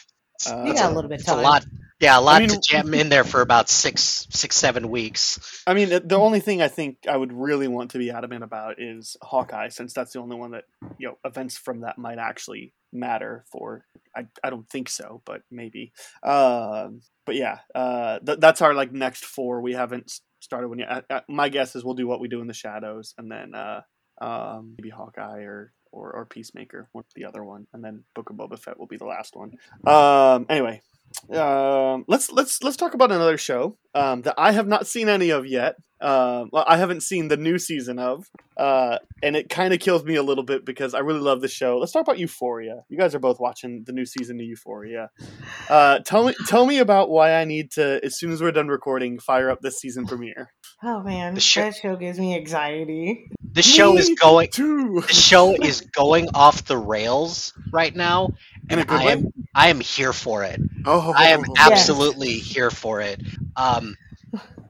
[0.48, 1.66] Uh, you got a little bit of It's a lot.
[2.00, 5.62] Yeah, a lot mean- to jam in there for about six, six, seven weeks.
[5.68, 8.82] I mean, the only thing I think I would really want to be adamant about
[8.82, 10.64] is Hawkeye, since that's the only one that
[10.98, 13.86] you know events from that might actually matter for.
[14.16, 15.92] I, I don't think so, but maybe.
[16.24, 19.62] Um, but yeah, uh, th- that's our like next four.
[19.62, 20.90] We haven't started one yet.
[20.90, 23.54] Uh, uh, my guess is we'll do what we do in the shadows, and then
[23.54, 23.82] uh,
[24.22, 25.74] um, maybe Hawkeye or.
[25.92, 28.98] Or, or Peacemaker, or the other one, and then Book of Boba Fett will be
[28.98, 29.54] the last one.
[29.88, 30.82] Um, anyway,
[31.34, 35.30] um, let's let's let's talk about another show um, that I have not seen any
[35.32, 35.76] of yet.
[36.02, 38.26] Um, well, I haven't seen the new season of,
[38.56, 41.50] uh, and it kind of kills me a little bit because I really love the
[41.50, 41.78] show.
[41.78, 42.84] Let's talk about Euphoria.
[42.88, 45.10] You guys are both watching the new season of Euphoria.
[45.70, 48.70] Uh, tell me tell me about why I need to, as soon as we're done
[48.70, 50.54] recording, fire up this season premiere.
[50.82, 53.28] Oh man, The show- that show gives me anxiety.
[53.52, 54.52] The show is going.
[54.52, 55.02] Too.
[55.06, 58.30] The show is going off the rails right now,
[58.70, 59.12] and I way?
[59.12, 59.34] am.
[59.54, 60.62] I am here for it.
[60.86, 61.72] Oh, I am Yes.
[61.72, 63.20] absolutely here for it.
[63.58, 63.89] Um,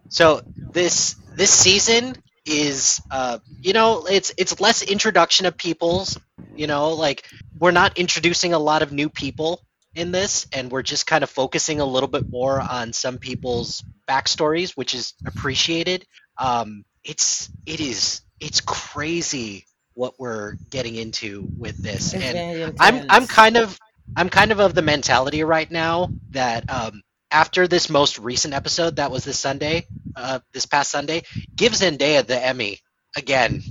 [0.09, 6.17] so this this season is, uh, you know, it's it's less introduction of people's.
[6.55, 7.25] You know, like
[7.59, 9.61] we're not introducing a lot of new people
[9.95, 13.83] in this, and we're just kind of focusing a little bit more on some people's
[14.07, 16.05] backstories, which is appreciated.
[16.37, 23.27] Um, it's it is it's crazy what we're getting into with this, and I'm I'm
[23.27, 23.77] kind of
[24.15, 27.01] I'm kind of of the mentality right now that um,
[27.31, 31.23] after this most recent episode that was this Sunday, uh, this past Sunday,
[31.55, 32.79] give Zendaya the Emmy
[33.15, 33.61] again.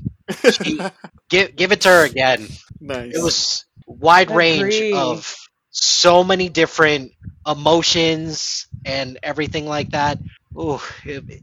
[0.52, 0.80] She-
[1.28, 2.46] give give it to her again.
[2.80, 3.14] nice.
[3.14, 5.34] It was wide range of
[5.70, 7.12] so many different
[7.46, 10.18] emotions and everything like that.
[10.56, 11.42] Ooh, it-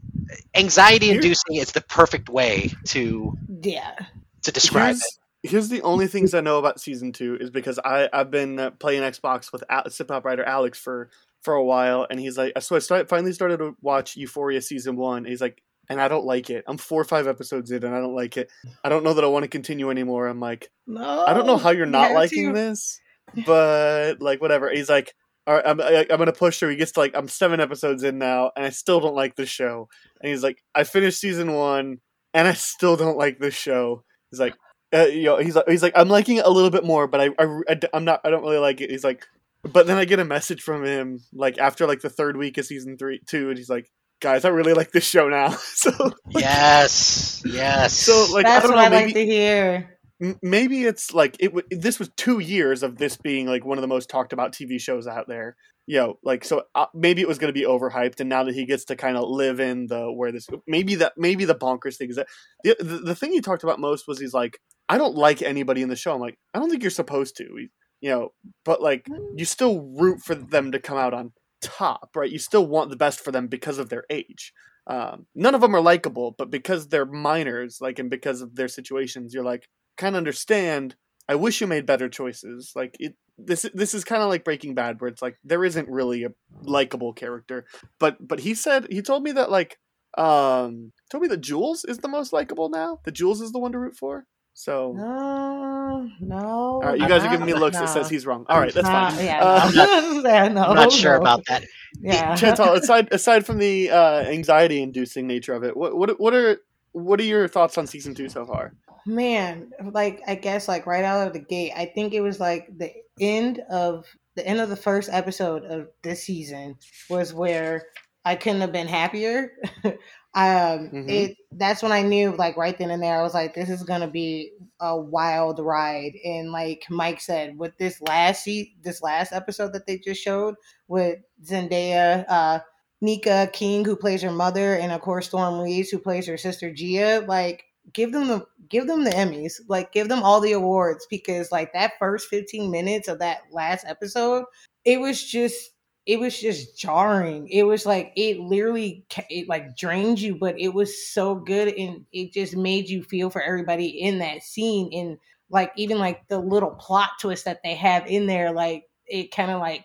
[0.54, 3.94] anxiety inducing is the perfect way to Yeah.
[4.42, 5.02] to describe here's,
[5.42, 5.50] it.
[5.50, 8.70] here's the only things I know about season two is because I I've been uh,
[8.72, 11.10] playing Xbox with Al- Sip Hop writer Alex for
[11.46, 14.96] for a while, and he's like, so I started, finally started to watch Euphoria season
[14.96, 15.24] one.
[15.24, 16.64] He's like, and I don't like it.
[16.66, 18.50] I'm four or five episodes in, and I don't like it.
[18.82, 20.26] I don't know that I want to continue anymore.
[20.26, 21.24] I'm like, No.
[21.24, 22.52] I don't know how you're not liking to.
[22.52, 23.00] this,
[23.46, 24.68] but like whatever.
[24.70, 25.14] He's like,
[25.46, 26.70] all right, I'm I, I'm gonna push through.
[26.70, 29.46] He gets to like I'm seven episodes in now, and I still don't like the
[29.46, 29.88] show.
[30.20, 31.98] And he's like, I finished season one,
[32.34, 34.02] and I still don't like this show.
[34.32, 34.56] He's like,
[34.92, 37.20] uh, you know, he's like, he's like, I'm liking it a little bit more, but
[37.20, 38.90] I, I, I am not, I don't really like it.
[38.90, 39.24] He's like,
[39.72, 42.66] but then I get a message from him like after like the third week of
[42.66, 43.88] season three, two, and he's like,
[44.20, 45.50] guys, I really like this show now.
[45.74, 46.14] so like,
[46.44, 47.92] Yes, yes.
[47.94, 49.98] so like That's I don't what know, I maybe like to hear.
[50.22, 51.48] M- maybe it's like it.
[51.54, 54.52] W- this was two years of this being like one of the most talked about
[54.52, 55.56] TV shows out there.
[55.88, 58.54] You know, like so uh, maybe it was going to be overhyped, and now that
[58.54, 61.96] he gets to kind of live in the where this maybe that maybe the bonkers
[61.96, 62.26] thing is that
[62.64, 64.58] the, the the thing he talked about most was he's like
[64.88, 66.14] I don't like anybody in the show.
[66.14, 67.66] I'm like I don't think you're supposed to,
[68.06, 68.32] you know,
[68.64, 72.30] but like you still root for them to come out on top, right?
[72.30, 74.52] You still want the best for them because of their age.
[74.86, 78.68] Um, none of them are likable, but because they're minors, like and because of their
[78.68, 80.94] situations, you're like kind of understand.
[81.28, 82.70] I wish you made better choices.
[82.76, 85.88] Like it, this this is kind of like Breaking Bad, where it's like there isn't
[85.88, 87.66] really a likable character,
[87.98, 89.80] but but he said he told me that like
[90.16, 93.00] um told me that Jules is the most likable now.
[93.04, 94.26] That Jules is the one to root for.
[94.58, 96.36] So No, no.
[96.38, 98.46] all right, you guys are giving me looks that says he's wrong.
[98.48, 99.22] All right, that's Nah, fine.
[99.26, 100.22] Yeah, Uh, no.
[100.24, 101.20] yeah, no, I'm not sure no.
[101.20, 101.66] about that.
[102.00, 102.34] Yeah.
[102.36, 106.56] Chantal, aside aside from the uh, anxiety-inducing nature of it, what what what are
[106.92, 108.72] what are your thoughts on season two so far?
[109.04, 112.66] Man, like I guess like right out of the gate, I think it was like
[112.78, 116.76] the end of the end of the first episode of this season
[117.10, 117.82] was where
[118.24, 119.52] I couldn't have been happier.
[120.36, 121.10] um Mhm.
[121.10, 123.82] it that's when I knew like right then and there I was like this is
[123.82, 129.02] going to be a wild ride and like Mike said with this last se- this
[129.02, 130.54] last episode that they just showed
[130.88, 132.60] with Zendaya uh
[133.00, 136.72] Nika King who plays her mother and of course Storm Reeves who plays her sister
[136.72, 141.06] Gia like give them the give them the Emmys, like give them all the awards
[141.08, 144.44] because like that first 15 minutes of that last episode,
[144.84, 145.70] it was just
[146.06, 147.48] it was just jarring.
[147.48, 152.06] It was like it literally it like drained you, but it was so good and
[152.12, 155.18] it just made you feel for everybody in that scene and
[155.50, 159.50] like even like the little plot twist that they have in there like it kind
[159.50, 159.84] of like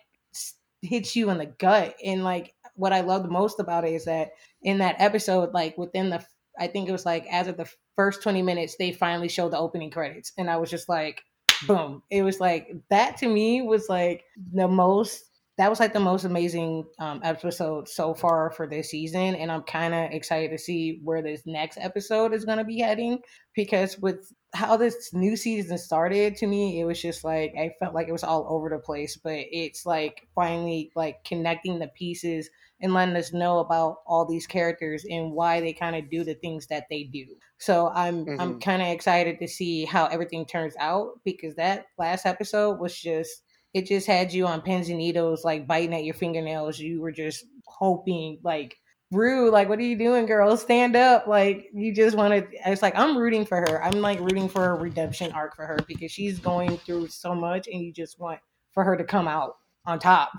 [0.82, 4.04] hits you in the gut and like what I love the most about it is
[4.06, 4.30] that
[4.62, 6.24] in that episode like within the
[6.58, 9.58] I think it was like as of the first 20 minutes they finally showed the
[9.58, 11.22] opening credits and I was just like
[11.66, 16.00] boom it was like that to me was like the most that was like the
[16.00, 20.58] most amazing um, episode so far for this season and i'm kind of excited to
[20.58, 23.18] see where this next episode is going to be heading
[23.54, 27.94] because with how this new season started to me it was just like i felt
[27.94, 32.48] like it was all over the place but it's like finally like connecting the pieces
[32.80, 36.34] and letting us know about all these characters and why they kind of do the
[36.34, 37.26] things that they do
[37.58, 38.40] so i'm mm-hmm.
[38.40, 42.98] i'm kind of excited to see how everything turns out because that last episode was
[42.98, 43.42] just
[43.74, 46.78] it just had you on pins and needles, like biting at your fingernails.
[46.78, 48.76] You were just hoping, like,
[49.12, 50.56] Rue, like, what are you doing, girl?
[50.56, 51.26] Stand up.
[51.26, 52.46] Like, you just want to.
[52.64, 53.84] It's like, I'm rooting for her.
[53.84, 57.68] I'm like rooting for a redemption arc for her because she's going through so much
[57.68, 58.40] and you just want
[58.72, 60.32] for her to come out on top.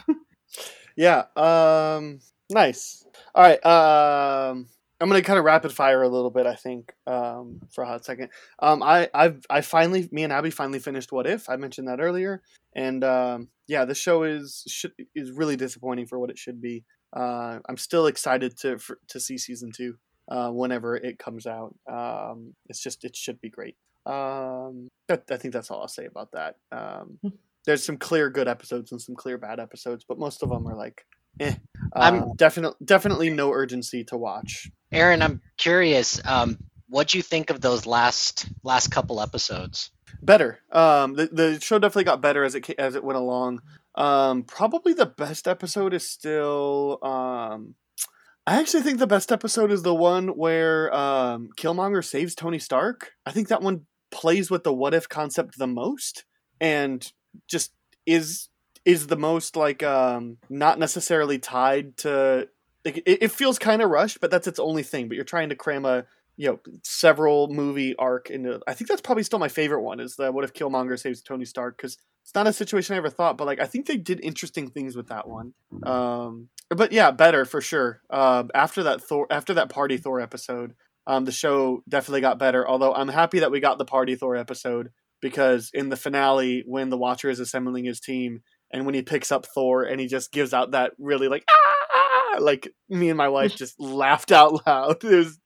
[0.95, 1.25] yeah.
[1.35, 2.19] Um,
[2.49, 3.05] nice.
[3.35, 3.63] All right.
[3.63, 4.67] Um,
[5.03, 6.45] I'm gonna kind of rapid fire a little bit.
[6.45, 8.29] I think um, for a hot second.
[8.59, 11.49] Um, I I've I finally me and Abby finally finished What If.
[11.49, 12.41] I mentioned that earlier,
[12.73, 16.85] and um, yeah, the show is should, is really disappointing for what it should be.
[17.11, 19.97] Uh, I'm still excited to for, to see season two
[20.29, 21.75] uh, whenever it comes out.
[21.91, 23.75] Um, it's just it should be great.
[24.05, 26.55] Um, that, I think that's all I'll say about that.
[26.71, 27.35] Um, hmm.
[27.65, 30.77] there's some clear good episodes and some clear bad episodes, but most of them are
[30.77, 31.05] like
[31.41, 31.55] eh.
[31.93, 34.71] I'm um, definitely definitely no urgency to watch.
[34.93, 36.21] Aaron, I'm curious.
[36.23, 39.89] Um, what do you think of those last last couple episodes?
[40.21, 40.59] Better.
[40.71, 43.61] Um, the the show definitely got better as it as it went along.
[43.95, 46.99] Um, probably the best episode is still.
[47.01, 47.75] Um,
[48.45, 53.13] I actually think the best episode is the one where um, Killmonger saves Tony Stark.
[53.25, 56.25] I think that one plays with the what if concept the most,
[56.61, 57.11] and
[57.47, 57.73] just
[58.05, 58.49] is
[58.85, 62.47] is the most like um not necessarily tied to
[62.85, 65.49] like it, it feels kind of rushed but that's its only thing but you're trying
[65.49, 66.05] to cram a
[66.35, 70.15] you know several movie arc into i think that's probably still my favorite one is
[70.15, 73.37] the what if killmonger saves tony stark because it's not a situation i ever thought
[73.37, 75.53] but like i think they did interesting things with that one.
[75.83, 78.01] Um but yeah better for sure.
[78.09, 80.73] Uh, after that thor after that party thor episode
[81.05, 84.35] um the show definitely got better although i'm happy that we got the party thor
[84.35, 84.89] episode
[85.21, 88.41] because in the finale when the watcher is assembling his team
[88.73, 91.82] and when he picks up Thor and he just gives out that really like ah,
[92.39, 94.97] like me and my wife just laughed out loud.
[95.03, 95.39] It was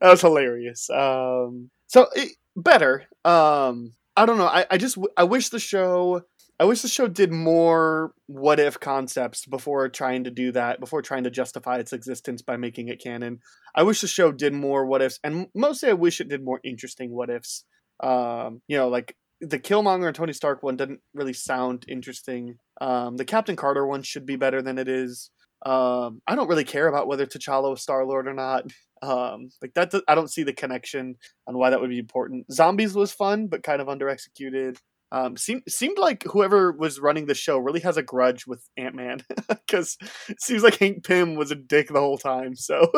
[0.00, 0.88] that was hilarious.
[0.90, 3.04] Um, so it, better.
[3.24, 4.46] Um, I don't know.
[4.46, 6.22] I, I just I wish the show
[6.60, 11.02] I wish the show did more what if concepts before trying to do that, before
[11.02, 13.40] trying to justify its existence by making it canon.
[13.74, 16.60] I wish the show did more what ifs, and mostly I wish it did more
[16.62, 17.64] interesting what ifs.
[18.00, 22.58] Um, you know, like the Killmonger and Tony Stark one doesn't really sound interesting.
[22.80, 25.30] Um, the Captain Carter one should be better than it is.
[25.64, 28.64] Um, I don't really care about whether T'Challa was Star Lord or not.
[29.02, 32.52] Um, like that, I don't see the connection on why that would be important.
[32.52, 34.78] Zombies was fun, but kind of under executed.
[35.12, 38.96] Um, seemed seemed like whoever was running the show really has a grudge with Ant
[38.96, 39.96] Man because
[40.28, 42.56] it seems like Hank Pym was a dick the whole time.
[42.56, 42.90] So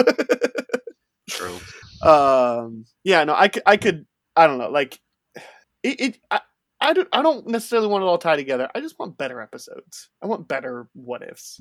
[1.31, 1.59] true.
[2.03, 4.07] Um, yeah, no, I could, I could,
[4.37, 5.01] I don't know, like
[5.83, 6.41] it, it I,
[6.87, 8.69] I don't, I don't necessarily want it all tied together.
[8.73, 10.09] I just want better episodes.
[10.23, 11.61] I want better what ifs.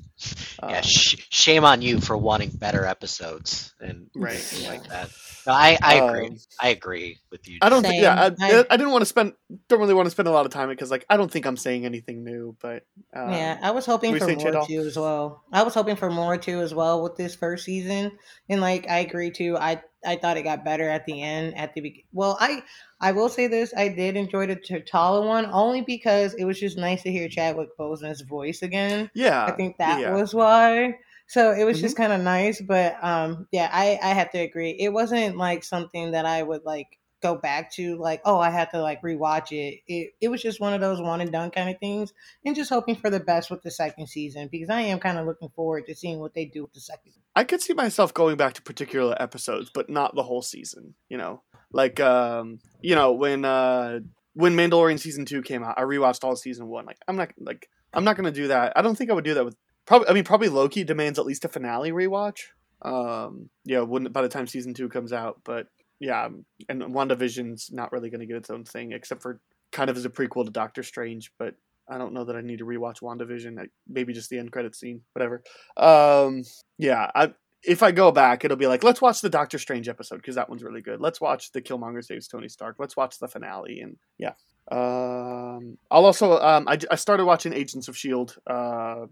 [0.62, 5.10] Yeah, um, sh- shame on you for wanting better episodes and right like that.
[5.46, 6.26] No, I, I agree.
[6.28, 7.58] Um, I agree with you.
[7.62, 8.02] I don't think.
[8.02, 9.32] Yeah, I, I, I, didn't want to spend.
[9.68, 11.56] Don't really want to spend a lot of time because, like, I don't think I'm
[11.56, 12.56] saying anything new.
[12.60, 15.44] But um, yeah, I was hoping for more too as well.
[15.52, 18.12] I was hoping for more too as well with this first season,
[18.48, 19.56] and like I agree too.
[19.56, 21.56] I I thought it got better at the end.
[21.56, 22.62] At the beginning, well, I
[23.00, 26.78] I will say this: I did enjoy the T'Challa one only because it was just
[26.78, 29.10] nice to hear Chadwick Boseman's voice again.
[29.14, 30.14] Yeah, I think that yeah.
[30.14, 30.98] was why.
[31.28, 31.86] So it was mm-hmm.
[31.86, 34.70] just kind of nice, but um, yeah, I I have to agree.
[34.70, 38.70] It wasn't like something that I would like go back to like oh i had
[38.70, 41.70] to like rewatch it it, it was just one of those one and done kind
[41.70, 42.12] of things
[42.44, 45.26] and just hoping for the best with the second season because i am kind of
[45.26, 48.36] looking forward to seeing what they do with the second i could see myself going
[48.36, 51.42] back to particular episodes but not the whole season you know
[51.72, 53.98] like um you know when uh
[54.34, 57.68] when mandalorian season two came out i rewatched all season one like i'm not like
[57.92, 59.56] i'm not gonna do that i don't think i would do that with
[59.86, 62.40] probably i mean probably loki demands at least a finale rewatch
[62.82, 65.66] um yeah when by the time season two comes out but
[65.98, 66.28] yeah,
[66.68, 69.40] and WandaVision's not really to get its own thing, except for
[69.72, 71.32] kind of as a prequel to Doctor Strange.
[71.38, 71.54] But
[71.88, 73.56] I don't know that I need to rewatch WandaVision.
[73.56, 75.42] Like, maybe just the end credit scene, whatever.
[75.76, 76.42] Um,
[76.78, 77.32] yeah, I
[77.66, 80.48] if I go back, it'll be like, let's watch the Doctor Strange episode because that
[80.48, 81.00] one's really good.
[81.00, 82.76] Let's watch the Killmonger saves Tony Stark.
[82.78, 84.32] Let's watch the finale, and yeah.
[84.70, 88.36] Um, I'll also um, I, I started watching Agents of Shield.
[88.46, 89.06] Uh,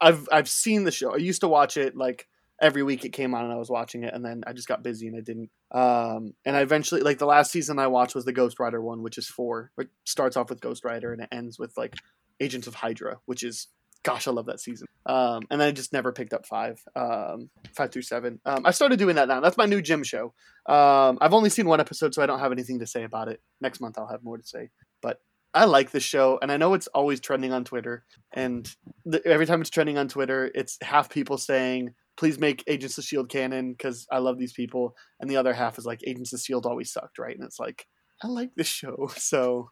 [0.00, 1.14] I've I've seen the show.
[1.14, 2.28] I used to watch it like
[2.60, 4.82] every week it came on and I was watching it and then I just got
[4.82, 5.50] busy and I didn't.
[5.70, 9.02] Um, and I eventually like the last season I watched was the Ghost Rider one,
[9.02, 9.72] which is four.
[9.78, 11.94] It starts off with Ghost Rider and it ends with like
[12.38, 13.68] Agents of Hydra, which is
[14.02, 14.86] gosh, I love that season.
[15.06, 18.40] Um, and I just never picked up five, um, five through seven.
[18.44, 19.40] Um, I started doing that now.
[19.40, 20.32] That's my new gym show.
[20.66, 23.40] Um, I've only seen one episode, so I don't have anything to say about it.
[23.60, 24.70] Next month I'll have more to say.
[25.02, 25.20] But
[25.52, 28.04] I like this show, and I know it's always trending on Twitter.
[28.32, 28.72] And
[29.24, 33.28] every time it's trending on Twitter, it's half people saying, "Please make Agents of Shield
[33.28, 36.66] canon," because I love these people, and the other half is like, "Agents of Shield
[36.66, 37.34] always sucked," right?
[37.34, 37.86] And it's like,
[38.22, 39.70] I like this show, so.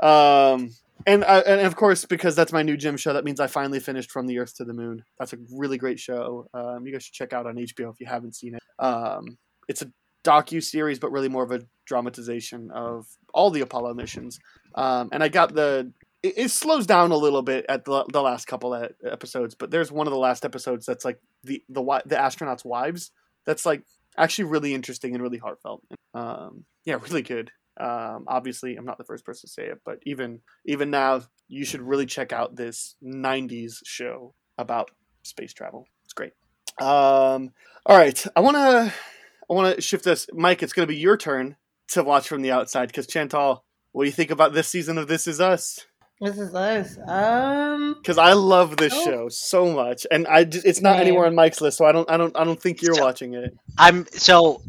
[0.00, 0.70] Um,
[1.06, 3.80] and I, and of course, because that's my new gym show, that means I finally
[3.80, 5.04] finished From the Earth to the Moon.
[5.18, 6.46] That's a really great show.
[6.54, 8.62] Um, you guys should check out on HBO if you haven't seen it.
[8.78, 9.38] Um,
[9.68, 9.92] it's a
[10.24, 14.38] docu series, but really more of a dramatization of all the Apollo missions.
[14.74, 15.92] Um, and I got the.
[16.22, 19.92] It, it, slows down a little bit at the, the last couple episodes, but there's
[19.92, 23.12] one of the last episodes that's like the the the astronauts' wives.
[23.46, 23.84] That's like
[24.16, 25.84] actually really interesting and really heartfelt.
[26.14, 27.52] Um, yeah, really good.
[27.78, 31.64] Um, obviously, I'm not the first person to say it, but even even now, you
[31.64, 34.90] should really check out this '90s show about
[35.22, 35.86] space travel.
[36.04, 36.32] It's great.
[36.80, 37.52] Um,
[37.86, 38.92] all right, I want to
[39.50, 40.62] I want to shift this, Mike.
[40.62, 41.56] It's going to be your turn
[41.88, 45.08] to watch from the outside because Chantal, what do you think about this season of
[45.08, 45.86] This Is Us?
[46.20, 46.98] This is us.
[47.06, 49.04] Um, because I love this oh.
[49.04, 51.02] show so much, and I just, it's not Man.
[51.02, 53.34] anywhere on Mike's list, so I don't I don't I don't think you're so, watching
[53.34, 53.56] it.
[53.78, 54.60] I'm so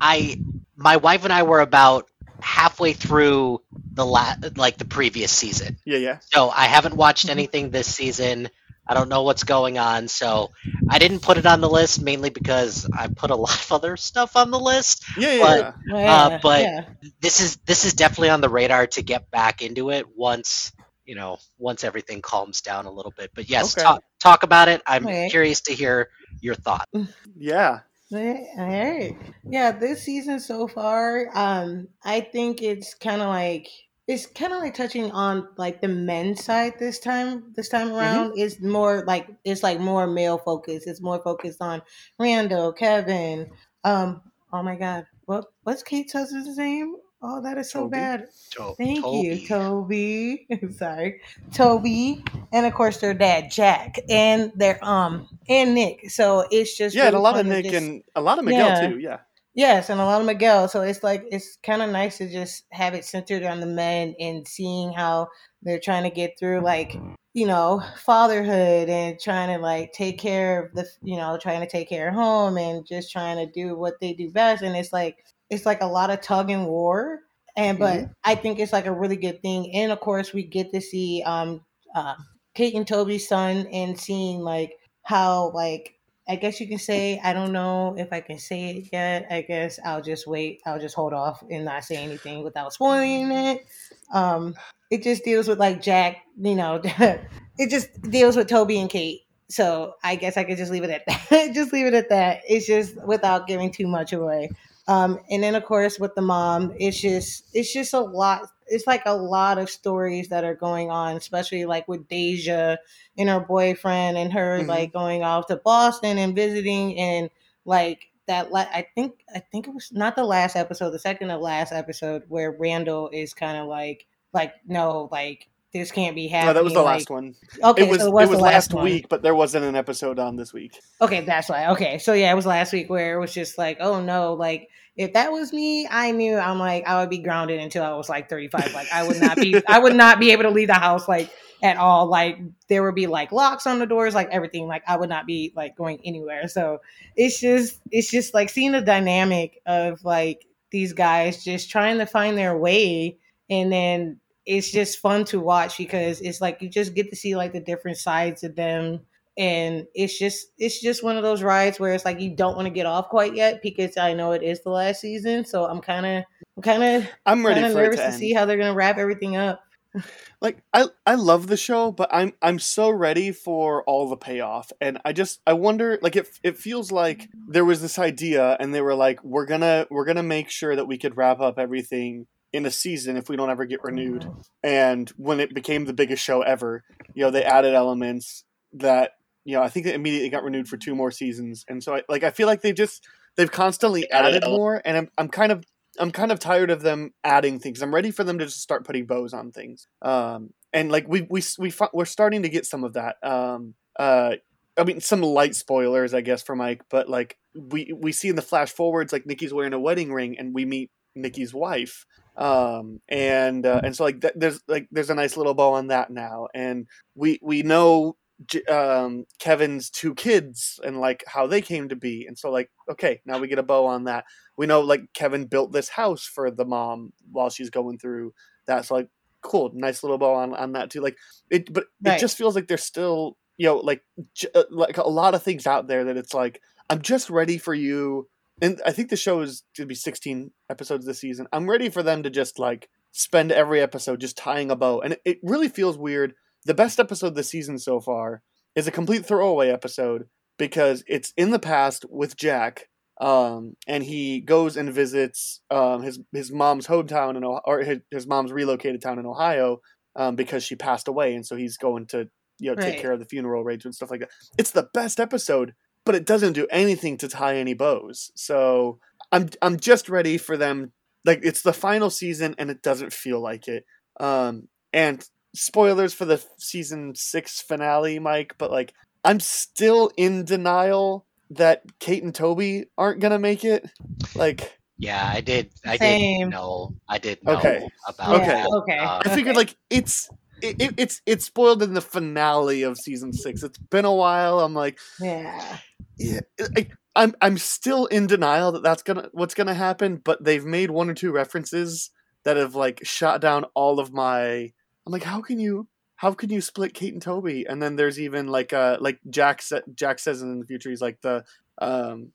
[0.00, 0.40] I
[0.76, 2.08] my wife and I were about
[2.44, 5.78] halfway through the la- like the previous season.
[5.84, 6.18] Yeah, yeah.
[6.20, 8.50] So I haven't watched anything this season.
[8.86, 10.50] I don't know what's going on, so
[10.90, 13.96] I didn't put it on the list mainly because I put a lot of other
[13.96, 15.04] stuff on the list.
[15.16, 15.42] Yeah, yeah.
[15.42, 16.12] But, yeah.
[16.12, 16.84] Uh, but yeah.
[17.20, 20.72] this is this is definitely on the radar to get back into it once
[21.06, 23.30] you know once everything calms down a little bit.
[23.34, 23.84] But yes, okay.
[23.84, 24.82] talk talk about it.
[24.86, 25.30] I'm okay.
[25.30, 26.88] curious to hear your thought.
[27.36, 27.80] Yeah,
[28.14, 33.68] Hey, yeah, this season so far, um, I think it's kind of like
[34.06, 37.52] it's kind of like touching on like the men's side this time.
[37.56, 37.96] This time mm-hmm.
[37.96, 38.40] around, mm-hmm.
[38.40, 40.86] it's more like it's like more male focused.
[40.86, 41.82] It's more focused on
[42.18, 43.50] Randall, Kevin.
[43.82, 46.94] Um, oh my God, what what's Kate's husband's name?
[47.26, 47.90] Oh, that is so Toby.
[47.90, 48.28] bad.
[48.50, 49.18] To- Thank Toby.
[49.28, 50.46] you, Toby.
[50.76, 51.20] Sorry,
[51.52, 52.22] Toby,
[52.52, 56.10] and of course their dad Jack, and their um and Nick.
[56.10, 58.44] So it's just yeah, really and a lot of Nick just, and a lot of
[58.44, 58.88] Miguel yeah.
[58.88, 58.98] too.
[58.98, 59.18] Yeah.
[59.54, 60.68] Yes, and a lot of Miguel.
[60.68, 64.14] So it's like it's kind of nice to just have it centered on the men
[64.20, 65.28] and seeing how
[65.62, 66.94] they're trying to get through like
[67.32, 71.68] you know fatherhood and trying to like take care of the you know trying to
[71.68, 74.92] take care of home and just trying to do what they do best and it's
[74.92, 75.24] like
[75.54, 77.20] it's like a lot of tug and war
[77.56, 78.12] and but mm-hmm.
[78.24, 81.22] i think it's like a really good thing and of course we get to see
[81.24, 81.60] um
[81.94, 82.14] uh,
[82.54, 85.94] kate and toby's son and seeing like how like
[86.28, 89.42] i guess you can say i don't know if i can say it yet i
[89.42, 93.66] guess i'll just wait i'll just hold off and not say anything without spoiling it.
[94.12, 94.54] Um
[94.90, 96.80] it just deals with like jack you know
[97.58, 100.90] it just deals with toby and kate so i guess i could just leave it
[100.90, 102.42] at that just leave it at that.
[102.48, 104.50] It's just without giving too much away
[104.86, 108.48] um, and then of course with the mom, it's just it's just a lot.
[108.66, 112.78] It's like a lot of stories that are going on, especially like with Deja
[113.16, 114.68] and her boyfriend and her mm-hmm.
[114.68, 117.30] like going off to Boston and visiting and
[117.64, 118.52] like that.
[118.52, 121.72] La- I think I think it was not the last episode, the second to last
[121.72, 126.46] episode where Randall is kind of like like no like this can't be happening.
[126.46, 127.34] No, that was the like, last one.
[127.62, 129.74] Okay, it was, so it was, it was last, last week, but there wasn't an
[129.74, 130.80] episode on this week.
[131.00, 131.72] Okay, that's why.
[131.72, 134.68] Okay, so yeah, it was last week where it was just like, oh no, like
[134.96, 138.08] if that was me, I knew I'm like I would be grounded until I was
[138.08, 138.72] like 35.
[138.72, 141.28] Like I would not be, I would not be able to leave the house like
[141.60, 142.06] at all.
[142.06, 142.38] Like
[142.68, 144.68] there would be like locks on the doors, like everything.
[144.68, 146.46] Like I would not be like going anywhere.
[146.46, 146.78] So
[147.16, 152.06] it's just, it's just like seeing the dynamic of like these guys just trying to
[152.06, 153.18] find their way
[153.50, 157.36] and then it's just fun to watch because it's like you just get to see
[157.36, 159.00] like the different sides of them.
[159.36, 162.66] And it's just it's just one of those rides where it's like you don't want
[162.66, 165.44] to get off quite yet because I know it is the last season.
[165.44, 166.24] So I'm kind of
[166.56, 168.98] I'm kind of I'm ready for nervous to, to see how they're going to wrap
[168.98, 169.62] everything up.
[170.40, 174.72] Like I I love the show, but I'm I'm so ready for all the payoff,
[174.78, 178.74] and I just I wonder like it it feels like there was this idea, and
[178.74, 182.26] they were like we're gonna we're gonna make sure that we could wrap up everything
[182.54, 184.26] in a season if we don't ever get renewed,
[184.62, 189.12] and when it became the biggest show ever, you know they added elements that
[189.44, 192.02] you know I think it immediately got renewed for two more seasons, and so I
[192.08, 193.06] like I feel like they just
[193.36, 195.64] they've constantly added more, and I'm I'm kind of
[195.98, 197.82] I'm kind of tired of them adding things.
[197.82, 199.88] I'm ready for them to just start putting bows on things.
[200.00, 203.16] Um, and like we we we we're starting to get some of that.
[203.22, 204.36] Um, uh,
[204.76, 208.36] I mean, some light spoilers, I guess, for Mike, but like we we see in
[208.36, 212.06] the flash forwards, like Nikki's wearing a wedding ring, and we meet Nikki's wife.
[212.36, 215.88] Um, and uh, and so like th- there's like there's a nice little bow on
[215.88, 218.16] that now, and we we know
[218.46, 222.70] J- um, Kevin's two kids and like how they came to be, and so like
[222.90, 224.24] okay, now we get a bow on that.
[224.56, 228.34] We know like Kevin built this house for the mom while she's going through
[228.66, 228.84] that.
[228.86, 229.08] So like
[229.42, 231.00] cool, nice little bow on on that too.
[231.00, 231.16] Like
[231.50, 232.16] it, but Right.
[232.16, 234.02] it just feels like there's still you know like
[234.34, 237.58] j- uh, like a lot of things out there that it's like I'm just ready
[237.58, 238.28] for you.
[238.62, 241.46] And I think the show is going to be 16 episodes this season.
[241.52, 245.16] I'm ready for them to just like spend every episode just tying a bow, and
[245.24, 246.34] it, really feels weird.
[246.64, 248.42] The best episode this season so far
[248.74, 250.24] is a complete throwaway episode
[250.58, 252.88] because it's in the past with Jack,
[253.20, 257.98] um, and he goes and visits um, his his mom's hometown in Ohio, or his,
[258.10, 259.78] his mom's relocated town in Ohio
[260.16, 262.28] um, because she passed away, and so he's going to
[262.58, 264.30] you know take care of the funeral arrangements and stuff like that.
[264.58, 265.74] It's the best episode,
[266.04, 268.30] but it doesn't do anything to tie any bows.
[268.34, 268.98] So
[269.32, 270.92] I'm I'm just ready for them.
[271.24, 273.84] Like it's the final season, and it doesn't feel like it.
[274.20, 278.92] Um, and spoilers for the season six finale, Mike, but like
[279.24, 283.88] I'm still in denial that Kate and Toby aren't gonna make it.
[284.34, 285.70] Like Yeah, I did.
[285.86, 286.48] I Same.
[286.48, 286.94] did know.
[287.08, 287.88] I did know Okay.
[288.06, 288.34] about.
[288.42, 288.46] Okay.
[288.46, 288.68] that.
[288.70, 288.98] Okay.
[288.98, 290.28] Uh, I figured like it's
[290.62, 293.62] it, it, it's it's spoiled in the finale of season six.
[293.62, 294.60] It's been a while.
[294.60, 295.78] I'm like, Yeah.
[296.18, 296.40] Yeah,
[296.76, 300.16] I, I'm I'm still in denial that that's gonna what's gonna happen.
[300.16, 302.10] But they've made one or two references
[302.44, 304.72] that have like shot down all of my.
[305.06, 305.88] I'm like, how can you?
[306.16, 307.66] How can you split Kate and Toby?
[307.68, 311.02] And then there's even like uh like Jack sa- Jack says in the future he's
[311.02, 311.44] like the
[311.78, 312.30] um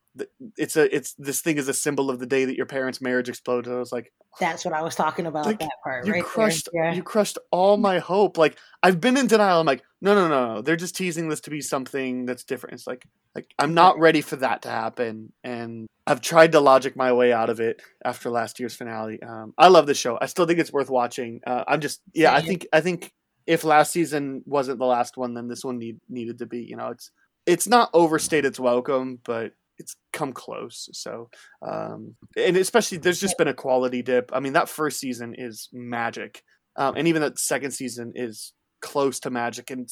[0.57, 3.29] it's a it's this thing is a symbol of the day that your parents' marriage
[3.29, 3.71] exploded.
[3.71, 5.45] I was like, That's what I was talking about.
[5.45, 6.69] Like, that part you right crushed.
[6.73, 6.93] Yeah.
[6.93, 10.55] you crushed all my hope like i've been in denial i'm like no no no
[10.55, 13.05] no they're just teasing this to be something that's different it's like
[13.35, 17.33] like i'm not ready for that to happen and i've tried to logic my way
[17.33, 20.59] out of it after last year's finale um, i love the show i still think
[20.59, 23.11] it's worth watching uh, i'm just yeah i think i think
[23.47, 26.75] if last season wasn't the last one then this one need, needed to be you
[26.75, 27.11] know it's
[27.45, 31.29] it's not overstayed its welcome but it's come close so
[31.67, 34.31] um, and especially there's just been a quality dip.
[34.33, 36.43] I mean, that first season is magic,
[36.75, 39.71] um, and even that second season is close to magic.
[39.71, 39.89] And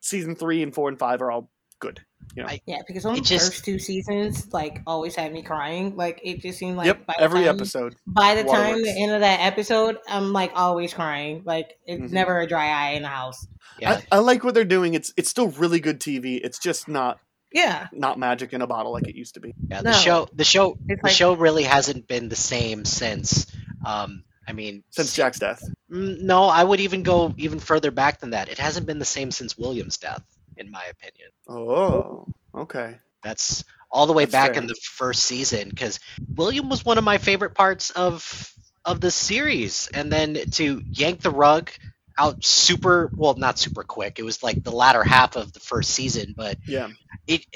[0.00, 1.50] season three and four and five are all
[1.84, 2.00] good.
[2.36, 5.42] You know, I- Yeah, because those It just- first two seasons like always had me
[5.42, 5.94] crying.
[5.96, 7.94] Like it just seemed like yep, by every time- episode.
[8.06, 8.82] By the time Waterworks.
[8.84, 11.42] the end of that episode, I'm like always crying.
[11.44, 12.10] Like it's Mhm.
[12.12, 13.46] never a dry eye in the house.
[13.80, 14.94] yeah, I, I like what they're doing.
[14.94, 16.40] It's it's still really good TV.
[16.42, 17.18] It's just not
[17.52, 19.54] Yeah, not magic in a bottle like it used to be.
[19.68, 19.82] yeah.
[19.82, 19.96] The No.
[19.96, 23.46] show, the show, It's the like- show really hasn't been the same since.
[23.86, 25.62] Um, I mean, Since Jack's death,
[25.92, 28.48] Mm, No, I would even go even further back than that.
[28.48, 30.22] It hasn't been the same since William's death,
[30.56, 31.30] in my opinion.
[31.48, 32.96] oh, okay.
[33.22, 34.62] That's all the way That's back fair.
[34.62, 35.98] in the first season because
[36.34, 38.52] William was one of my favorite parts of
[38.84, 41.70] of the series, and then to yank the rug
[42.18, 44.18] out super well, not super quick.
[44.18, 46.88] It was like the latter half of the first season, but Yeah,
[47.26, 47.46] it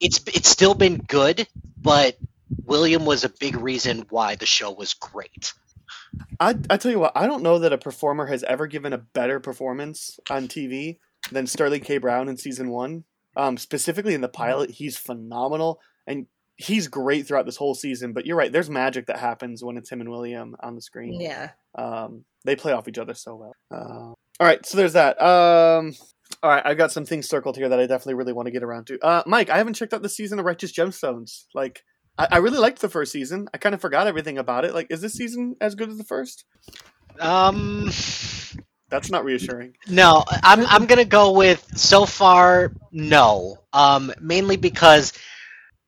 [0.00, 1.46] it's it's still been good,
[1.80, 2.16] but
[2.64, 5.52] William was a big reason why the show was great.
[6.40, 8.98] I I tell you what, I don't know that a performer has ever given a
[8.98, 10.98] better performance on TV
[11.30, 11.98] than Sterling K.
[11.98, 13.04] Brown in season one.
[13.36, 16.26] Um, specifically in the pilot, he's phenomenal and
[16.56, 18.12] he's great throughout this whole season.
[18.12, 21.20] But you're right, there's magic that happens when it's him and William on the screen.
[21.20, 21.50] yeah.
[21.76, 23.54] Um, they play off each other so well.
[23.72, 25.20] Uh, all right, so there's that.
[25.20, 25.94] Um,
[26.42, 28.62] all right, I've got some things circled here that I definitely really want to get
[28.62, 28.98] around to.
[29.00, 31.44] Uh, Mike, I haven't checked out the season of Righteous Gemstones.
[31.54, 31.82] Like,
[32.18, 33.48] I, I really liked the first season.
[33.54, 34.74] I kind of forgot everything about it.
[34.74, 36.44] Like, is this season as good as the first?
[37.20, 37.90] Um,
[38.94, 39.74] That's not reassuring.
[39.88, 43.58] No, I'm I'm gonna go with so far no.
[43.72, 45.12] Um, mainly because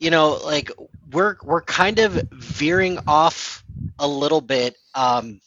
[0.01, 0.73] you know, like
[1.13, 3.63] we're we're kind of veering off
[4.01, 5.41] a little bit um,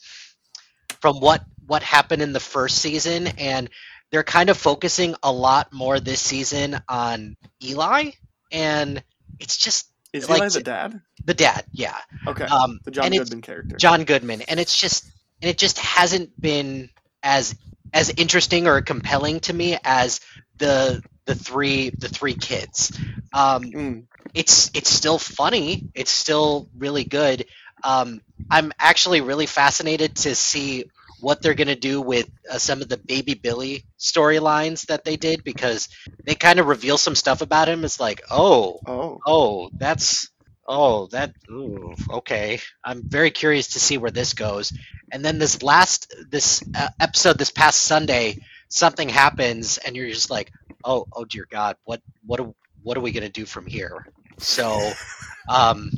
[1.02, 3.70] from what what happened in the first season, and
[4.10, 8.12] they're kind of focusing a lot more this season on Eli,
[8.54, 9.04] and
[9.38, 11.02] it's just Is Like- Eli the dad?
[11.26, 11.98] the dad, yeah.
[12.26, 13.76] Okay, Um, the John Goodman character.
[13.76, 15.04] John Goodman, and it's just
[15.42, 16.90] and it just hasn't been
[17.24, 17.56] as
[17.94, 20.20] as interesting or compelling to me as
[20.58, 22.98] the the three the three kids.
[23.34, 24.04] Um, Mm.
[24.34, 25.90] it's it's still funny.
[25.94, 27.46] It's still really good.
[27.84, 28.22] Um,
[28.52, 30.86] I'm actually really fascinated to see
[31.22, 35.44] what they're gonna do with uh, some of the Baby Billy storylines that they did
[35.44, 35.90] because
[36.26, 37.84] they kind of reveal some stuff about him.
[37.84, 39.20] It's like, oh, Oh.
[39.26, 40.30] oh, that's
[40.70, 42.62] oh that ooh, okay.
[42.86, 44.72] I'm very curious to see where this goes.
[45.12, 48.38] And then this last this uh, episode this past Sunday,
[48.70, 50.52] something happens and you're just like,
[50.86, 54.08] oh oh dear God, what what are, what are we gonna do from here?
[54.38, 54.92] So,
[55.50, 55.92] um,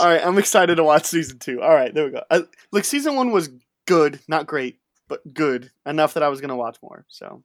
[0.00, 1.62] All right, I'm excited to watch season two.
[1.62, 2.22] All right, there we go.
[2.30, 2.42] I,
[2.72, 3.50] like season one was
[3.86, 7.04] good, not great, but good enough that I was gonna watch more.
[7.08, 7.44] So,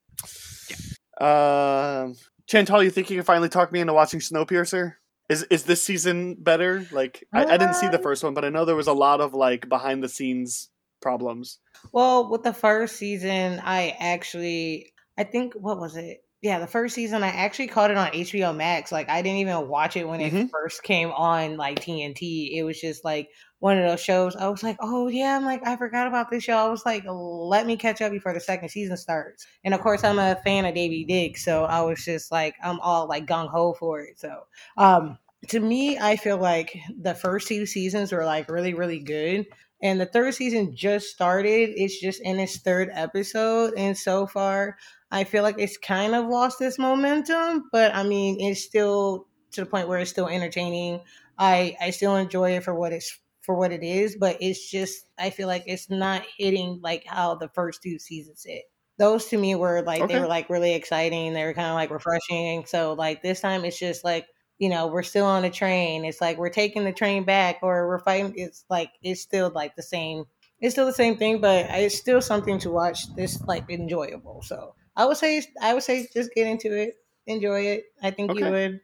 [1.19, 2.15] um,
[2.47, 4.93] Chantal, you think you can finally talk me into watching Snowpiercer?
[5.29, 6.85] Is is this season better?
[6.91, 8.93] Like, I, I didn't see the Uh, first one, but I know there was a
[8.93, 10.69] lot of like behind the scenes
[11.01, 11.59] problems.
[11.93, 16.23] Well, with the first season, I actually, I think, what was it?
[16.41, 18.91] Yeah, the first season, I actually caught it on HBO Max.
[18.91, 22.49] Like, I didn't even watch it when it first came on, like TNT.
[22.53, 23.29] It was just like
[23.61, 24.35] one of those shows.
[24.35, 26.57] I was like, oh, yeah, I'm like, I forgot about this show.
[26.57, 29.47] I was like, let me catch up before the second season starts.
[29.63, 31.43] And of course, I'm a fan of Daveed Diggs.
[31.43, 34.19] So I was just like, I'm all like gung ho for it.
[34.19, 34.41] So,
[34.77, 35.17] um,
[35.47, 39.45] to me, I feel like the first two seasons were like really, really good
[39.81, 41.71] and the third season just started.
[41.75, 44.77] It's just in its third episode, and so far,
[45.11, 47.69] I feel like it's kind of lost its momentum.
[47.71, 51.01] But I mean, it's still to the point where it's still entertaining.
[51.37, 55.09] I I still enjoy it for what it's for what it is, but it's just
[55.17, 58.63] I feel like it's not hitting like how the first two seasons hit.
[58.97, 60.13] Those to me were like Okay.
[60.13, 61.33] they were like really exciting.
[61.33, 62.65] They were kind of like refreshing.
[62.65, 64.27] So like this time, it's just like
[64.59, 66.05] you know, we're still on a train.
[66.05, 68.33] It's like we're taking the train back or we're fighting.
[68.35, 70.25] It's like, it's still like the same.
[70.59, 73.13] It's still the same thing, but it's still something to watch.
[73.15, 74.43] This like enjoyable.
[74.43, 76.93] So I would say, I would say just get into it.
[77.25, 77.85] Enjoy it.
[78.03, 78.81] I think you would.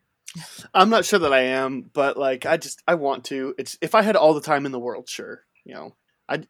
[0.74, 3.54] I'm not sure that I am, but like I just I want to.
[3.58, 5.44] It's if I had all the time in the world, sure.
[5.66, 5.96] You know,
[6.30, 6.44] I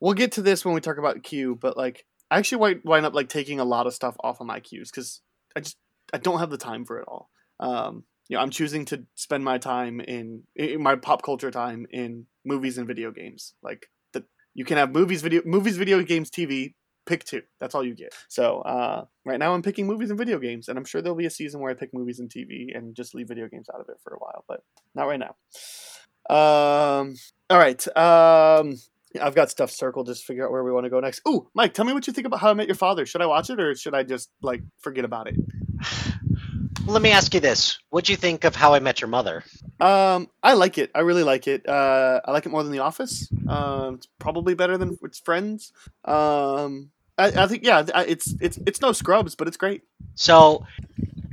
[0.00, 3.14] we'll get to this when we talk about Q, but like I actually wind up
[3.14, 5.20] like taking a lot of stuff off of my queues because
[5.56, 5.76] I just
[6.12, 7.30] I don't have the time for it all.
[7.60, 11.86] Um, you know, I'm choosing to spend my time in, in my pop culture time
[11.90, 13.54] in movies and video games.
[13.62, 14.24] Like the
[14.54, 16.74] you can have movies, video movies, video games, TV.
[17.06, 17.42] Pick two.
[17.60, 18.14] That's all you get.
[18.28, 21.26] So uh, right now I'm picking movies and video games, and I'm sure there'll be
[21.26, 23.88] a season where I pick movies and TV and just leave video games out of
[23.88, 24.62] it for a while, but
[24.94, 25.36] not right now.
[26.34, 27.16] Um.
[27.50, 27.86] All right.
[27.96, 28.76] Um.
[29.20, 30.06] I've got stuff circled.
[30.06, 31.22] Just figure out where we want to go next.
[31.28, 33.06] Ooh, Mike, tell me what you think about How I Met Your Father.
[33.06, 35.36] Should I watch it or should I just like forget about it?
[36.86, 39.44] Let me ask you this: What do you think of How I Met Your Mother?
[39.80, 40.90] Um, I like it.
[40.94, 41.68] I really like it.
[41.68, 43.28] Uh, I like it more than The Office.
[43.48, 45.72] Um, it's probably better than its Friends.
[46.04, 49.82] Um, I, I think yeah, it's it's it's no scrubs, but it's great.
[50.14, 50.66] So,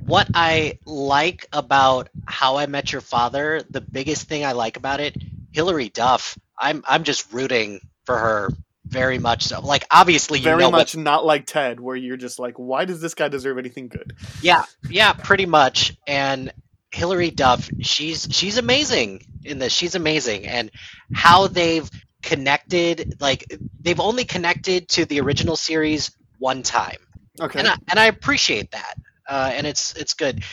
[0.05, 4.99] what I like about How I Met Your Father, the biggest thing I like about
[4.99, 5.15] it,
[5.51, 6.37] Hilary Duff.
[6.57, 8.49] I'm I'm just rooting for her
[8.91, 9.45] very much.
[9.45, 12.55] So, like obviously you Very know what much not like Ted, where you're just like,
[12.59, 14.13] why does this guy deserve anything good?
[14.41, 15.95] Yeah, yeah, pretty much.
[16.05, 16.51] And
[16.91, 19.73] Hilary Duff, she's she's amazing in this.
[19.73, 20.69] She's amazing, and
[21.13, 21.89] how they've
[22.21, 23.45] connected, like
[23.81, 26.97] they've only connected to the original series one time,
[27.39, 27.59] Okay.
[27.59, 28.95] and I, and I appreciate that.
[29.27, 30.43] Uh, and it's it's good.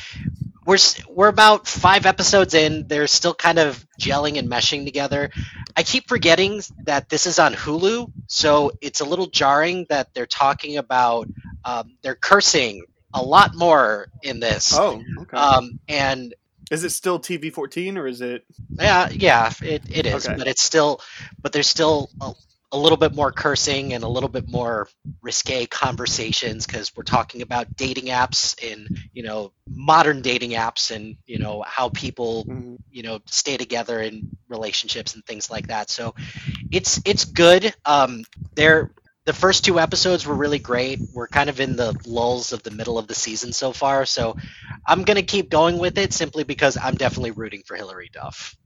[0.68, 0.76] We're
[1.08, 2.86] we're about five episodes in.
[2.88, 5.30] They're still kind of gelling and meshing together.
[5.74, 10.26] I keep forgetting that this is on Hulu, so it's a little jarring that they're
[10.26, 11.26] talking about
[11.64, 12.84] um, they're cursing
[13.14, 14.76] a lot more in this.
[14.78, 15.36] oh, okay.
[15.38, 16.34] Um, and
[16.70, 18.44] is it still TV fourteen or is it?
[18.78, 20.36] yeah, yeah, it, it is, Okay.
[20.36, 21.00] but it's still,
[21.40, 22.32] but there's still a,
[22.72, 24.88] a little bit more cursing and a little bit more
[25.22, 31.16] risque conversations because we're talking about dating apps and you know modern dating apps and
[31.26, 32.76] you know how people Mhm.
[32.90, 35.88] you know stay together in relationships and things like that.
[35.90, 36.14] So
[36.70, 37.74] it's it's good.
[37.84, 38.24] Um,
[38.54, 38.90] they're
[39.24, 41.00] the first two episodes were really great.
[41.12, 44.36] We're kind of in the lulls of the middle of the season so far, so
[44.86, 48.56] I'm gonna keep going with it simply because I'm definitely rooting for Hilary Duff.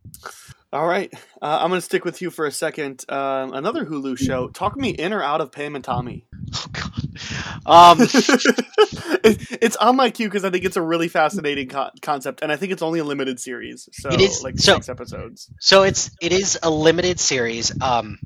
[0.73, 1.13] All right,
[1.43, 3.05] uh, I'm gonna stick with you for a second.
[3.11, 4.49] Um, another Hulu show.
[4.49, 6.27] Talk me in or out of Pam and Tommy.
[6.55, 8.01] Oh God.
[8.01, 8.07] Um,
[9.25, 12.51] It- it's on my queue because I think it's a really fascinating co- concept, and
[12.51, 13.89] I think it's only a limited series.
[13.93, 15.49] So It is- like so- six episodes.
[15.61, 17.71] so it's it is a limited series.
[17.83, 18.19] Um,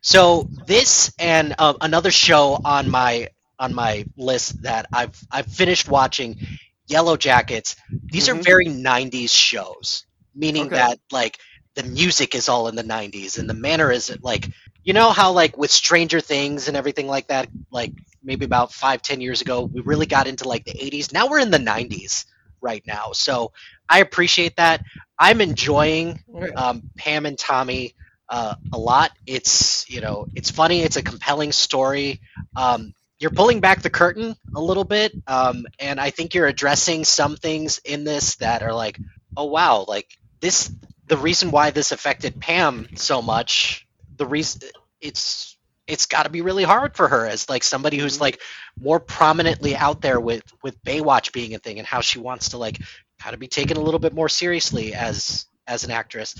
[0.00, 3.28] so this and uh, another show on my
[3.58, 6.38] on my list that I've I've finished watching,
[6.86, 7.76] Yellow Jackets.
[8.10, 8.44] These are Mhm.
[8.44, 10.76] very '90s shows, meaning Okay.
[10.76, 11.38] that like
[11.74, 14.48] the music is all in the '90s and the manner is like
[14.82, 17.92] you know how like with Stranger Things and everything like that, like
[18.22, 21.12] maybe about five, ten years ago, we really got into like the 80s.
[21.12, 22.24] Now we're in the 90s
[22.60, 23.52] right now, so
[23.88, 24.82] I appreciate that.
[25.18, 26.22] I'm enjoying
[26.56, 27.94] um, Pam and Tommy
[28.28, 29.10] uh, a lot.
[29.26, 30.80] It's you know it's funny.
[30.80, 32.20] It's a compelling story.
[32.56, 37.04] Um, you're pulling back the curtain a little bit, um, and I think you're addressing
[37.04, 38.98] some things in this that are like,
[39.36, 40.06] oh wow, like
[40.40, 40.72] this.
[41.10, 44.62] The reason why this affected Pam so much, the reason
[45.00, 48.22] it's it's got to be really hard for her as like somebody who's mm-hmm.
[48.22, 48.40] like
[48.78, 52.58] more prominently out there with with Baywatch being a thing and how she wants to
[52.58, 52.80] like
[53.18, 56.34] kind of be taken a little bit more seriously as as an actress.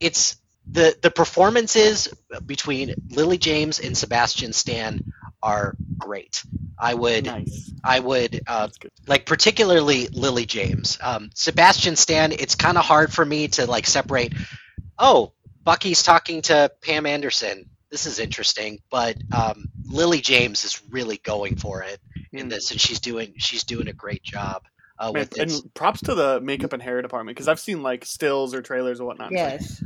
[0.00, 0.36] It's
[0.70, 2.08] the the performances
[2.46, 5.04] between Lily James and Sebastian Stan
[5.42, 6.42] are great.
[6.78, 7.72] I would Nice.
[7.84, 8.68] I would uh,
[9.06, 10.98] like particularly Lily James.
[11.02, 14.32] Um, Sebastian Stan, it's kind of hard for me to like separate.
[14.98, 15.32] Oh,
[15.62, 17.68] Bucky's talking to Pam Anderson.
[17.90, 22.00] This is interesting, but um, Lily James is really going for it
[22.32, 24.64] in this, and she's doing she's doing a great job
[24.98, 25.60] uh, Man, with this.
[25.60, 29.00] and props to the makeup and hair department because I've seen like stills or trailers
[29.00, 29.30] or whatnot.
[29.32, 29.84] It's like, Yes.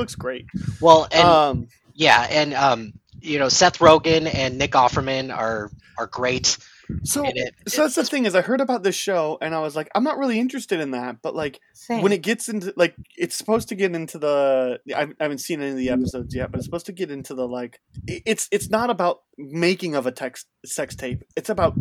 [0.00, 0.46] Looks great.
[0.80, 6.06] Well, and um, yeah, and um, you know Seth Rogen and Nick Offerman are are
[6.06, 6.58] great.
[7.04, 7.54] So, in it.
[7.68, 10.02] so that's the thing is I heard about this show and I was like, I'm
[10.02, 11.22] not really interested in that.
[11.22, 12.02] But like Same.
[12.02, 15.60] when it gets into like it's supposed to get into the I I haven't seen
[15.60, 18.70] any of the episodes yet, but it's supposed to get into the like it's it's
[18.70, 21.22] not about making of a text sex tape.
[21.36, 21.74] It's about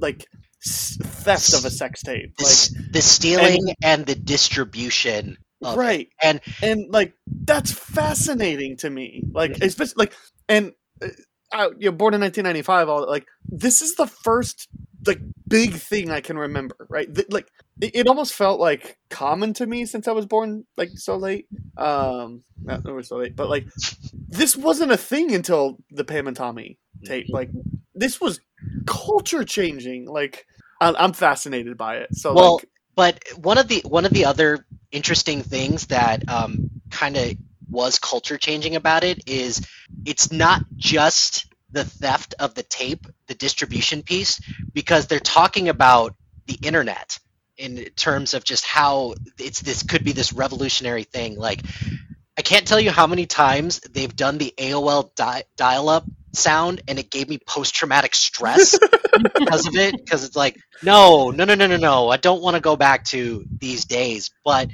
[0.00, 0.26] like
[0.64, 2.34] theft of a sex tape.
[2.38, 5.38] Like s- the stealing and, the distribution.
[5.62, 5.78] Of it.
[5.78, 6.08] right.
[6.22, 9.22] And and like that's fascinating to me.
[9.32, 10.14] Like especially like
[10.48, 10.72] and
[11.02, 11.08] uh,
[11.52, 14.68] I, you know born in 1995 all like this is the first
[15.06, 17.12] like big thing i can remember right?
[17.14, 17.48] Th- like
[17.80, 21.46] it, it almost felt like common to me since i was born like so late.
[21.76, 23.66] Um not never so late but like
[24.28, 27.28] this wasn't a thing until the pam and tommy tape.
[27.30, 27.50] Like
[27.94, 28.40] this was
[28.86, 30.06] culture changing.
[30.06, 30.46] Like
[30.80, 32.14] I- i'm fascinated by it.
[32.14, 36.70] So well, like but one of the one of the other interesting things that um,
[36.90, 37.34] kind of
[37.70, 39.66] was culture changing about it is
[40.04, 44.40] it's not just the theft of the tape, the distribution piece,
[44.72, 46.14] because they're talking about
[46.46, 47.18] the internet
[47.56, 51.36] in terms of just how it's this could be this revolutionary thing.
[51.36, 51.62] Like,
[52.46, 57.10] can't tell you how many times they've done the AOL di- dial-up sound, and it
[57.10, 59.96] gave me post-traumatic stress because of it.
[59.96, 62.08] Because it's like, no, no, no, no, no, no.
[62.08, 64.30] I don't want to go back to these days.
[64.44, 64.68] But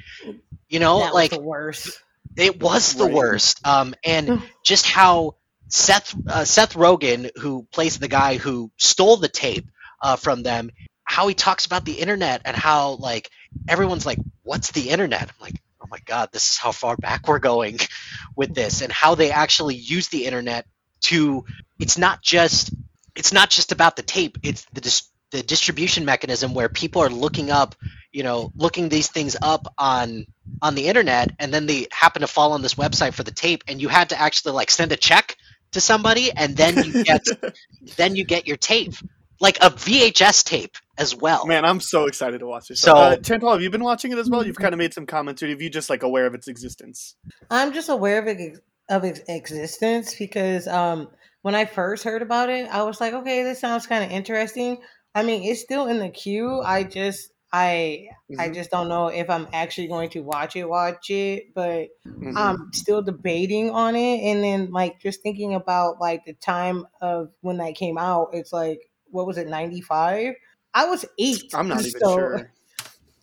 [0.68, 1.98] you know, that like was the worst.
[2.36, 3.14] it was the Right.
[3.14, 3.66] worst.
[3.66, 5.36] Um, and just how
[5.68, 9.66] Seth uh, Seth Rogen, who plays the guy who stole the tape
[10.02, 10.70] uh, from them,
[11.04, 13.30] how he talks about the internet and how like
[13.68, 17.28] everyone's like, "What's the internet?" I'm like, "Oh my god, this is how far back
[17.28, 17.78] we're going
[18.36, 20.66] with this," and how they actually use the internet
[21.02, 21.44] to.
[21.78, 22.72] It's not just
[23.14, 24.38] it's not just about the tape.
[24.42, 27.74] It's the dis- the distribution mechanism where people are looking up,
[28.12, 30.26] you know, looking these things up on
[30.60, 33.64] on the internet, and then they happen to fall on this website for the tape,
[33.68, 35.36] and you had to actually like send a check
[35.72, 37.26] to somebody, and then you get
[37.96, 38.94] then you get your tape,
[39.40, 41.46] like a VHS tape as well.
[41.46, 42.80] Man, I'm so excited to watch this.
[42.80, 44.44] So- So, uh, Chantal, have you been watching it as well?
[44.46, 47.16] You've kind of made some comments, or have you just like aware of its existence?
[47.50, 48.58] I'm just aware of it
[48.88, 51.08] of its existence because um
[51.42, 54.78] when I first heard about it, I was like, okay, this sounds kind of interesting.
[55.14, 56.60] I mean, it's still in the queue.
[56.60, 58.08] I just I
[58.38, 58.54] I Mhm.
[58.54, 62.32] just don't know if I'm actually going to watch it, watch it, but Mhm.
[62.36, 64.20] I'm still debating on it.
[64.30, 68.52] And then like just thinking about like the time of when that came out, it's
[68.52, 68.80] like
[69.10, 70.34] what was it, ninety five?
[70.74, 71.52] I was eight.
[71.54, 72.50] I'm not even so- sure.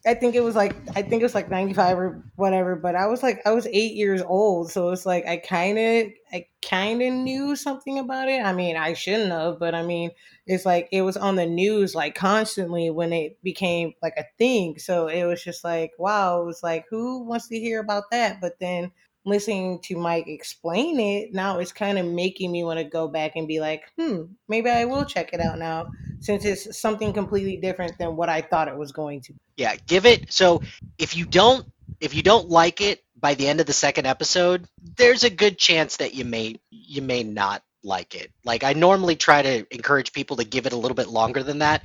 [0.06, 3.08] I think it was like I think it was like 95 or whatever, but I
[3.08, 7.02] was like I was 8 years old, so it's like I kind of I kind
[7.02, 8.42] of knew something about it.
[8.42, 10.12] I mean, I shouldn't have, but I mean,
[10.48, 14.80] it's like it was on the news like constantly when it became like a thing.
[14.80, 18.40] So it was just like, wow, it was like who wants to hear about that?
[18.40, 18.92] But then
[19.26, 23.34] listening to Mike explain it, now it's kind of making me want to go back
[23.36, 25.88] and be like, "Hmm, maybe I will check it out now."
[26.20, 29.40] Since it's something completely different than what I thought it was going to be.
[29.58, 30.32] Yeah, give it.
[30.32, 30.62] So
[30.98, 31.66] if you don't
[32.00, 34.68] if you don't like it by the end of the second episode,
[34.98, 38.32] there's a good chance that you may you may not like it.
[38.44, 41.60] Like I normally try to encourage people to give it a little bit longer than
[41.60, 41.84] that.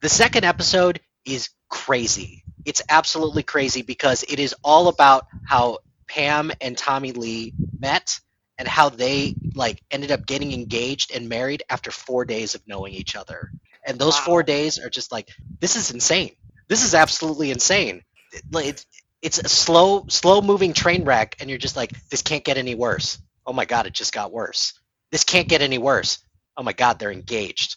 [0.00, 2.44] The second episode is crazy.
[2.64, 5.78] It's absolutely crazy because it is all about how
[6.08, 8.18] Pam and Tommy Lee met
[8.58, 12.92] and how they like ended up getting engaged and married after 4 days of knowing
[12.92, 13.50] each other.
[13.86, 15.28] And those 4 days are just like
[15.60, 16.32] this is insane.
[16.68, 18.02] This is absolutely insane.
[18.52, 18.86] It's,
[19.22, 22.74] it's a slow slow moving train wreck and you're just like this can't get any
[22.74, 23.18] worse.
[23.46, 24.74] Oh my god, it just got worse.
[25.10, 26.18] This can't get any worse.
[26.56, 27.76] Oh my god, they're engaged.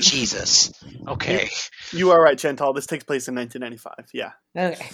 [0.00, 0.72] Jesus.
[1.06, 1.50] Okay.
[1.92, 2.72] You are right, Chantal.
[2.72, 4.10] This takes place in 1995.
[4.12, 4.32] Yeah.
[4.56, 4.88] Okay.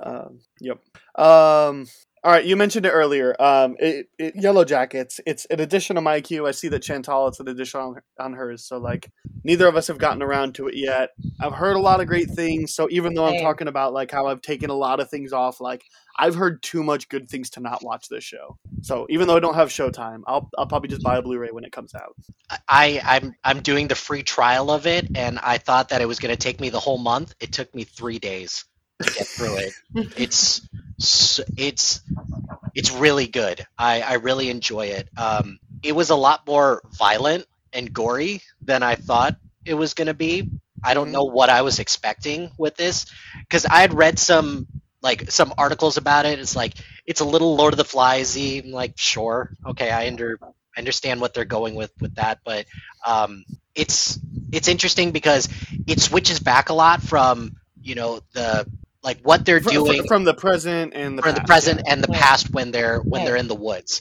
[0.00, 0.78] Um, yep.
[1.16, 1.86] Um,
[2.24, 2.44] all right.
[2.44, 3.36] You mentioned it earlier.
[3.38, 5.20] Um, it, it, Yellow Jackets.
[5.26, 6.46] It's an addition to my queue.
[6.46, 7.28] I see that Chantal.
[7.28, 8.64] It's an addition on, on hers.
[8.64, 9.12] So like,
[9.44, 11.10] neither of us have gotten around to it yet.
[11.38, 12.74] I've heard a lot of great things.
[12.74, 15.60] So even though I'm talking about like how I've taken a lot of things off,
[15.60, 15.84] like
[16.16, 18.56] I've heard too much good things to not watch this show.
[18.80, 21.64] So even though I don't have Showtime, I'll I'll probably just buy a Blu-ray when
[21.64, 22.16] it comes out.
[22.68, 26.20] I, I'm I'm doing the free trial of it, and I thought that it was
[26.20, 27.34] going to take me the whole month.
[27.40, 29.72] It took me three days to get through it.
[30.16, 30.68] It's
[31.56, 32.02] it's
[32.74, 33.66] it's really good.
[33.78, 35.08] I, I really enjoy it.
[35.16, 40.06] Um, it was a lot more violent and gory than I thought it was going
[40.06, 40.50] to be.
[40.82, 43.06] I don't know what I was expecting with this
[43.40, 44.66] because I had read some
[45.02, 46.38] like some articles about it.
[46.38, 46.74] It's like
[47.06, 48.64] it's a little Lord of the Fliesy.
[48.64, 52.66] I'm like, sure, okay, I under I understand what they're going with with that, but
[53.06, 53.44] um,
[53.74, 54.18] it's
[54.52, 55.48] it's interesting because
[55.86, 58.66] it switches back a lot from you know the
[59.04, 61.82] like what they're Fr- fr- doing from the present and the for the past, present
[61.86, 61.92] yeah.
[61.92, 63.26] and the past when they're when Right.
[63.26, 64.00] they're in the woods.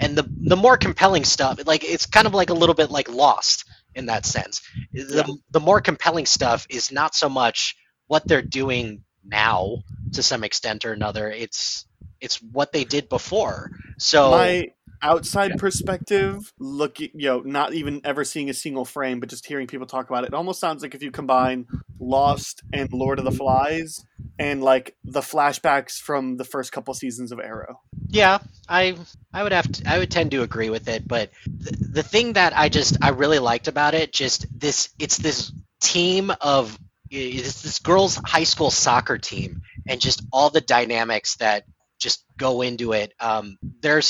[0.00, 3.08] And the the more compelling stuff like it's kind of like a little bit like
[3.10, 4.62] lost in that sense.
[4.92, 7.76] The, the more compelling stuff is not so much
[8.06, 9.78] what they're doing now
[10.12, 11.30] to some extent or another.
[11.30, 11.86] It's
[12.20, 13.70] it's what they did before.
[13.98, 14.66] So my
[15.04, 19.66] outside perspective looking you know not even ever seeing a single frame but just hearing
[19.66, 21.66] people talk about it it almost sounds like if you combine
[22.00, 24.04] lost and lord of the flies
[24.38, 28.96] and like the flashbacks from the first couple seasons of arrow Yeah, I
[29.32, 32.34] I would have to I would tend to agree with it, but the, the thing
[32.34, 36.78] that I just I really liked about it just this it's this team of
[37.10, 41.64] it's this girls high school soccer team and just all the dynamics that
[41.98, 43.12] just go into it.
[43.20, 44.08] Um, there's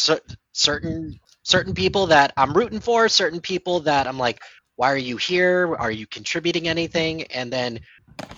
[0.54, 4.42] certain certain people that I'm rooting for, certain people that I'm like,
[4.76, 5.76] why are you here?
[5.76, 7.24] Are you contributing anything?
[7.24, 7.80] And then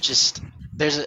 [0.01, 0.43] just
[0.75, 1.07] there's a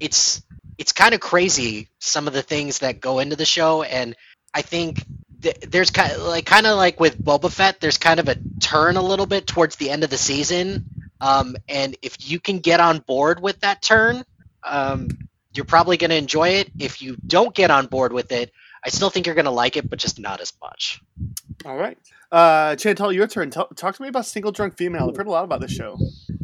[0.00, 0.42] it's
[0.78, 4.16] it's kind of crazy some of the things that go into the show and
[4.54, 5.04] i think
[5.42, 8.36] th- there's kind of like kind of like with boba fett there's kind of a
[8.60, 10.86] turn a little bit towards the end of the season
[11.22, 14.24] um, and if you can get on board with that turn
[14.64, 15.08] um,
[15.54, 18.52] you're probably going to enjoy it if you don't get on board with it
[18.84, 21.00] i still think you're going to like it but just not as much.
[21.64, 21.98] All right.
[22.32, 23.50] Uh chantal your turn.
[23.50, 25.08] Tell talk to me about single drunk female.
[25.08, 25.98] I've heard a lot about this show.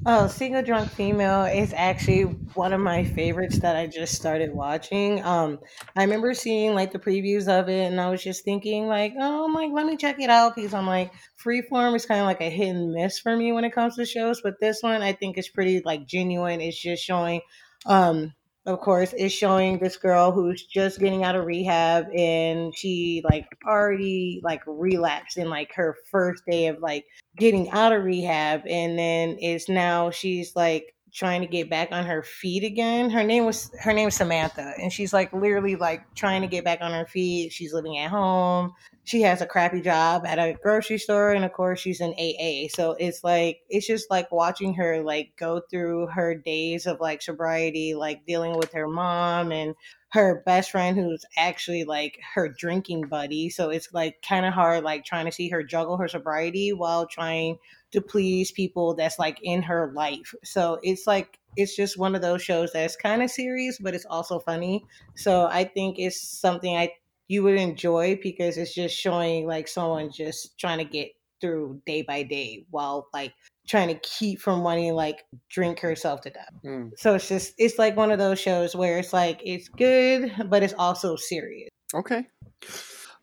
[0.09, 2.23] Oh, Single Drunk Female is actually
[2.55, 5.21] one of my favorites that I just started watching.
[5.25, 5.59] Um,
[5.97, 9.45] I remember seeing like the previews of it, and I was just thinking like, oh,
[9.45, 11.11] I'm like, let me check it out because I'm like,
[11.45, 14.07] Freeform is kind of like a hit and miss for me when it comes to
[14.07, 16.61] shows, but this one I think is pretty like genuine.
[16.61, 17.41] It's just showing,
[17.85, 18.33] um,
[18.67, 23.47] of course, it's showing this girl who's just getting out of rehab and she like
[23.65, 27.05] already like relapsed in like her first day of like
[27.39, 28.63] getting out of rehab.
[28.69, 33.09] And then it's now she's like trying to get back on her feet again.
[33.09, 36.63] Her name was her name is Samantha and she's like literally like trying to get
[36.63, 37.53] back on her feet.
[37.53, 38.75] She's living at home.
[39.05, 42.69] She has a crappy job at a grocery store and of course she's in AA.
[42.69, 47.23] So it's like it's just like watching her like go through her days of like
[47.23, 49.75] sobriety, like dealing with her mom and
[50.11, 53.49] her best friend who's actually like her drinking buddy.
[53.49, 57.07] So it's like kind of hard like trying to see her juggle her sobriety while
[57.07, 57.57] trying
[57.97, 60.35] to please people that's like in her life.
[60.45, 64.05] So it's like it's just one of those shows that's kind of serious but it's
[64.05, 64.85] also funny.
[65.17, 66.93] So I think it's something I
[67.29, 71.09] you would enjoy because it's just showing like someone just trying to get
[71.41, 73.33] through day by day while like
[73.67, 76.53] trying to keep from wanting like drink herself to death.
[76.63, 76.89] Hmm.
[76.99, 80.63] So it's just it's like one of those shows where it's like it's good but
[80.63, 81.71] it's also serious.
[81.95, 82.27] Okay.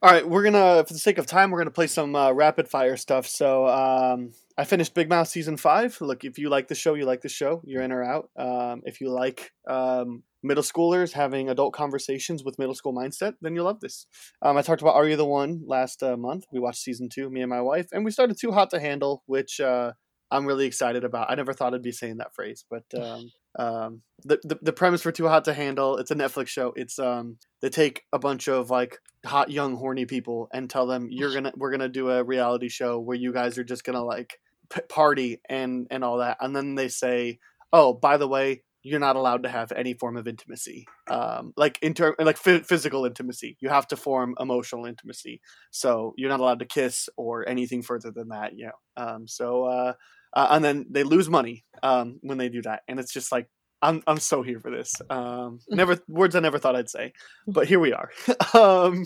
[0.03, 2.67] All right, we're gonna, for the sake of time, we're gonna play some uh, rapid
[2.67, 3.25] fire stuff.
[3.25, 5.97] So, um, I finished Big Mouth season five.
[6.01, 7.61] Look, if you like the show, you like the show.
[7.63, 8.29] You're in or out.
[8.35, 13.55] Um, if you like um, middle schoolers having adult conversations with middle school mindset, then
[13.55, 14.05] you'll love this.
[14.41, 16.47] Um, I talked about Are You the One last uh, month.
[16.51, 19.23] We watched season two, me and my wife, and we started Too Hot to Handle,
[19.25, 19.93] which uh,
[20.33, 21.29] I'm really excited about.
[21.29, 25.01] I never thought I'd be saying that phrase, but um, um, the, the the premise
[25.01, 26.73] for Too Hot to Handle, it's a Netflix show.
[26.75, 31.07] It's um they take a bunch of like hot young horny people and tell them
[31.11, 34.39] you're gonna we're gonna do a reality show where you guys are just gonna like
[34.69, 37.39] p- party and and all that, and then they say,
[37.71, 38.63] oh by the way.
[38.85, 43.05] You're not allowed to have any form of intimacy, um, like inter- like f- physical
[43.05, 43.55] intimacy.
[43.61, 45.39] You have to form emotional intimacy.
[45.71, 48.57] So you're not allowed to kiss or anything further than that.
[48.57, 48.71] You know.
[48.97, 49.93] Um, so uh,
[50.33, 53.47] uh, and then they lose money um, when they do that, and it's just like
[53.81, 54.93] I'm I'm so here for this.
[55.09, 57.13] Um, never words I never thought I'd say,
[57.47, 58.09] but here we are.
[58.53, 59.05] um,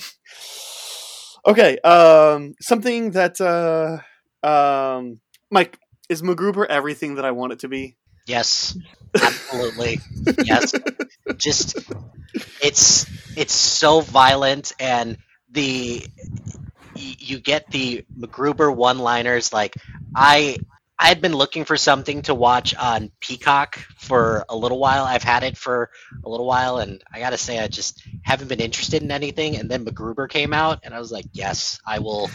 [1.47, 3.99] Okay, um, something that uh,
[4.45, 5.79] um, Mike
[6.09, 7.95] is MacGruber everything that I want it to be.
[8.25, 8.77] Yes,
[9.15, 10.01] absolutely.
[10.43, 10.73] yes,
[11.37, 11.77] just
[12.61, 13.05] it's
[13.37, 15.17] it's so violent, and
[15.49, 16.05] the
[16.95, 19.53] you get the MacGruber one-liners.
[19.53, 19.75] Like
[20.13, 20.57] I
[20.99, 25.03] I had been looking for something to watch on Peacock for a little while.
[25.03, 25.91] I've had it for
[26.23, 29.57] a little while, and I gotta say, I just haven't been interested in anything.
[29.57, 32.29] And then MacGruber came out, and I was like, yes, I will.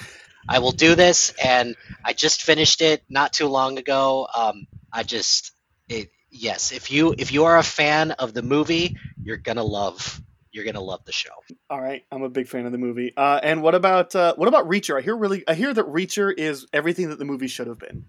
[0.48, 4.26] I will do this, and I just finished it not too long ago.
[4.34, 5.52] Um, I just
[5.89, 10.20] it, yes, if you if you are a fan of the movie, you're gonna love
[10.52, 11.30] you're gonna love the show.
[11.70, 13.12] All right, I'm a big fan of the movie.
[13.16, 14.98] Uh, and what about uh, what about Reacher?
[14.98, 18.04] I hear really I hear that Reacher is everything that the movie should have been.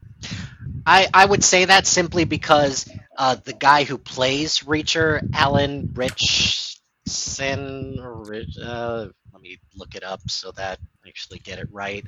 [0.86, 8.02] I, I would say that simply because uh, the guy who plays Reacher, Alan Ritchson,
[8.02, 12.06] Rich- uh, let me look it up so that I actually get it right.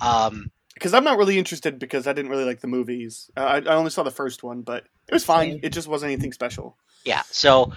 [0.00, 3.30] Um, Because I'm not really interested because I didn't really like the movies.
[3.36, 5.60] Uh, I, I only saw the first one, but it was fine.
[5.62, 6.76] It just wasn't anything special.
[7.04, 7.22] Yeah.
[7.30, 7.72] So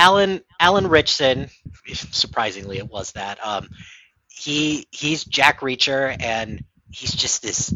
[0.00, 1.50] Alan Alan Ritchson,
[1.92, 3.38] surprisingly it was that.
[3.46, 3.68] Um,
[4.28, 7.74] he he's Jack Reacher and he's just this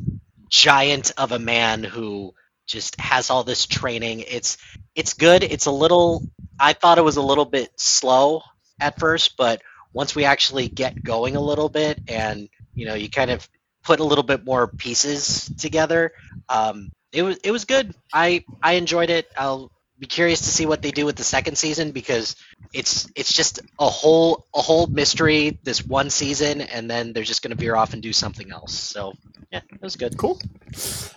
[0.48, 2.32] giant of a man who
[2.66, 4.20] just has all this training.
[4.20, 4.56] It's
[4.94, 5.44] it's good.
[5.44, 6.22] It's a little
[6.58, 8.40] I thought it was a little bit slow
[8.80, 9.60] at first, but
[9.92, 13.46] once we actually get going a little bit and you know you kind of
[13.82, 16.12] put a little bit more pieces together,
[16.48, 17.94] um, it was it was good.
[18.14, 19.30] I I enjoyed it.
[19.36, 22.36] I'll be curious to see what they do with the second season because
[22.72, 27.42] it's it's just a whole a whole mystery this one season and then they're just
[27.42, 28.74] going to veer off and do something else.
[28.74, 29.12] So
[29.52, 30.16] yeah, it was good.
[30.18, 30.40] Cool.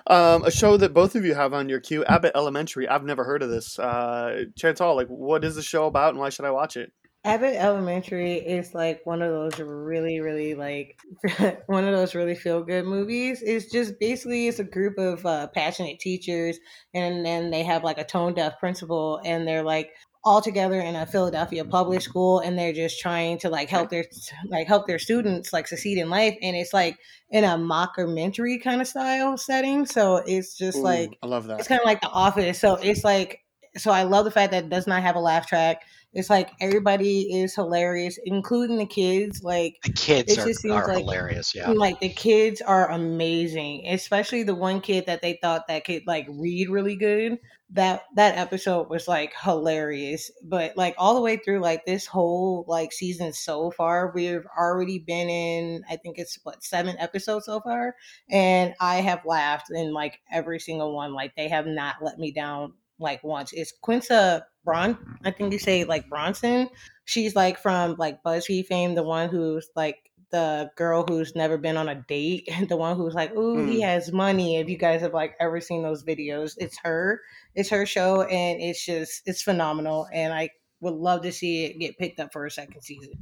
[0.06, 2.88] Um, a show that both of you have on your queue, Abbott Elementary.
[2.88, 3.80] I've never heard of this.
[3.80, 6.92] Uh, Chantal, like, what is the show about, and why should I watch it?
[7.28, 10.98] Abbott Elementary is like one of those really, really like
[11.66, 13.44] one of those really feel good movies.
[13.46, 16.58] It's just basically it's a group of uh, passionate teachers,
[16.94, 19.92] and then they have like a tone deaf principal, and they're like
[20.24, 24.06] all together in a Philadelphia public school, and they're just trying to like help their
[24.48, 26.98] like help their students like succeed in life, and it's like
[27.30, 29.86] in a mockumentary kind of style setting.
[29.86, 31.60] So it's just Ooh, like I love that.
[31.60, 32.58] it's kind of like The Office.
[32.58, 33.42] So it's like
[33.76, 35.82] so I love the fact that it does not have a laugh track.
[36.18, 39.44] It's like everybody is hilarious, including the kids.
[39.44, 40.36] Like The kids
[40.66, 41.54] are, are like hilarious.
[41.54, 41.70] Yeah.
[41.70, 46.26] like the kids are amazing, especially the one kid that they thought that could like
[46.28, 47.38] read really good.
[47.70, 52.66] That that episode was like hilarious, but like all the way through like this whole
[52.68, 57.60] like season so far, we've already been in I think it's what seven episodes so
[57.60, 57.96] far,
[58.28, 61.14] and I have laughed in like every single one.
[61.14, 63.54] Like they have not let me down like once.
[63.54, 64.98] It's Quinta Bron.
[65.24, 66.70] I think you say like Bronson.
[67.06, 69.96] She's like from like BuzzFeed fame, the one who's like
[70.30, 73.82] the girl who's never been on a date, and the one who's like, "Ooh, he
[73.82, 73.86] Mm.
[73.86, 77.22] has money." If you guys have like ever seen those videos, it's her.
[77.56, 80.08] It's her show, and it's just it's phenomenal.
[80.14, 80.50] And I
[80.82, 83.14] would love to see it get picked up for a second season.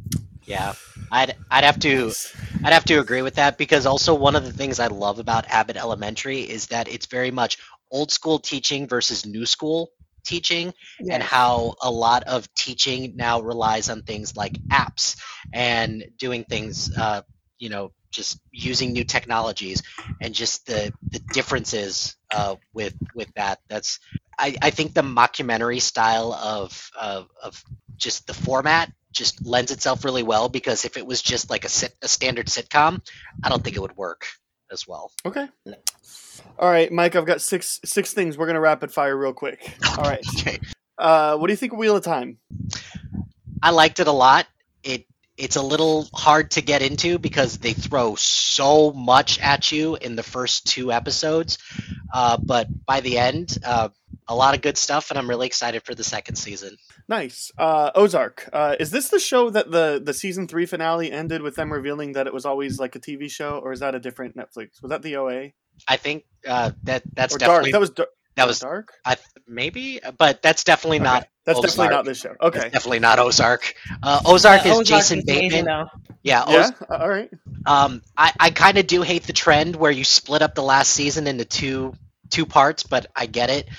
[0.45, 0.73] Yeah,
[1.11, 2.11] I'd I'd have to
[2.63, 5.45] I'd have to agree with that because also one of the things I love about
[5.47, 7.57] Abbott Elementary is that it's very much
[7.91, 9.91] old school teaching versus new school
[10.25, 10.73] teaching
[11.09, 15.17] and how a lot of teaching now relies on things like apps
[15.53, 17.21] and doing things uh,
[17.59, 19.83] you know just using new technologies
[20.21, 23.59] and just the the differences uh, with with that.
[23.69, 23.99] That's
[24.39, 27.63] I, I think the mockumentary style of, of of
[27.97, 31.69] just the format just lends itself really well because if it was just like a
[31.69, 33.01] sit, a standard sitcom,
[33.43, 34.27] I don't think it would work
[34.75, 35.11] as well.
[35.25, 35.47] Okay.
[36.59, 37.15] All right, Mike.
[37.15, 38.37] I've got six six things.
[38.37, 39.75] We're gonna rapid fire real quick.
[39.97, 40.23] All right.
[40.39, 40.59] Okay.
[40.97, 42.37] Uh, what do you think of Wheel of Time?
[43.63, 44.45] I liked it a lot.
[45.37, 49.95] It it's a little hard to get into because they throw so much at you
[49.95, 51.57] in the first two episodes,
[52.13, 53.89] uh, but by the end, uh,
[54.27, 56.77] a lot of good stuff, and I'm really excited for the second season.
[57.07, 57.51] Nice.
[57.57, 58.49] Uh, Ozark.
[58.51, 62.13] Uh, is this the show that the the season three finale ended with them revealing
[62.13, 64.81] that it was always like a TV show, or is that a different Netflix?
[64.81, 65.51] Was that the OA
[65.87, 67.73] I think uh, that that's or definitely Dark?
[67.73, 68.93] That was Dar- that was Dark.
[69.05, 69.17] I
[69.47, 71.23] maybe, but that's definitely not.
[71.23, 71.29] Okay.
[71.45, 71.69] That's Ozark.
[71.71, 72.29] definitely not this show.
[72.41, 72.69] That's Okay.
[72.69, 73.75] definitely not Ozark.
[74.01, 75.85] Uh, Ozark Yeah, is Ozark Jason is Bateman.
[76.23, 76.69] Yeah, Oz- Yeah.
[76.89, 77.29] Uh, All right.
[77.67, 80.89] Um, I, I kind of do hate the trend where you split up the last
[80.91, 81.93] season into two
[82.31, 83.69] two parts, but I get it.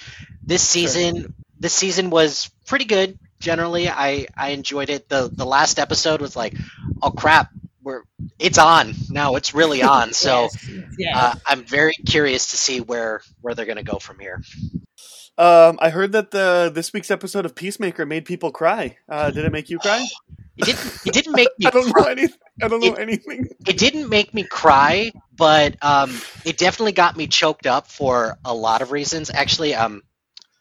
[0.44, 3.18] This season, this season was pretty good.
[3.40, 5.08] Generally, I I enjoyed it.
[5.08, 6.54] the The last episode was like,
[7.02, 7.50] oh crap,
[7.86, 8.02] we're
[8.38, 9.36] it's on now.
[9.36, 10.12] It's really on.
[10.12, 11.16] So Yes, yes.
[11.16, 14.42] uh, I'm very curious to see where where they're gonna go from here.
[15.38, 18.96] Um, I heard that the this week's episode of Peacemaker made people cry.
[19.08, 20.04] Uh, did it make you cry?
[20.56, 20.98] It didn't.
[21.06, 21.66] It didn't make me.
[21.66, 22.02] I don't cry.
[22.04, 22.38] know anything.
[22.62, 23.48] I don't know It- anything.
[23.66, 28.54] It didn't make me cry, but um, it definitely got me choked up for a
[28.54, 29.30] lot of reasons.
[29.30, 30.02] Actually, um,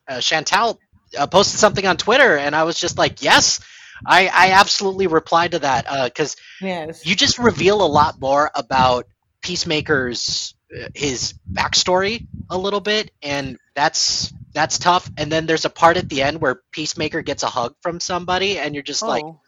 [0.07, 0.77] uh, Chantal
[1.17, 3.61] uh, posted something on Twitter, and I was just like, "Yes."
[4.05, 7.05] I, I absolutely replied to that because Yes.
[7.05, 9.05] you just reveal a lot more about
[9.41, 15.09] Peacemaker's uh, his backstory a little bit, and that's that's tough.
[15.17, 18.57] And then there's a part at the end where Peacemaker gets a hug from somebody,
[18.57, 19.39] and you're just like, Oh.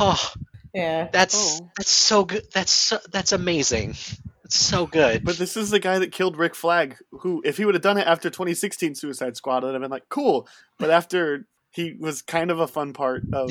[0.00, 0.32] oh,
[0.72, 1.08] yeah.
[1.12, 1.70] that's Oh.
[1.76, 2.44] that's so good.
[2.52, 3.96] That's so, that's amazing.
[4.44, 5.24] It's so good.
[5.24, 7.96] But this is the guy that killed Rick Flag, who, if he would have done
[7.96, 10.46] it after 2016 Suicide Squad, I'd have been like, cool.
[10.78, 13.50] But after he was kind of a fun part of.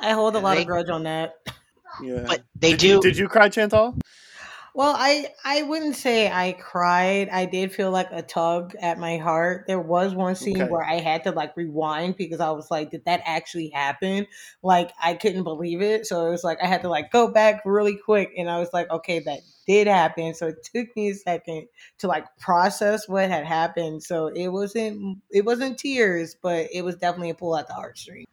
[0.00, 1.34] I hold a lot They- of grudge on that.
[2.02, 2.24] Yeah.
[2.26, 2.88] but they did do.
[2.88, 3.96] You, did you cry, Chantal?
[4.72, 7.28] Well, I I wouldn't say I cried.
[7.28, 9.64] I did feel like a tug at my heart.
[9.66, 10.70] There was one scene Okay.
[10.70, 14.28] where I had to like rewind because I was like, did that actually happen?
[14.62, 16.06] Like I couldn't believe it.
[16.06, 18.72] So it was like I had to like go back really quick and I was
[18.72, 19.40] like, okay, that
[19.70, 20.34] did happen.
[20.34, 21.68] So it took me a second
[21.98, 24.02] to like process what had happened.
[24.02, 28.24] So it wasn't it wasn't tears, but it was definitely a pull at the heartstring.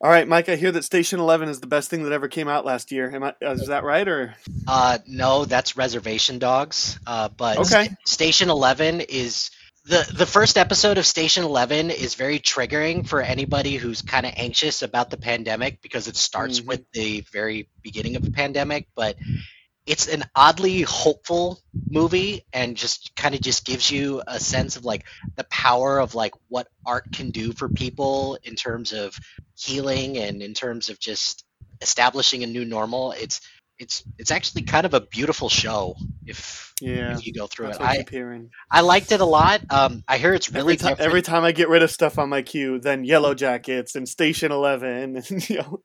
[0.00, 2.48] All right, Mike, I hear that Station 11 is the best thing that ever came
[2.48, 3.10] out last year.
[3.14, 4.06] Am I, is that right?
[4.06, 4.34] Or
[4.66, 6.98] Uh, no, that's Reservation Dogs.
[7.06, 7.84] Uh, but Okay.
[7.84, 9.50] Sta- Station Eleven is
[9.86, 14.32] the the first episode of Station Eleven is very triggering for anybody who's kind of
[14.36, 16.66] anxious about the pandemic because it starts Mhm.
[16.66, 19.16] with the very beginning of the pandemic, but
[19.86, 24.84] it's an oddly hopeful movie and just kind of just gives you a sense of
[24.84, 25.04] like
[25.36, 29.16] the power of like what art can do for people in terms of
[29.56, 31.44] healing and in terms of just
[31.80, 33.40] establishing a new normal it's
[33.78, 35.94] it's it's actually kind of a beautiful show
[36.24, 38.04] if, Yeah, if you go through it I i
[38.70, 41.52] i liked it a lot um i hear it's really Every, time, every time I
[41.52, 45.16] get rid of stuff on my queue, then Yellow Jackets and Station 11.
[45.16, 45.80] And, you know.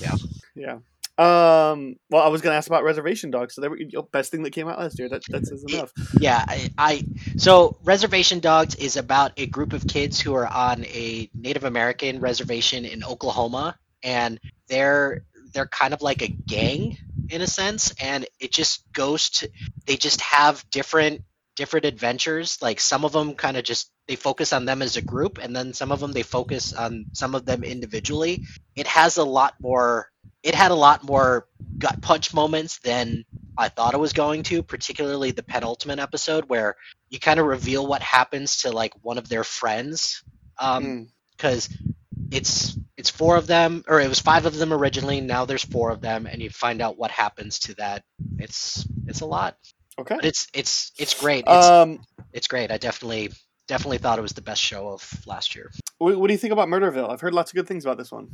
[0.00, 0.16] Yeah.
[0.54, 0.78] Yeah.
[1.16, 1.96] Um.
[2.10, 3.54] Well, I was gonna ask about Reservation Dogs.
[3.54, 5.08] So, there, we- you best thing that came out last year.
[5.08, 5.92] That that says enough.
[6.18, 7.02] yeah I, I
[7.36, 12.20] so reservation dogs is about a group of kids who are on a native american
[12.20, 16.96] reservation in oklahoma and they're they're kind of like a gang
[17.30, 19.50] in a sense and it just goes to
[19.86, 21.22] they just have different
[21.56, 25.02] different adventures like some of them kind of just they focus on them as a
[25.02, 28.42] group and then some of them they focus on some of them individually
[28.76, 30.08] it has a lot more
[30.44, 31.48] it had a lot more
[31.78, 33.24] gut punch moments than
[33.58, 36.76] I thought it was going to, particularly the penultimate episode where
[37.08, 40.22] you kind of reveal what happens to like one of their friends.
[40.58, 41.08] Um, Mm.
[41.36, 41.68] because
[42.30, 45.90] it's it's four of them or it was five of them originally, now there's four
[45.90, 48.04] of them, and you find out what happens to that.
[48.38, 49.56] It's it's a lot.
[49.98, 50.14] Okay.
[50.16, 51.44] But it's it's it's great.
[51.46, 52.00] It's Um.
[52.32, 52.70] it's great.
[52.70, 53.30] I definitely
[53.66, 55.70] definitely thought it was the best show of last year.
[55.98, 57.10] What, what do you think about Murderville?
[57.10, 58.28] I've heard lots of good things about this one.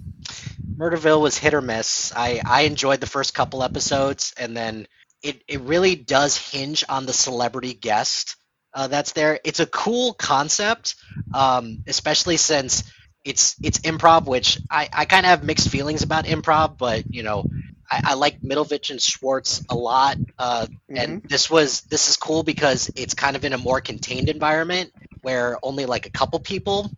[0.77, 2.12] Murderville was hit or miss.
[2.15, 4.86] I, I enjoyed the first couple episodes, and then
[5.23, 8.36] it, it really does hinge on the celebrity guest
[8.73, 9.39] uh, that's there.
[9.44, 10.94] It's a cool concept,
[11.35, 12.85] um, especially since
[13.24, 17.23] it's it's improv, which I, I kind of have mixed feelings about improv, but you
[17.23, 17.44] know.
[17.90, 22.42] I, I like Middleditch and Schwartz a lot, uh, and this was this is cool
[22.42, 24.92] because it's kind of in a more contained environment
[25.22, 26.90] where only like a couple people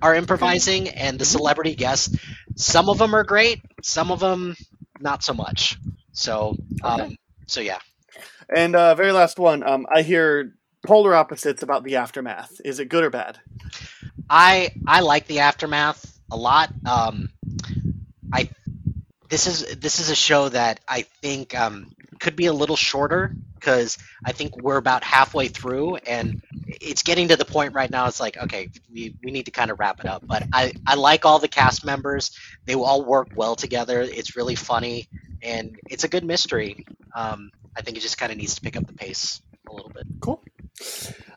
[0.00, 2.16] are improvising, and the celebrity guests
[2.56, 4.54] some of them are great some of them
[5.00, 5.78] not so much
[6.12, 6.54] so
[6.84, 7.16] um
[7.46, 7.78] so yeah
[8.54, 9.62] And uh, very last one.
[9.62, 10.54] Um, I hear
[10.86, 12.60] polar opposites about the aftermath.
[12.64, 13.38] Is it good or bad?
[14.28, 17.28] i i like the aftermath a lot um
[18.32, 18.48] i
[19.32, 21.90] this is this is a show that i think um
[22.20, 23.96] could be a little shorter because
[24.26, 28.20] i think we're about halfway through and it's getting to the point right now it's
[28.20, 31.24] like okay we, we need to kind of wrap it up but i i like
[31.24, 32.36] all the cast members
[32.66, 35.08] they all work well together it's really funny
[35.42, 36.84] and it's a good mystery
[37.16, 39.40] um i think it just kind of needs to pick up the pace
[39.70, 40.42] a little bit Cool.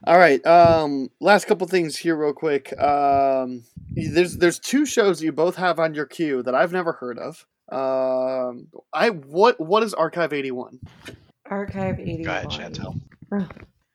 [0.05, 0.45] All right.
[0.45, 2.79] Um, last couple things here, real quick.
[2.79, 3.63] Um,
[3.95, 7.47] there's there's two shows you both have on your queue that I've never heard of.
[7.71, 10.79] Um, I what what is Archive eighty one?
[11.49, 12.23] Archive 81.
[12.23, 12.99] Go ahead, Chantel.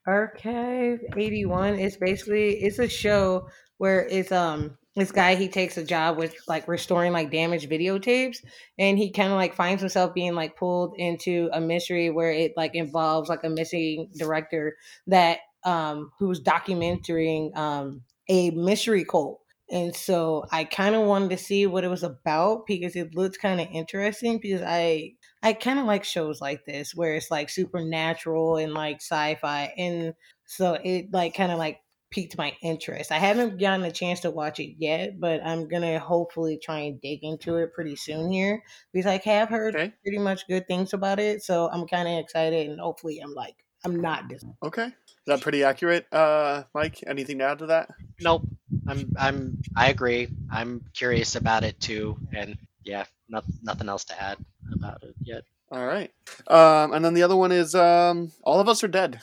[0.07, 3.49] Archive 81 is basically it's a show
[3.79, 8.39] where it's um this guy he takes a job with like restoring like damaged videotapes
[8.79, 12.53] and he kind of like finds himself being like pulled into a mystery where it
[12.57, 14.77] like involves like a missing director
[15.07, 19.41] that um who's documenting um a mystery cult
[19.71, 23.41] and so I kind of wanted to see what it was about because it looked
[23.41, 27.51] kind of interesting because I I kind of like shows like this where it's like
[27.51, 30.15] supernatural and like sci-fi and
[30.47, 31.81] so it like kind of like
[32.11, 33.13] piqued my interest.
[33.13, 37.01] I haven't gotten a chance to watch it yet, but I'm gonna hopefully try and
[37.01, 39.93] dig into it pretty soon here because I have heard Okay.
[40.03, 41.43] pretty much good things about it.
[41.43, 44.57] So I'm kind of excited, and hopefully I'm like I'm not disappointed.
[44.63, 44.87] Okay.
[44.87, 44.93] Is
[45.27, 47.01] that pretty accurate, uh, Mike?
[47.07, 47.91] Anything to add to that?
[48.21, 48.45] Nope.
[48.87, 50.29] I'm I'm I agree.
[50.51, 54.39] I'm curious about it too, and yeah, not, nothing else to add
[54.73, 55.45] about it yet.
[55.73, 56.11] All right.
[56.49, 59.21] Um, and then the other one is um, All of Us Are Dead.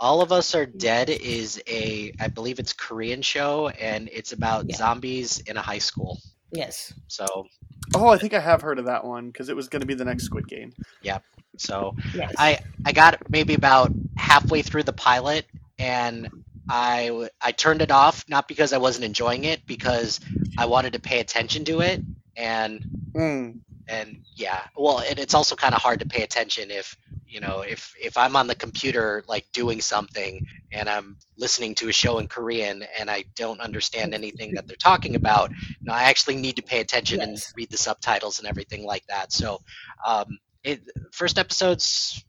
[0.00, 4.66] All of Us Are Dead is a I believe it's Korean show, and it's about
[4.68, 4.76] Yeah.
[4.76, 6.20] zombies in a high school.
[6.52, 6.92] Yes.
[7.08, 7.46] So
[7.94, 9.94] Oh, I think I have heard of that one because it was going to be
[9.94, 10.72] the next Squid Game.
[11.02, 11.18] Yeah.
[11.56, 12.34] So Yes.
[12.36, 15.46] I I got maybe about halfway through the pilot
[15.78, 16.28] and
[16.68, 20.20] I I turned it off not because I wasn't enjoying it because
[20.58, 22.02] I wanted to pay attention to it
[22.36, 22.84] and
[23.14, 23.60] Mm.
[23.88, 24.60] and yeah.
[24.76, 28.16] Well and it's also kind of hard to pay attention if you know if if
[28.16, 32.84] I'm on the computer like doing something and I'm listening to a show in Korean
[32.98, 35.50] and I don't understand anything that they're talking about
[35.82, 39.32] no I actually need to pay attention and read the subtitles and everything like that.
[39.32, 39.60] So
[40.06, 40.82] um it
[41.12, 42.24] first episode's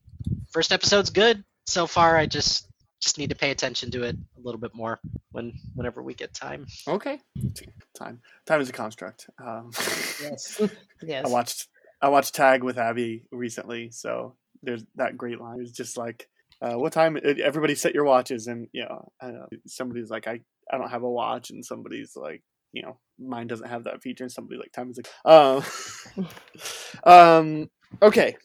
[0.52, 1.44] first episode's good.
[1.66, 2.68] So far I just
[3.02, 4.99] just need to pay attention to it a little bit more
[5.32, 7.19] when whenever we get time Okay.
[7.98, 8.22] Time.
[8.45, 9.30] Time is a construct.
[9.44, 9.72] Um,
[10.22, 10.61] Yes.
[11.02, 11.26] yes.
[11.26, 11.68] I watched
[12.02, 15.60] I watched Tag with Abby recently, so there's that great line.
[15.61, 16.28] It's just like,
[16.61, 17.18] uh, "What time?
[17.24, 20.41] Everybody set your watches." And you know, I don't know, somebody's like, "I
[20.72, 24.24] I don't have a watch," and somebody's like, "You know, mine doesn't have that feature."
[24.24, 25.64] And somebody's like, "Time is like, um,
[27.03, 27.69] um,
[28.02, 28.38] okay."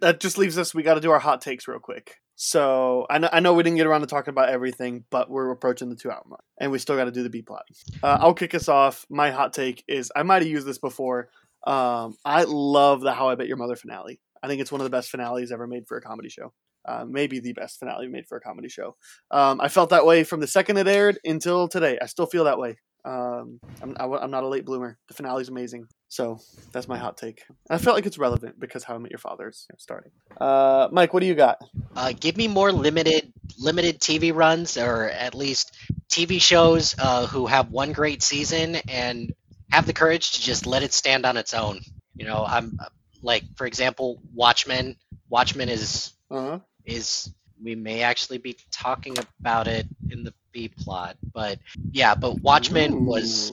[0.00, 0.74] That just leaves us.
[0.74, 2.16] We got to do our hot takes real quick.
[2.40, 5.50] So I know, I know we didn't get around to talking about everything, but we're
[5.50, 7.64] approaching the two hour mark, and we still got to do the B plot.
[8.00, 9.04] Uh, I'll kick us off.
[9.10, 11.30] My hot take is I might have used this before.
[11.66, 14.20] Um, I love the How I Met Your Mother finale.
[14.40, 16.52] I think it's one of the best finales ever made for a comedy show.
[16.86, 18.94] Uh, maybe the best finale made for a comedy show.
[19.32, 21.98] Um, I felt that way from the second it aired until today.
[22.00, 22.76] I still feel that way.
[23.04, 24.96] Um, I'm, I, am not a late bloomer.
[25.08, 25.88] The finale's amazing.
[26.08, 26.38] So
[26.72, 27.42] that's my hot take.
[27.48, 30.10] And I felt like it's relevant because How I Met Your Father is starting.
[30.40, 31.58] Uh, Mike, what do you got?
[31.94, 35.76] Uh, give me more limited limited TV runs, or at least
[36.08, 39.34] TV shows uh, who have one great season and
[39.70, 41.80] have the courage to just let it stand on its own.
[42.14, 42.78] You know, I'm
[43.22, 44.96] like, for example, Watchmen.
[45.28, 46.60] Watchmen is Uh-huh.
[46.84, 47.30] is
[47.62, 51.58] we may actually be talking about it in the B plot, but
[51.90, 53.00] yeah, but Watchmen Ooh.
[53.00, 53.52] was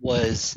[0.00, 0.56] was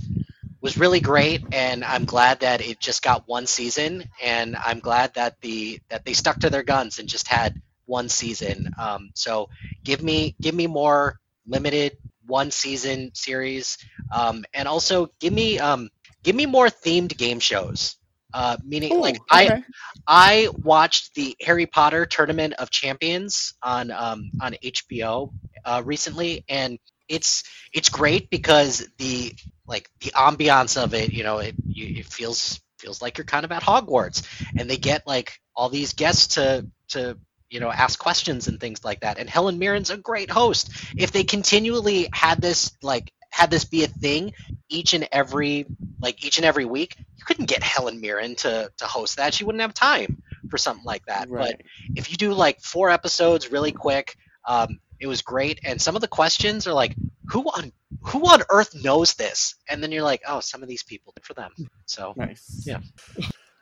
[0.77, 5.39] really great and I'm glad that it just got one season and I'm glad that
[5.41, 8.69] the that they stuck to their guns and just had one season.
[8.79, 9.49] Um, so
[9.83, 13.77] give me give me more limited one season series
[14.11, 15.89] um, and also give me um,
[16.23, 17.97] give me more themed game shows.
[18.33, 19.63] Uh, meaning Ooh, like I.
[20.07, 25.31] I watched the Harry Potter Tournament of Champions on um, on HBO
[25.65, 26.79] uh, recently, and
[27.13, 29.33] it's it's great because the
[29.67, 33.45] like the ambiance of it, you know, it you, it feels feels like you're kind
[33.45, 34.23] of at Hogwarts,
[34.57, 37.17] and they get like all these guests to to
[37.49, 39.19] you know ask questions and things like that.
[39.19, 40.71] And Helen Mirren's a great host.
[40.97, 44.33] If they continually had this like had this be a thing
[44.69, 45.65] each and every
[46.01, 49.33] like each and every week, you couldn't get Helen Mirren to to host that.
[49.33, 51.29] She wouldn't have time for something like that.
[51.29, 51.61] But
[51.95, 55.59] if you do like four episodes really quick, um, it was great.
[55.65, 56.95] And some of the questions are like,
[57.27, 57.71] who on
[58.01, 59.55] who on earth knows this?
[59.69, 61.51] And then you're like, oh, some of these people good for them.
[61.85, 62.63] So Nice.
[62.65, 62.79] Yeah.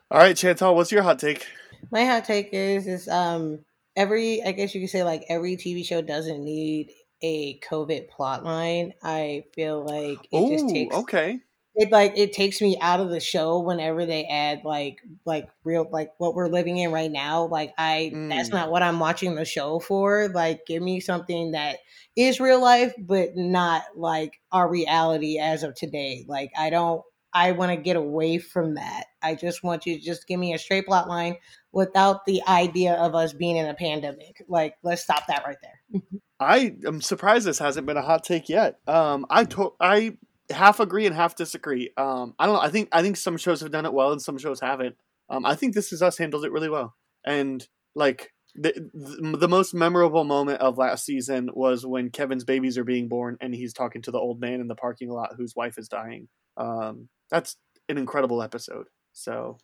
[0.09, 1.45] All right, Chantal, what's your hot take?
[1.91, 3.59] My hot take is is um
[3.95, 6.91] every I guess you could say like every TV show doesn't need
[7.23, 8.93] a COVID plot line.
[9.03, 11.39] I feel like it just Oh, takes okay.
[11.81, 15.87] It like it takes me out of the show whenever they add like like real
[15.91, 17.45] like what we're living in right now.
[17.45, 18.53] Like I that's Mm.
[18.53, 20.29] not what I'm watching the show for.
[20.33, 21.77] Like give me something that
[22.15, 26.25] is real life but not like our reality as of today.
[26.27, 27.01] Like I don't
[27.33, 29.05] I want to get away from that.
[29.21, 31.37] I just want you to just give me a straight plot line
[31.71, 34.43] without the idea of us being in a pandemic.
[34.49, 36.01] Like let's stop that right there.
[36.39, 38.79] I am surprised this hasn't been a hot take yet.
[38.87, 40.17] Um, I to- I
[40.51, 41.91] half agree and half disagree.
[41.97, 42.61] Um, I don't know.
[42.61, 44.95] I think I think some shows have done it well and some shows haven't.
[45.29, 46.95] Um, I think This Is Us handled it really well.
[47.25, 47.65] And
[47.95, 52.83] like the the, the most memorable moment of last season was when Kevin's babies are
[52.83, 55.77] being born and he's talking to the old man in the parking lot whose wife
[55.77, 56.27] is dying.
[56.57, 57.55] Um, that's
[57.89, 58.87] an incredible episode.
[59.13, 59.57] So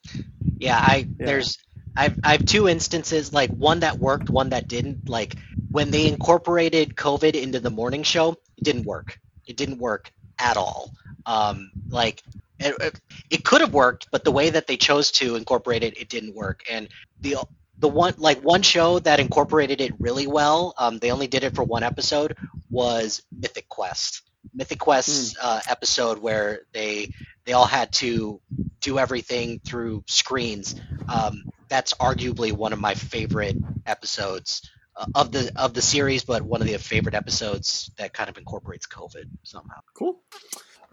[0.58, 1.26] yeah, I Yeah.
[1.26, 1.58] there's
[1.96, 5.10] I've I have two instances, like one that worked, one that didn't.
[5.10, 5.36] Like
[5.72, 9.20] when they incorporated COVID into the morning show, it didn't work.
[9.46, 10.92] It didn't work at all.
[11.26, 12.24] Um, like
[12.60, 13.00] it,
[13.30, 16.36] it, could have worked, but the way that they chose to incorporate it, it didn't
[16.36, 16.64] work.
[16.70, 16.88] And
[17.22, 17.38] the
[17.80, 21.54] the one like one show that incorporated it really well, um, they only did it
[21.54, 22.36] for one episode,
[22.70, 24.24] was Mythic Quest.
[24.54, 27.12] Mythic Quest's uh, episode where they
[27.46, 28.42] they all had to
[28.82, 30.76] do everything through screens.
[31.08, 34.68] Um, that's arguably one of my favorite episodes
[35.16, 38.88] of the of the series, but one of the favorite episodes that kind of incorporates
[38.88, 39.80] COVID somehow.
[39.94, 40.22] Cool.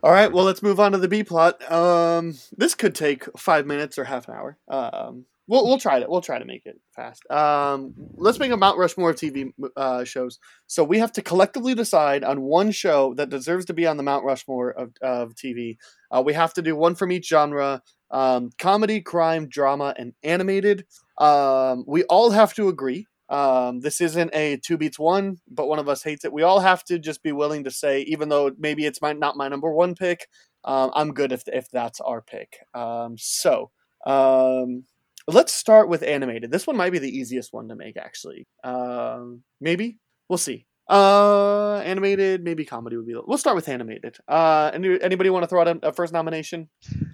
[0.02, 1.70] All right, well, let's move on to the B plot.
[1.72, 4.58] Um, this could take five minutes or half an hour.
[4.68, 6.10] Um, we'll we'll try it.
[6.10, 7.22] we'll try to make it fast.
[7.30, 10.38] Um, let's make a Mount Rushmore of TV uh, shows.
[10.66, 14.02] So we have to collectively decide on one show that deserves to be on the
[14.02, 15.78] Mount Rushmore of of TV.
[16.10, 20.84] Uh, we have to do one from each genre: um, comedy, crime, drama, and animated.
[21.16, 23.06] Um, we all have to agree.
[23.28, 26.32] Um, this isn't a two beats one, but one of us hates it.
[26.32, 29.36] We all have to just be willing to say, even though maybe it's my not
[29.36, 30.28] my number one pick,
[30.64, 32.58] um, I'm good if if that's our pick.
[32.74, 33.70] Um, so
[34.06, 34.84] um,
[35.26, 36.50] let's start with animated.
[36.50, 38.46] This one might be the easiest one to make, actually.
[38.62, 39.98] Um, maybe
[40.28, 40.66] we'll see.
[40.88, 43.14] Uh, animated, maybe comedy would be.
[43.26, 44.18] We'll start with animated.
[44.28, 46.68] Uh, any, anybody want to throw out a, a first nomination?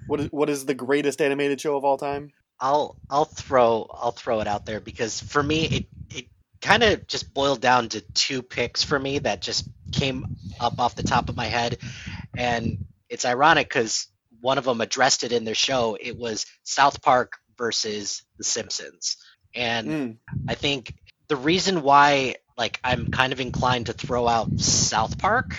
[0.08, 2.30] What is what is the greatest animated show of all time?
[2.60, 6.26] I'll I'll throw I'll throw it out there because for me it it
[6.60, 10.26] kind of just boiled down to two picks for me that just came
[10.60, 11.78] up off the top of my head,
[12.36, 12.78] and
[13.08, 14.08] it's ironic because
[14.40, 15.96] one of them addressed it in their show.
[16.00, 19.16] It was South Park versus The Simpsons,
[19.54, 20.16] and Mm.
[20.48, 20.94] I think
[21.28, 25.56] the reason why like I'm kind of inclined to throw out South Park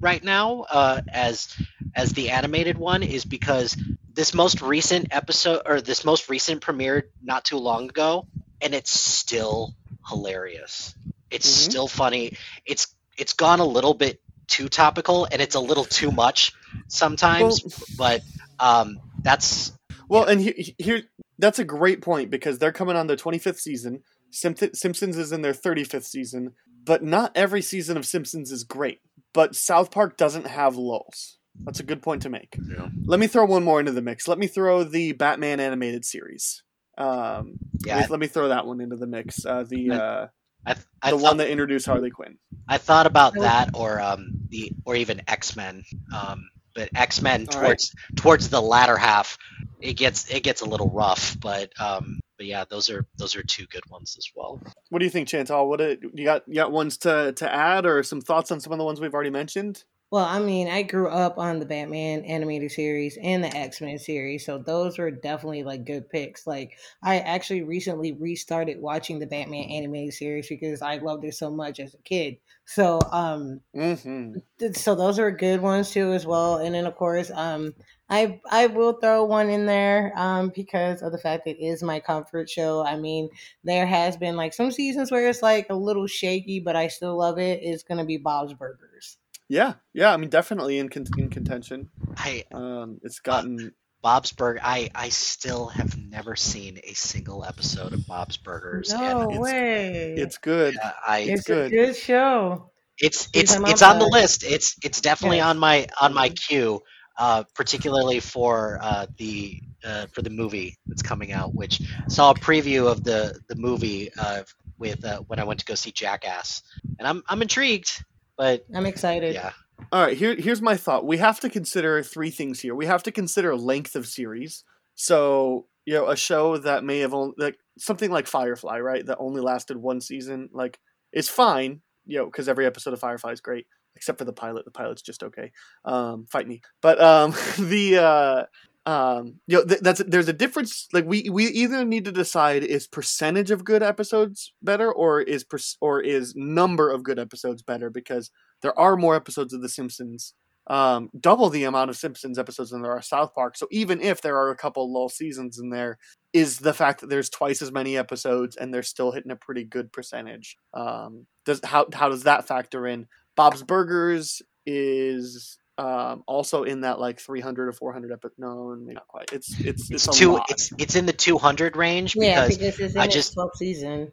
[0.00, 1.54] right now uh, as
[1.94, 3.76] as the animated one is because
[4.12, 8.26] this most recent episode or this most recent premiered not too long ago
[8.60, 9.74] and it's still
[10.08, 10.94] hilarious
[11.30, 11.70] it's Mhm.
[11.70, 16.10] still funny it's it's gone a little bit too topical and it's a little too
[16.10, 16.52] much
[16.88, 17.62] sometimes
[17.96, 18.22] but
[18.60, 19.72] um that's
[20.08, 21.02] Well, and he- here
[21.38, 24.02] that's a great point because they're coming on their 25th season.
[24.30, 26.52] Simp- Simpsons is in their 35th season,
[26.84, 29.00] but not every season of Simpsons is great.
[29.32, 31.38] But South Park doesn't have lulls.
[31.64, 32.56] That's a good point to make.
[32.68, 32.88] Yeah.
[33.04, 34.26] Let me throw one more into the mix.
[34.28, 36.62] Let me throw the Batman animated series.
[36.98, 37.54] Um,
[37.84, 39.44] Yeah, let, me, let me throw that one into the mix.
[39.46, 40.26] Uh, the uh,
[40.66, 40.70] I,
[41.02, 42.38] I the thought, one that introduced Harley Quinn.
[42.68, 47.66] I thought about that or um the or even X-Men um but X-Men All right.
[47.66, 49.36] towards towards the latter half
[49.80, 53.42] it gets it gets a little rough but um but yeah those are those are
[53.42, 55.68] two good ones as well What do you think, Chantal?
[55.68, 56.42] What do- you got?
[56.48, 59.12] You got ones to to add, or some thoughts on some of the ones we've
[59.14, 59.84] already mentioned?
[60.14, 63.98] Well, I mean, I grew up on the Batman animated series and the X Men
[63.98, 66.46] series, so those were definitely like good picks.
[66.46, 71.50] Like, I actually recently restarted watching the Batman animated series because I loved it so
[71.50, 72.38] much as a kid.
[72.64, 74.38] So, um, Mm-hmm.
[74.58, 76.58] th- so those are good ones too as well.
[76.58, 77.74] And then of course, um,
[78.08, 81.82] I I will throw one in there um because of the fact that it is
[81.82, 82.84] my comfort show.
[82.84, 83.30] I mean,
[83.64, 87.16] there has been like some seasons where it's like a little shaky, but I still
[87.18, 87.60] love it.
[87.62, 89.18] It's gonna be Bob's Burgers.
[89.48, 90.12] Yeah, yeah.
[90.12, 91.90] I mean, definitely in con- in contention.
[92.16, 93.72] I Um, it's gotten
[94.02, 99.20] Bob's Burger I I still have never seen a single episode of Bob's Burgers No
[99.22, 100.14] and it's- way.
[100.16, 100.76] it's good.
[100.82, 101.66] uh, I it's good.
[101.72, 102.70] a good show.
[102.98, 104.44] it's it's I'm it's on the list.
[104.44, 105.46] It's it's definitely Yes.
[105.46, 106.82] on my on my queue,
[107.18, 111.54] uh, particularly for uh, the uh, for the movie that's coming out.
[111.54, 114.42] Which saw a preview of the the movie uh,
[114.78, 116.62] with uh, when I went to go see Jackass,
[116.98, 118.04] and I'm I'm intrigued.
[118.36, 119.34] But I'm excited.
[119.34, 119.52] yeah,
[119.92, 121.06] All right, here here's my thought.
[121.06, 122.74] We have to consider three things here.
[122.74, 124.64] We have to consider length of series.
[124.94, 129.04] So, you know, a show that may have only like something like Firefly, right?
[129.04, 130.78] That only lasted one season, like
[131.12, 133.66] is fine, you know, because every episode of Firefly is great,
[133.96, 134.64] except for the pilot.
[134.64, 135.52] The pilot's just okay.
[135.84, 136.60] Um, fight me.
[136.80, 138.44] But um, the uh,
[138.86, 140.88] um, you know, th- that's there's a difference.
[140.92, 145.42] Like we we either need to decide is percentage of good episodes better, or is
[145.44, 148.30] per- or is number of good episodes better because
[148.62, 150.34] there are more episodes of The Simpsons,
[150.66, 153.56] um, double the amount of Simpsons episodes than there are South Park.
[153.56, 155.98] So even if there are a couple lull seasons in there,
[156.34, 159.64] is the fact that there's twice as many episodes and they're still hitting a pretty
[159.64, 160.58] good percentage.
[160.74, 163.06] Um, does how how does that factor in?
[163.34, 168.32] Bob's Burgers is um, also in that like 300 or 400 episode.
[168.38, 169.32] No, maybe not quite.
[169.32, 170.40] It's it's it's, it's, two.
[170.48, 174.12] It's it's in the 200 range Yeah, because because it's in I just- 12th season.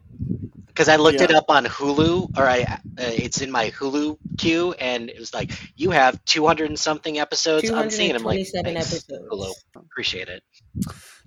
[0.66, 4.72] because I looked it up on Hulu, or I uh, it's in my Hulu queue,
[4.72, 8.16] and it was like you have 200 and something episodes unseen.
[8.16, 9.28] I'm like, 227 thanks, episodes.
[9.30, 10.42] Hulu, appreciate it.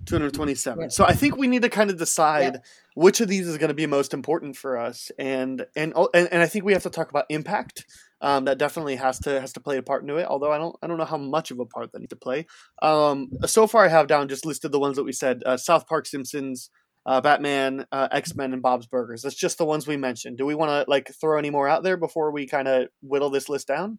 [0.06, 0.82] 227.
[0.82, 0.88] Yeah.
[0.88, 2.60] So I think we need to kind of decide
[2.94, 6.42] which of these is going to be most important for us, and and and, and
[6.42, 7.84] I think we have to talk about impact.
[8.22, 10.26] Um, that definitely has to has to play a part into it.
[10.26, 12.46] Although I don't I don't know how much of a part that needs to play.
[12.80, 15.86] Um, so far I have down just listed the ones that we said: uh, South
[15.86, 16.70] Park, Simpsons,
[17.04, 19.20] uh, Batman, uh, X Men, and Bob's Burgers.
[19.22, 20.38] That's just the ones we mentioned.
[20.38, 23.28] Do we want to like throw any more out there before we kind of whittle
[23.30, 23.98] this list down?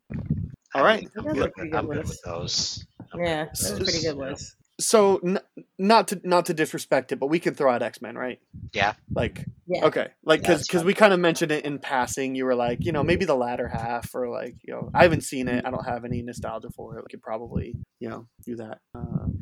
[0.75, 1.07] All right.
[1.17, 2.85] I'm That's a good, I'm good good with those.
[3.13, 3.83] I'm Yeah, good that's a those.
[3.83, 4.55] pretty good list.
[4.79, 5.39] So n-
[5.79, 8.39] not to not to disrespect it, but we can throw out X Men, right?
[8.73, 8.93] Yeah.
[9.13, 9.85] Like Yeah.
[9.85, 10.87] okay, like because that's because fine.
[10.87, 12.35] we kind of mentioned it in passing.
[12.35, 15.21] You were like, you know, maybe the latter half, or like, you know, I haven't
[15.21, 15.65] seen it.
[15.65, 17.03] I don't have any nostalgia for it.
[17.03, 18.79] We could probably, you know, do that.
[18.93, 19.33] Um,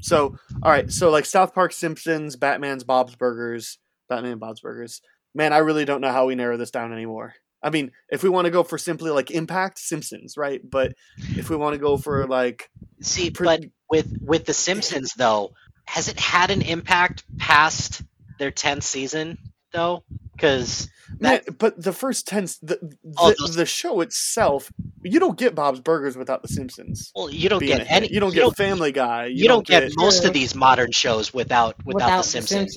[0.00, 3.78] so all right, so like South Park, Simpsons, Batman's Bob's Burgers,
[4.08, 5.00] Batman and Bob's Burgers.
[5.34, 7.34] Man, I really don't know how we narrow this down anymore.
[7.62, 10.60] I mean, if we want to go for simply like impact, Simpsons, right?
[10.62, 10.92] But
[11.36, 12.70] if we want to go for like
[13.00, 15.52] See, Pre- but with with the Simpsons though,
[15.84, 18.02] has it had an impact past
[18.38, 19.38] their tenth season
[19.72, 20.04] though?
[20.34, 20.88] Because
[21.20, 24.70] Man, but the first ten, the the, Oh, those- the show itself,
[25.02, 27.10] you don't get Bob's Burgers without The Simpsons.
[27.16, 28.12] well, you don't get any.
[28.12, 29.26] You don't get Family Guy.
[29.26, 29.92] You, You, don't, get, get.
[29.96, 30.28] most Yeah.
[30.28, 32.76] of these modern shows without without, Without the Simpsons.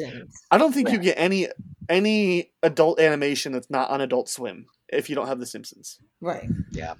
[0.49, 1.49] I don't think you get any
[1.89, 5.99] any adult animation that's not on Adult Swim if you don't have The Simpsons.
[6.21, 6.47] Right.
[6.71, 6.93] Yeah.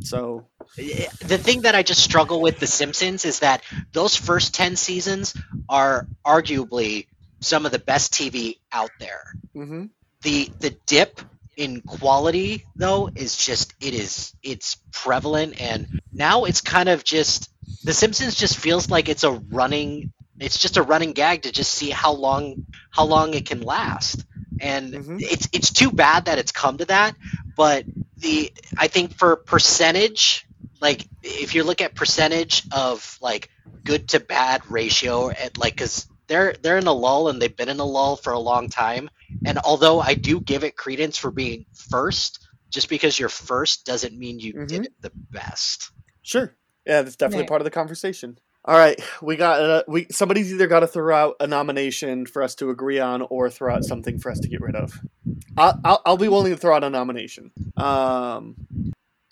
[0.00, 3.62] So The thing that I just struggle with The Simpsons is that
[3.92, 5.34] those first ten seasons
[5.68, 7.06] are arguably
[7.40, 9.24] some of the best TV out there.
[9.54, 9.86] hmm
[10.22, 11.20] the the dip
[11.56, 17.50] in quality though is just it is it's prevalent and now it's kind of just
[17.84, 21.72] the simpsons just feels like it's a running it's just a running gag to just
[21.72, 24.24] see how long how long it can last
[24.60, 25.20] and Mhm.
[25.20, 27.14] it's it's too bad that it's come to that
[27.56, 27.84] but
[28.18, 30.46] the i think for percentage
[30.80, 33.48] like if you look at percentage of like
[33.84, 37.68] good to bad ratio at like because they're they're in a lull and they've been
[37.68, 39.08] in a lull for a long time
[39.44, 44.18] and although I do give it credence for being first, just because you're first doesn't
[44.18, 45.90] mean you did it the best.
[46.22, 46.54] Sure.
[46.86, 47.48] Yeah, that's definitely Right.
[47.48, 48.38] part of the conversation.
[48.64, 52.42] All right, we got uh, we somebody's either got to throw out a nomination for
[52.42, 55.02] us to agree on, or throw out something for us to get rid of.
[55.56, 57.52] I'll I'll, I'll be willing to throw out a nomination.
[57.78, 58.56] Um,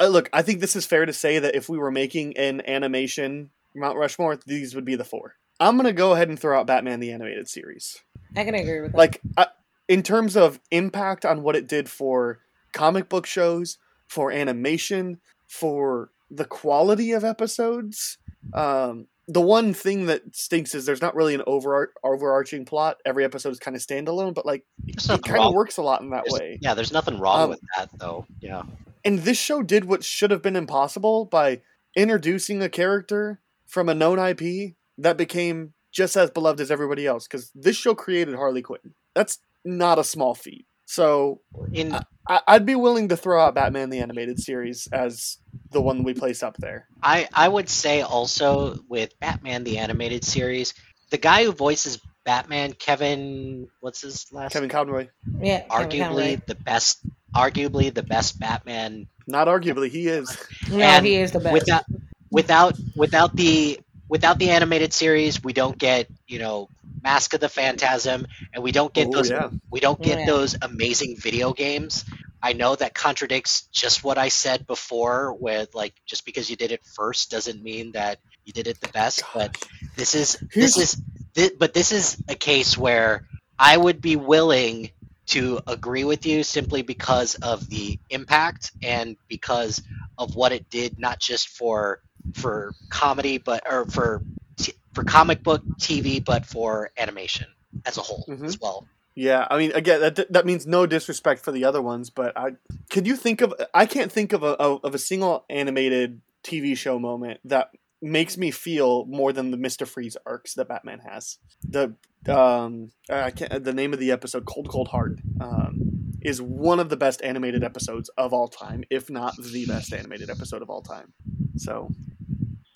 [0.01, 2.63] uh, look, I think this is fair to say that if we were making an
[2.69, 5.35] animation Mount Rushmore, these would be the four.
[5.61, 7.99] I'm gonna go ahead and throw out Batman the Animated Series.
[8.37, 8.99] I can agree with that.
[8.99, 9.47] Like, I,
[9.89, 12.41] in terms of impact on what it did for
[12.73, 18.19] comic book shows, for animation, for the quality of episodes.
[18.53, 22.99] Um, the one thing that stinks is there's not really an over overarching plot.
[23.05, 26.01] Every episode is kind of standalone, but like There's it kind of works a lot
[26.03, 26.59] in that There's- way.
[26.61, 28.27] Yeah, there's nothing wrong Um, with that though.
[28.41, 28.63] Yeah.
[29.07, 31.63] And this show did what should have been impossible by
[31.97, 37.27] introducing a character from a known IP that became just as beloved as everybody else.
[37.27, 38.95] Because this show created Harley Quinn.
[39.15, 40.67] That's not a small feat.
[40.87, 41.41] So
[41.73, 41.95] In
[42.29, 45.39] I, I'd be willing to throw out Batman the Animated Series as
[45.71, 46.87] the one we place up there.
[47.03, 50.75] I I would say also with Batman the animated series,
[51.11, 54.53] the guy who voices Batman, Kevin, what's his last?
[54.53, 55.09] Kevin Conroy.
[55.41, 56.41] yeah, Kevin arguably Conroy.
[56.47, 56.99] the best,
[57.37, 60.29] arguably the best Batman Not arguably, he is.
[60.71, 61.53] No, and he is the best.
[61.53, 61.85] Without
[62.31, 66.69] without without the without the animated series, we don't get you know
[67.03, 69.51] Mask of the Phantasm, and we don't get Oh, those yeah.
[69.71, 70.27] we don't get oh, Yeah.
[70.27, 72.05] those amazing video games.
[72.43, 76.71] I know that contradicts just what I said before, with like just because you did
[76.73, 79.23] it first doesn't mean that you did it the best.
[79.35, 79.57] But
[79.97, 81.01] this is this is
[81.35, 83.27] thi- but this is a case where
[83.59, 84.91] I would be willing
[85.27, 89.83] to agree with you simply because of the impact and because
[90.19, 92.01] of what it did not just for
[92.35, 94.23] for comedy but or for
[94.57, 97.47] t- for comic book TV but for animation
[97.85, 98.45] as a whole Mhm.
[98.47, 98.87] as well.
[99.15, 102.53] Yeah, I mean, again, that that means no disrespect for the other ones, but I
[102.91, 103.55] could you think of?
[103.73, 107.71] I can't think of a of a single animated TV show moment that
[108.03, 111.39] makes me feel more than the Mister Freeze arcs that Batman has.
[111.67, 111.95] The
[112.29, 113.65] um, I can't.
[113.65, 117.63] The name of the episode, Cold Cold Heart, um, is one of the best animated
[117.63, 121.13] episodes of all time, if not the best animated episode of all time.
[121.57, 121.91] So,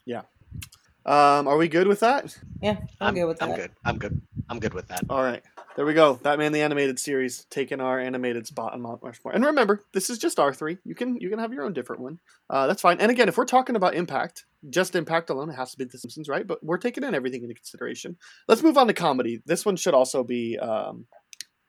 [0.07, 0.23] yeah.
[1.07, 2.37] Um, are we good with that?
[2.61, 3.49] yeah, I'm, I'm good with that.
[3.49, 3.71] I'm good.
[3.85, 4.21] I'm good.
[4.49, 5.03] I'm good with that.
[5.09, 5.43] All right.
[5.81, 6.13] There we go.
[6.13, 9.33] Batman the animated series taking our animated spot on Mount Rushmore.
[9.33, 10.77] And remember, this is just our three.
[10.85, 12.19] You can you can have your own different one.
[12.51, 13.01] Uh, that's fine.
[13.01, 15.97] And again, if we're talking about impact, just impact alone, it has to be The
[15.97, 16.47] Simpsons, right?
[16.47, 18.19] But we're taking in everything into consideration.
[18.47, 19.41] Let's move on to comedy.
[19.47, 21.07] This one should also be um,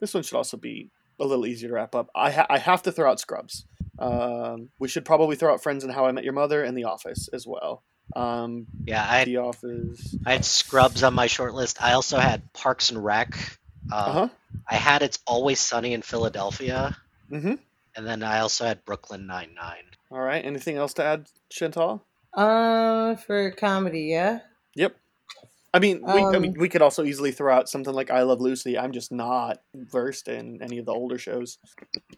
[0.01, 2.09] this one should also be a little easier to wrap up.
[2.13, 3.65] I ha- I have to throw out Scrubs.
[3.97, 6.83] Um, we should probably throw out Friends and How I Met Your Mother and The
[6.83, 7.81] Office as well.
[8.13, 10.17] Um, Yeah, I had, the Office.
[10.25, 11.81] I had Scrubs on my short list.
[11.81, 13.37] I also had Parks and Rec.
[13.91, 14.27] Uh, Uh huh.
[14.69, 16.97] I had It's Always Sunny in Philadelphia,
[17.31, 17.53] Mm-hmm.
[17.95, 19.85] and then I also had Brooklyn Nine Nine.
[20.11, 20.43] All right.
[20.43, 22.03] Anything else to add, Chantal?
[22.33, 24.39] Uh, for comedy, yeah.
[24.75, 24.95] Yep.
[25.73, 28.23] I mean, we, I Um, mean, we could also easily throw out something like I
[28.23, 28.77] Love Lucy.
[28.77, 31.59] I'm just not versed in any of the older shows.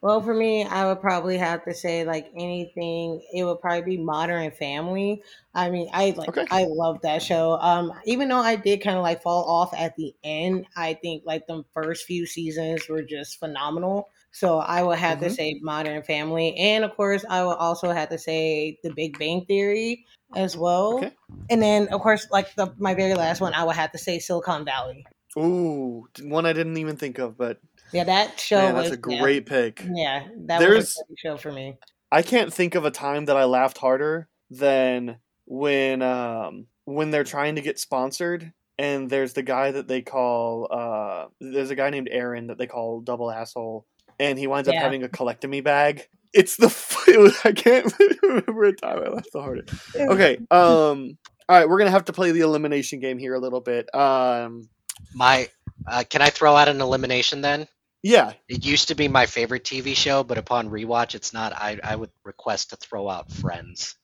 [0.02, 3.26] Well, for me, I would probably have to say like anything.
[3.34, 5.24] It would probably be Modern Family.
[5.54, 6.48] I mean, I like Okay.
[6.52, 7.54] I love that show.
[7.62, 11.24] Um, even though I did kind of like fall off at the end, I think
[11.26, 14.10] like the first few seasons were just phenomenal.
[14.32, 15.30] So I would have to Mhm.
[15.30, 19.46] say Modern Family, and of course, I would also have to say The Big Bang
[19.46, 20.06] Theory
[20.36, 20.98] as well.
[20.98, 21.12] Okay.
[21.50, 24.20] And then, of course, like the my very last one, I would have to say
[24.20, 25.06] Silicon Valley.
[25.38, 27.60] Ooh, one I didn't even think of, but
[27.92, 29.20] Yeah, that show man, was that's a yeah.
[29.22, 29.84] great pick.
[29.92, 31.78] Yeah, that There's- was a great show for me.
[32.12, 37.24] I can't think of a time that I laughed harder than when um when they're
[37.24, 41.90] trying to get sponsored and there's the guy that they call uh there's a guy
[41.90, 43.86] named Aaron that they call double asshole
[44.20, 46.08] and he winds up having a colectomy bag.
[46.34, 49.74] It's the f- it was, I can't remember a time I laughed the hardest.
[49.96, 51.18] Okay, um
[51.50, 53.94] all right, we're going to have to play the elimination game here a little bit.
[53.94, 54.70] Um
[55.14, 55.50] My,
[55.88, 57.68] uh, can I throw out an elimination then?
[58.02, 61.54] yeah, It used to be my favorite TV show, but upon rewatch, it's not.
[61.54, 63.96] I, I would request to throw out Friends.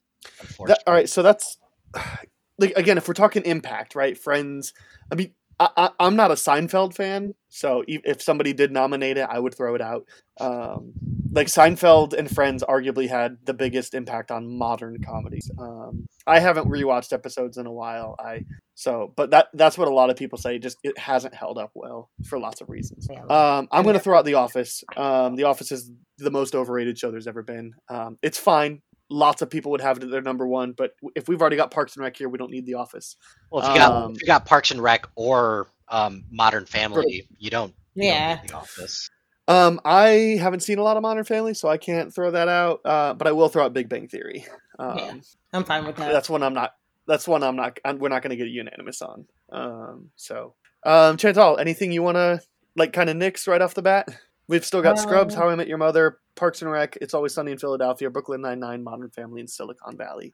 [0.65, 1.57] That, all right, so that's
[2.57, 4.17] like again, if we're talking impact, right?
[4.17, 4.73] Friends.
[5.11, 9.17] I mean, I, I, I'm not a Seinfeld fan, so e- if somebody did nominate
[9.17, 10.05] it, I would throw it out.
[10.39, 10.93] Um,
[11.31, 15.49] like Seinfeld and Friends arguably had the biggest impact on modern comedies.
[15.59, 18.15] Um, I haven't rewatched episodes in a while.
[18.19, 20.57] I so, but that that's what a lot of people say.
[20.57, 23.07] Just it hasn't held up well for lots of reasons.
[23.29, 24.83] Um, I'm going to throw out The Office.
[24.95, 27.73] Um, the Office is the most overrated show there's ever been.
[27.89, 28.81] Um, it's fine.
[29.11, 31.71] Lots of people would have it at their number one, but if we've already got
[31.71, 33.17] Parks and Rec here, we don't need The Office.
[33.51, 37.27] Well, if you got um, if you got Parks and Rec or um, Modern Family,
[37.37, 37.73] you don't.
[37.95, 38.35] You Yeah.
[38.35, 39.09] Don't need the Office.
[39.49, 42.81] Um, I haven't seen a lot of Modern Family, so I can't throw that out.
[42.85, 44.45] Uh, but I will throw out Big Bang Theory.
[44.77, 45.13] Um, Yeah.
[45.53, 46.13] I'm fine with that.
[46.13, 46.75] That's one I'm not.
[47.07, 47.79] That's one I'm not.
[47.83, 49.25] I'm, we're not going to get unanimous on.
[49.51, 50.53] Um, so,
[50.85, 52.39] um, Chantal, anything you want to
[52.75, 54.07] like, kind of nix right off the bat?
[54.47, 57.33] We've still got Scrubs, Um, How I Met Your Mother, Parks and Rec, It's Always
[57.33, 60.33] Sunny in Philadelphia, Brooklyn Nine Nine, Modern Family, and Silicon Valley.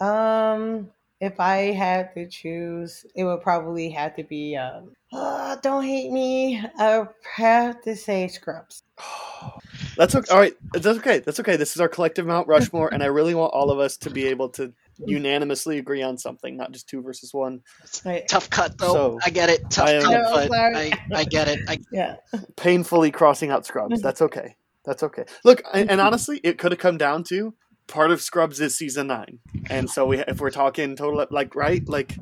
[0.00, 0.88] Um,
[1.20, 4.56] if I had to choose, it would probably have to be.
[4.56, 6.62] Um, uh, don't hate me.
[6.78, 7.06] I
[7.36, 8.82] have to say Scrubs.
[9.96, 10.32] That's okay.
[10.32, 11.18] All right, that's okay.
[11.18, 11.56] That's okay.
[11.56, 14.26] This is our collective Mount Rushmore, and I really want all of us to be
[14.26, 14.72] able to
[15.04, 17.62] unanimously agree on something, not just two versus one.
[18.04, 18.26] Right.
[18.28, 18.92] Tough cut though.
[18.92, 19.68] So, I get it.
[19.70, 20.76] Tough I am- cut, but.
[20.76, 21.60] I, I get it.
[21.68, 22.16] I, Yeah.
[22.56, 24.00] painfully crossing out Scrubs.
[24.00, 24.56] That's okay.
[24.84, 25.24] That's okay.
[25.44, 27.54] Look, and, and honestly, it could have come down to
[27.90, 31.86] part of Scrubs is season nine, and so we if we're talking total like right
[31.88, 32.16] like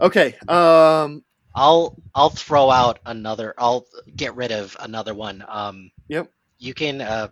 [0.00, 1.24] okay um
[1.54, 3.54] I'll I'll throw out another.
[3.58, 5.44] I'll get rid of another one.
[5.46, 6.30] Um, Yep.
[6.58, 7.28] You can uh,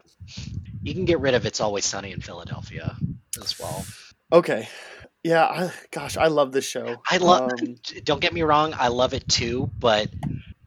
[0.83, 2.97] you can get rid of It's Always Sunny in Philadelphia
[3.41, 3.85] as well.
[4.33, 4.69] okay
[5.23, 6.97] yeah I, gosh I love this show.
[7.11, 7.53] I love.
[7.53, 8.75] Um, don't get me wrong.
[8.77, 10.09] I love it too, but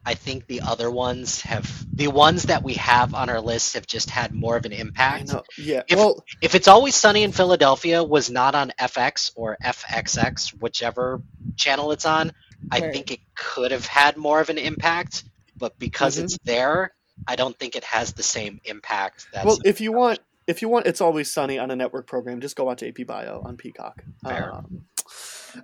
[0.06, 3.88] I think the other ones have the ones that we have on our list have
[3.88, 5.28] just had more of an I impact.
[5.32, 5.44] know.
[5.58, 5.84] Yeah.
[5.88, 11.22] If- well, If It's Always Sunny in Philadelphia was not on FX or FXX, whichever
[11.56, 12.32] channel it's on,
[12.72, 15.24] I think it could have had more of an impact.
[15.56, 16.24] But because Mhm.
[16.24, 16.94] it's there,
[17.28, 19.28] I don't think it has the same impact.
[19.32, 22.42] That's well, if you want, if you want, it's always sunny on a network program.
[22.42, 24.04] Just go watch AP Bio on Peacock.
[24.24, 24.54] Fair.
[24.54, 24.86] Um,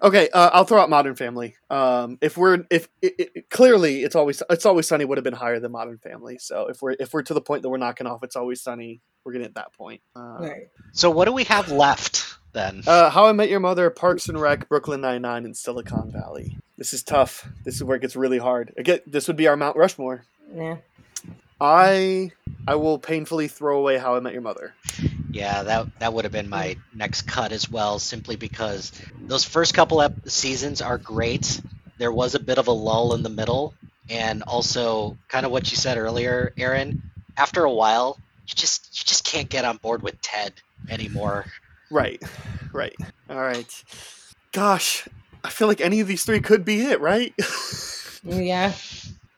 [0.02, 1.56] okay, uh, I'll throw out Modern Family.
[1.70, 5.34] Um, if we're if it, it, clearly it's always it's always sunny would have been
[5.34, 6.38] higher than Modern Family.
[6.40, 9.02] So if we're if we're to the point that we're knocking off it's always sunny,
[9.24, 10.02] we're getting at that point.
[10.16, 10.68] Uh, Right.
[10.94, 12.84] so what do we have left then?
[12.88, 16.57] Uh, How I Met Your Mother, Parks and Rec, Brooklyn Nine Nine, and Silicon Valley.
[16.78, 17.48] This is tough.
[17.66, 18.74] This is where it gets really hard.
[18.78, 20.24] Again, this would be our Mount Rushmore.
[20.56, 20.78] Yeah.
[21.61, 22.31] I
[22.68, 24.73] I will painfully throw away How I Met Your Mother.
[25.31, 26.80] Yeah, that that would have been my mm.
[26.95, 28.91] next cut as well, simply because
[29.22, 31.61] those first couple ep- seasons are great.
[31.98, 33.73] There was a bit of a lull in the middle,
[34.10, 37.03] and also kind of what you said earlier, Aaron.
[37.38, 38.18] After a while,
[38.48, 40.53] you just you just can't get on board with Ted
[40.90, 41.45] anymore.
[41.91, 42.22] Right,
[42.72, 42.95] right.
[43.30, 43.84] All right.
[44.52, 45.07] Gosh,
[45.44, 47.34] I feel like any of these three could be it, right?
[48.30, 48.73] Oh, yeah.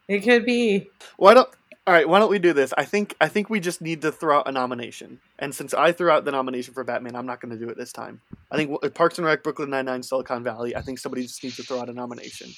[0.08, 0.90] It could be.
[1.18, 1.48] why don't?
[1.88, 2.74] All right, why don't we do this?
[2.78, 5.20] I think I think we just need to throw out a nomination.
[5.40, 7.78] And since I threw out the nomination for Batman, I'm not going to do it
[7.78, 8.22] this time.
[8.52, 10.76] I think Parks and Rec, Brooklyn Nine Nine, Silicon Valley.
[10.76, 12.52] I think somebody just needs to throw out a nomination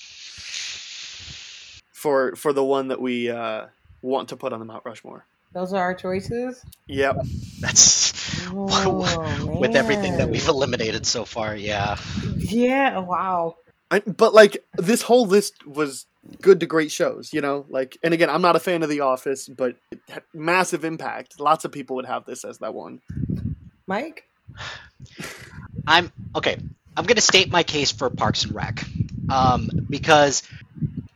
[1.94, 3.68] for for the one that we uh,
[4.02, 5.26] want to put on the Mount Rushmore.
[5.54, 6.62] Those are our choices.
[6.88, 7.18] Yep.
[7.62, 8.14] That's
[8.52, 11.56] Oh, with everything that we've eliminated so far.
[11.56, 11.98] Yeah,
[12.36, 13.00] Yeah.
[13.00, 13.56] Wow.
[13.90, 16.08] I, but like this whole list was
[16.42, 17.66] good to great shows, you know.
[17.70, 21.40] Like, and again, I'm not a fan of The Office, but it had massive impact.
[21.40, 23.02] Lots of people would have this as that one.
[23.88, 24.24] Mike.
[25.88, 26.58] I'm okay.
[26.96, 28.84] I'm gonna state my case for Parks and Rec.
[29.30, 30.44] um, because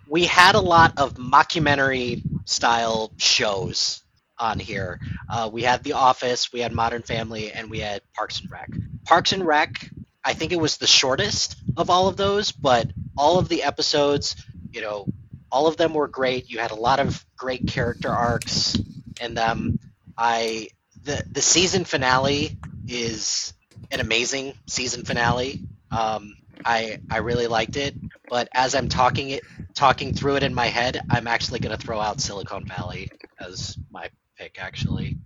[0.09, 4.01] we had a lot of mockumentary style shows
[4.39, 4.99] on here.
[5.29, 8.69] Uh, we had The Office, we had Modern Family, and we had Parks and Rec.
[9.05, 9.89] Parks and Rec,
[10.23, 14.35] I think it was the shortest of all of those, but all of the episodes,
[14.71, 15.07] you know,
[15.51, 16.49] all of them were great.
[16.49, 18.77] You had a lot of great character arcs
[19.21, 19.79] in them.
[20.17, 20.69] I
[21.03, 22.57] the the season finale
[22.87, 23.53] is
[23.91, 25.61] an amazing season finale.
[25.91, 26.35] Um,
[26.65, 27.95] I I really liked it,
[28.29, 31.81] but as I'm talking it talking through it in my head, I'm actually going to
[31.81, 34.57] throw out Silicon Valley as my pick.
[34.59, 35.17] Actually,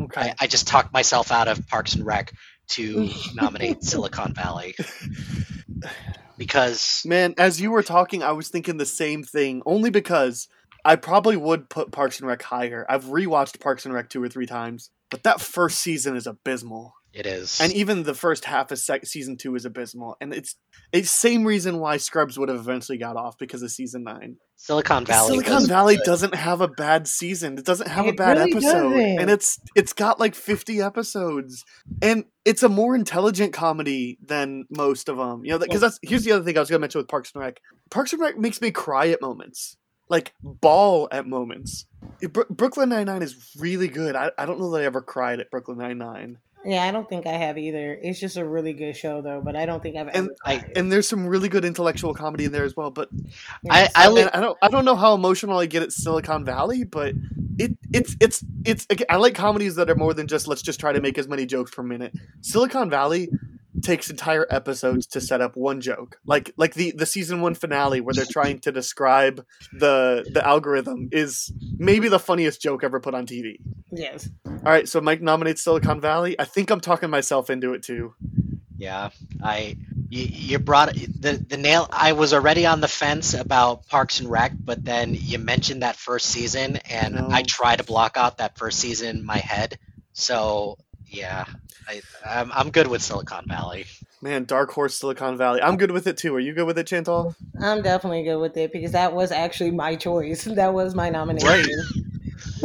[0.00, 0.20] Okay.
[0.20, 2.32] I, I just talked myself out of Parks and Rec
[2.68, 4.74] to nominate Silicon Valley
[6.38, 9.62] because Man, as you were talking, I was thinking the same thing.
[9.66, 10.48] Only because
[10.84, 12.86] I probably would put Parks and Rec higher.
[12.88, 16.94] I've rewatched Parks and Rec two or three times, but that first season is abysmal,
[17.12, 17.60] it is.
[17.60, 20.16] and even the first half of sec- season two is abysmal.
[20.20, 20.56] And it's
[20.92, 24.36] it's same reason why Scrubs would have eventually got off because of season nine.
[24.56, 25.28] Silicon Valley.
[25.38, 26.04] Silicon Valley good.
[26.04, 27.56] doesn't have a bad season.
[27.58, 29.18] It doesn't have a bad really episode, doesn't.
[29.20, 31.64] and it's it's got like fifty episodes,
[32.02, 35.44] and it's a more intelligent comedy than most of them.
[35.44, 37.42] You know, because that's here's the other thing I was gonna mention with Parks and
[37.42, 37.60] Rec.
[37.90, 39.76] Parks and Rec makes me cry at moments,
[40.08, 41.86] like ball at moments.
[42.20, 44.16] It- Bro- Brooklyn Nine Nine is really good.
[44.16, 46.38] I, I don't know that I ever cried at Brooklyn Nine Nine.
[46.64, 47.94] Yeah, I don't think I have either.
[48.02, 50.18] It's just a really good show though, but I don't think I've ever.
[50.18, 52.90] And I- and there's some really good intellectual comedy in there as well.
[52.90, 53.08] But
[53.70, 56.84] I, I, li- I don't I don't know how emotional I get at Silicon Valley,
[56.84, 57.14] but
[57.58, 60.92] it it's it's it's I like comedies that are more than just let's just try
[60.92, 62.12] to make as many jokes per minute.
[62.40, 63.28] Silicon Valley
[63.82, 66.18] takes entire episodes to set up one joke.
[66.26, 71.08] Like like the the season 1 finale where they're trying to describe the the algorithm
[71.12, 73.58] is maybe the funniest joke ever put on TV.
[73.90, 76.38] yes, All right, so Mike nominates Silicon Valley.
[76.38, 78.14] I think I'm talking myself into it too.
[78.76, 79.10] Yeah,
[79.42, 79.76] I
[80.08, 81.88] you, you brought the the nail.
[81.90, 85.96] I was already on the fence about Parks and Rec, but then you mentioned that
[85.96, 87.28] first season, and No.
[87.30, 89.78] I try to block out that first season in my head.
[90.12, 91.46] So yeah,
[91.88, 93.86] I I'm, I'm good with Silicon Valley.
[94.20, 95.62] Man, Dark Horse Silicon Valley.
[95.62, 96.34] I'm good with it too.
[96.34, 97.34] Are you good with it, Chantal?
[97.60, 100.46] I'm definitely good with it because that was actually my choice.
[100.58, 101.48] That was my nomination.
[101.48, 101.66] Right.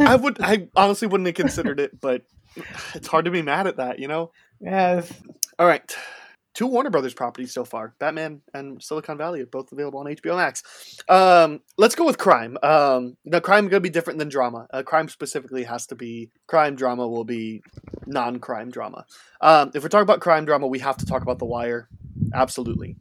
[0.00, 0.40] I would.
[0.40, 2.22] I honestly wouldn't have considered it, but
[2.94, 4.32] it's hard to be mad at that, you know.
[4.60, 5.12] Yes.
[5.58, 5.96] All right,
[6.54, 10.36] two Warner Brothers properties so far: Batman and Silicon Valley are both available on HBO
[10.36, 10.62] Max.
[11.08, 12.56] Um, let's go with crime.
[12.62, 14.66] Um, now, crime going to be different than drama.
[14.72, 16.76] Uh, crime specifically has to be crime.
[16.76, 17.62] Drama will be
[18.06, 19.04] non-crime drama.
[19.40, 21.88] Um, if we're talking about crime drama, we have to talk about The Wire.
[22.32, 22.96] Absolutely,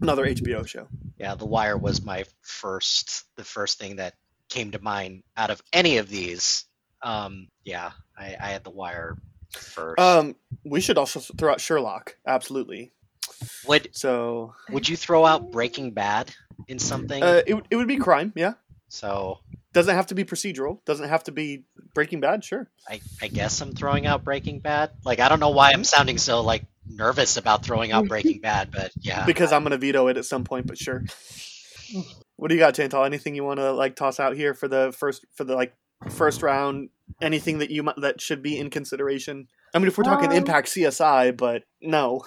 [0.00, 0.88] another HBO show.
[1.18, 4.14] Yeah, The Wire was my first the first thing that
[4.48, 6.64] came to mind out of any of these.
[7.02, 9.16] Um, yeah, I, I had The Wire
[9.58, 9.98] first.
[10.00, 12.16] Um, we should also throw out Sherlock.
[12.26, 12.92] Absolutely.
[13.66, 16.34] would So would you throw out Breaking Bad
[16.68, 17.22] in something?
[17.22, 18.32] uh, it, would- it would be crime.
[18.36, 18.54] Yeah.
[18.88, 19.38] so
[19.72, 20.84] Doesn't have to be procedural.
[20.84, 21.64] Doesn't have to be
[21.94, 22.44] Breaking Bad.
[22.44, 22.68] Sure.
[22.88, 24.90] I, I guess I'm throwing out Breaking Bad.
[25.04, 28.70] Like I don't know why I'm sounding so like nervous about throwing out Breaking Bad,
[28.70, 29.26] but yeah.
[29.26, 31.04] Because I'm gonna veto it at some point, but sure.
[32.36, 33.04] What do you got, Chantal?
[33.04, 35.74] Anything you want to like toss out here for the first for the like
[36.10, 36.90] first round?
[37.20, 39.48] Anything that you might that should be in consideration?
[39.74, 42.24] I mean, if we're talking Um, Impact CSI, but no.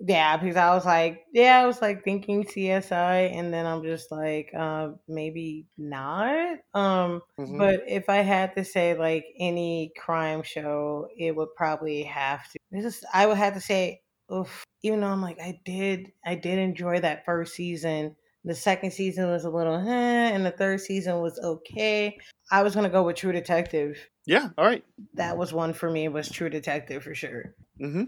[0.00, 4.10] Yeah, because I was like, yeah, I was like thinking CSI, and then I'm just
[4.10, 6.58] like, uh, maybe not.
[6.74, 7.58] Um, Mhm.
[7.58, 12.58] but if I had to say like any crime show, it would probably have to.
[12.72, 14.02] This is I would have to say,
[14.32, 14.64] oof.
[14.82, 18.16] Even though I'm like, I did, I did enjoy that first season.
[18.44, 22.18] The second season was a little, eh, and the third season was okay.
[22.50, 23.96] I was gonna go with True Detective.
[24.26, 24.50] yeah.
[24.58, 24.84] All right.
[25.14, 26.08] That was one for me.
[26.08, 27.54] Was True Detective for sure.
[27.80, 28.04] Mm-hmm.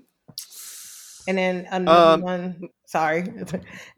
[1.28, 2.68] And then another Um, one.
[2.86, 3.20] Sorry,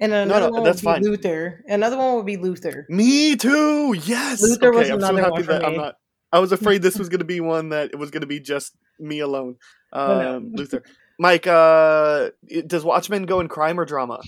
[0.01, 1.03] and another no, one that's would be fine.
[1.03, 1.63] Luther.
[1.69, 2.87] Another one would be Luther.
[2.89, 3.95] Me too.
[4.05, 4.41] Yes.
[4.41, 5.79] Luther okay, was I'm so another happy one for that I'm me.
[5.79, 5.97] not.
[6.33, 8.39] I was afraid this was going to be one that it was going to be
[8.41, 9.57] just me alone.
[9.93, 10.51] Um, Oh, no.
[10.55, 10.83] Luther,
[11.19, 12.31] Mike, uh,
[12.67, 14.21] does Watchmen go in crime or drama?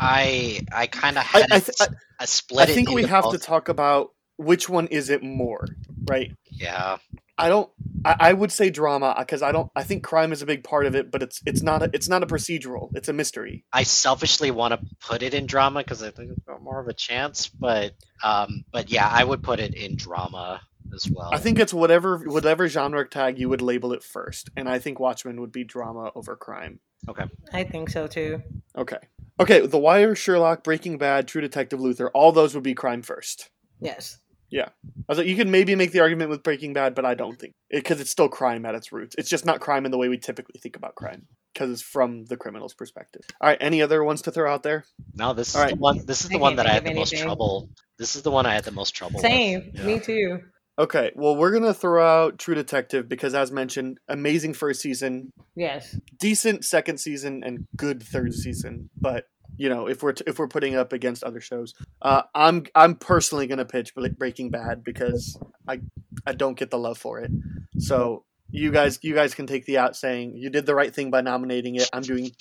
[0.00, 1.86] I I kind of I, had I, a th- I,
[2.20, 2.68] a split.
[2.68, 5.66] I think we have to talk about which one is it more,
[6.08, 6.32] right?
[6.50, 6.98] Yeah,
[7.38, 7.70] I don't.
[8.04, 9.70] I, I would say drama because I don't.
[9.76, 12.08] I think crime is a big part of it, but it's it's not a it's
[12.08, 12.90] not a procedural.
[12.94, 13.64] It's a mystery.
[13.72, 16.88] I selfishly want to put it in drama because I think it's got more of
[16.88, 17.48] a chance.
[17.48, 20.60] But um, but yeah, I would put it in drama
[20.94, 21.30] as well.
[21.32, 24.98] I think it's whatever whatever genre tag you would label it first, and I think
[24.98, 26.80] Watchmen would be drama over crime.
[27.08, 27.24] Okay.
[27.52, 28.42] I think so too.
[28.76, 28.98] Okay.
[29.38, 33.50] Okay, The Wire, Sherlock, Breaking Bad, True Detective, Luther, all those would be crime first.
[33.80, 34.18] Yes.
[34.48, 34.68] Yeah.
[34.86, 37.38] I was like, you could maybe make the argument with Breaking Bad, but I don't
[37.38, 39.14] think because it's still crime at its roots.
[39.18, 41.26] It's just not crime in the way we typically think about crime.
[41.52, 43.22] because it's from the criminal's perspective.
[43.40, 44.84] All right, any other ones to throw out there?
[45.14, 46.06] No, this is All the one.
[46.06, 47.68] This is the I one that I had of the most trouble.
[47.98, 49.20] This is the one I had the most trouble.
[49.20, 49.72] Same.
[49.74, 49.84] With.
[49.84, 50.40] Me too.
[50.78, 55.98] Okay, well, we're gonna throw out True Detective because, as mentioned, amazing first season, Yes.
[56.18, 58.90] decent second season, and good third season.
[59.00, 59.26] But
[59.56, 61.72] you know, if we're t- if we're putting up against other shows,
[62.02, 65.80] uh, I'm I'm personally gonna pitch Breaking Bad because I
[66.26, 67.30] I don't get the love for it.
[67.78, 71.10] So you guys you guys can take the out saying you did the right thing
[71.10, 71.88] by nominating it.
[71.94, 72.32] I'm doing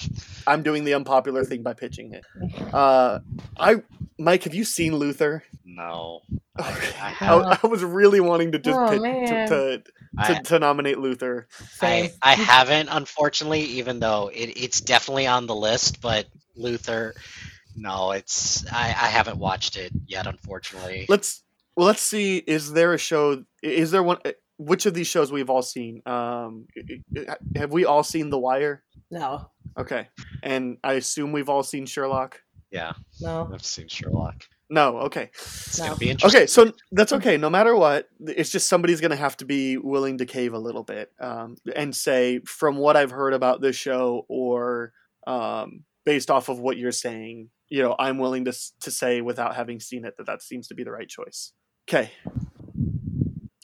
[0.45, 2.26] I'm doing the unpopular thing by pitching it.
[2.74, 3.20] Uh,
[3.57, 3.78] I
[4.18, 5.44] Mike, have you seen Luther?
[5.66, 6.22] No,
[6.58, 7.60] I, I I, have.
[7.64, 9.48] I was really wanting to just Oh, pit, man.
[9.50, 9.84] to, to,
[10.18, 11.48] I, to, to nominate Luther.
[11.82, 16.02] I, I haven't, unfortunately, even though it, it's definitely on the list.
[16.02, 17.14] But Luther,
[17.76, 21.06] no, it's I, I haven't watched it yet, unfortunately.
[21.10, 21.44] Let's
[21.76, 22.38] well, let's see.
[22.38, 23.44] Is there a show?
[23.62, 24.20] Is there one?
[24.58, 26.02] Which of these shows we've all seen?
[26.06, 26.68] Um,
[27.58, 28.82] have we all seen The Wire?
[29.12, 29.52] No.
[29.78, 30.08] Okay,
[30.42, 32.40] and I assume we've all seen Sherlock.
[32.76, 32.92] Yeah,
[33.22, 33.50] No.
[33.54, 34.44] I've seen Sherlock.
[34.70, 34.98] No.
[34.98, 35.30] Okay.
[35.34, 35.86] It's No.
[35.86, 36.42] gonna be interesting.
[36.42, 36.48] Okay.
[36.48, 37.38] So that's okay.
[37.38, 40.60] No matter what, it's just somebody's going to have to be willing to cave a
[40.60, 44.92] little bit um, and say, from what I've heard about this show, or
[45.26, 49.56] um, based off of what you're saying, you know, I'm willing to to say without
[49.56, 51.54] having seen it that that seems to be the right choice.
[51.88, 52.12] Okay.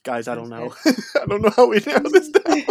[0.03, 0.73] Guys, I don't know.
[0.85, 2.63] I don't know how we know this down.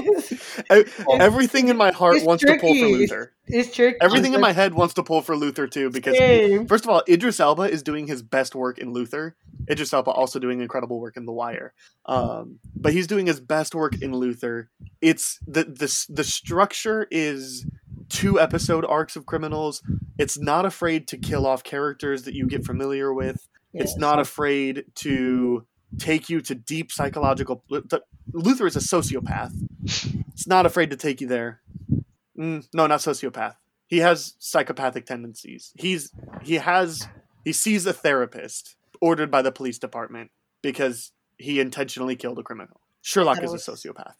[0.71, 0.85] I-
[1.21, 2.87] everything in my heart it's wants to pull for.
[2.87, 3.33] Luther.
[3.47, 3.99] It's tricky.
[4.01, 6.67] Everything in my head wants to pull for Luther too, because Same.
[6.67, 9.37] first of all, Idris Elba is doing his best work in Luther.
[9.71, 11.73] Idris Elba also doing incredible work in The Wire,
[12.07, 14.69] um, but he's doing his best work in Luther.
[15.01, 17.65] It's the the the structure is
[18.09, 19.83] two episode arcs of criminals.
[20.19, 23.47] It's not afraid to kill off characters that you get familiar with.
[23.73, 23.97] It's Yes.
[23.99, 25.65] not afraid to
[25.99, 27.65] take you to deep psychological.
[28.33, 29.53] Luther is a sociopath.
[29.83, 31.61] It's not afraid to take you there.
[32.39, 33.57] Mm, no, not sociopath.
[33.87, 35.73] He has psychopathic tendencies.
[35.77, 36.13] He's
[36.43, 37.09] he has
[37.45, 40.31] he sees a therapist ordered by the police department
[40.63, 42.81] because he intentionally killed a criminal.
[43.03, 44.15] Sherlock is a sociopath.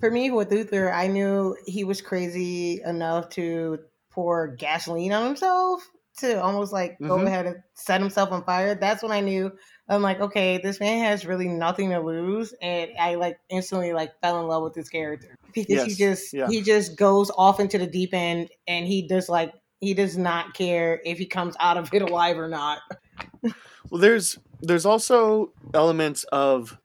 [0.00, 3.78] For me, with Luther, I knew he was crazy enough to
[4.10, 5.88] pour gasoline on himself
[6.20, 7.26] to almost like go Mhm.
[7.26, 8.74] ahead and set himself on fire.
[8.74, 9.52] That's when I knew
[9.88, 14.12] I'm like, okay, this man has really nothing to lose, and I like instantly like
[14.20, 16.48] fell in love with his character because he just yeah.
[16.48, 20.54] he just goes off into the deep end, and he does like he does not
[20.54, 22.78] care if he comes out of it alive or not.
[23.90, 26.78] Well, there's there's also elements of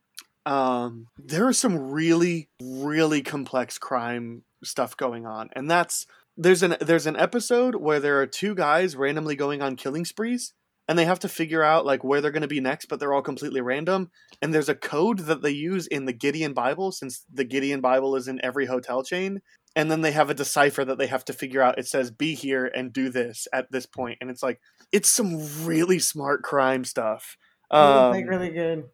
[0.45, 6.07] um, there are some really really complex crime stuff going on, and that's
[6.37, 10.53] there's an there's an episode where there are two guys randomly going on killing sprees,
[10.87, 13.13] and they have to figure out like where they're going to be next, but they're
[13.13, 14.11] all completely random.
[14.41, 18.15] And there's a code that they use in the Gideon Bible, since the Gideon Bible
[18.15, 19.41] is in every hotel chain.
[19.77, 21.77] And then they have a decipher that they have to figure out.
[21.77, 25.99] It says, "Be here and do this at this and it's like it's some really
[25.99, 27.37] smart crime stuff.
[27.71, 28.85] Um, like really good.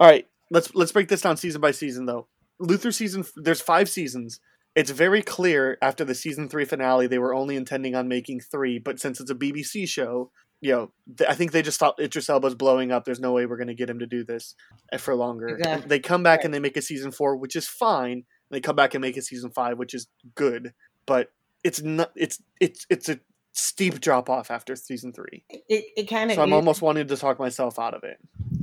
[0.00, 2.28] all right, let's let's break this down season by season though.
[2.58, 4.40] Luther season there's 5 seasons.
[4.74, 8.78] It's very clear after the season 3 finale they were only intending on making 3,
[8.80, 10.30] but since it's a BBC show,
[10.60, 13.04] you know, th- I think they just thought Idris Elba's blowing up.
[13.04, 14.54] There's no way we're going to get him to do this
[14.92, 15.48] uh, for longer.
[15.48, 15.88] Exactly.
[15.88, 16.46] They come back Right.
[16.46, 18.24] and they make a season 4, which is fine.
[18.50, 20.72] They come back and make a season 5, which is good,
[21.06, 21.28] but
[21.62, 23.18] it's not it's it's it's a
[23.54, 25.44] steep drop off after season 3.
[25.48, 28.18] It it kind of So I'm almost wanting to talk myself out of it.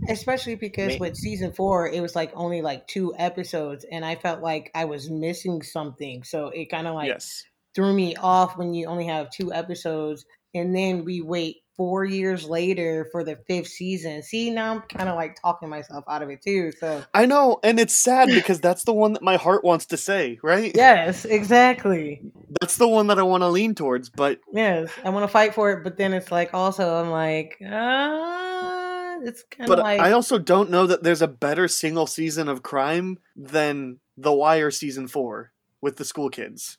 [0.09, 4.15] especially because Me- with season four it was like only like two episodes and i
[4.15, 7.43] felt like i was missing something so it kind of like yes.
[7.75, 12.47] threw me off when you only have two episodes and then we wait four years
[12.47, 16.29] later for the fifth season see now i'm kind of like talking myself out of
[16.29, 19.63] it too so I know, and it's sad because that's the one that my heart
[19.63, 20.71] wants to say, right?
[20.75, 22.21] yes exactly
[22.59, 25.55] That's the one that I want to lean towards, but yes i want to fight
[25.55, 29.99] for it but then it's like also i'm like ah it's kind of but like
[29.99, 34.69] I also don't know that there's a better single season of crime than The Wire
[34.69, 35.51] season 4
[35.81, 36.77] with the school kids.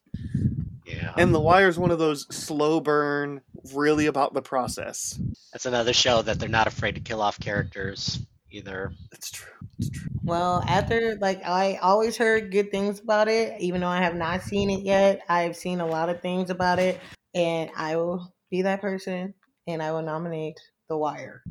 [0.87, 3.41] Yeah, And The Wire is one of those slow burn,
[3.75, 5.19] really about the process.
[5.53, 8.19] that's another show that they're not afraid to kill off characters
[8.51, 8.93] either.
[9.13, 9.53] It's true.
[9.79, 10.11] It's true.
[10.23, 14.43] Well, after like I always heard good things about it, even though I have not
[14.43, 15.23] seen it yet.
[15.29, 17.01] I've seen a lot of things about it,
[17.35, 19.35] and I will be that person,
[19.67, 21.43] and I will nominate The Wire.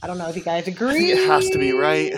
[0.00, 1.10] I don't know if you guys agree.
[1.10, 2.14] It has to be right.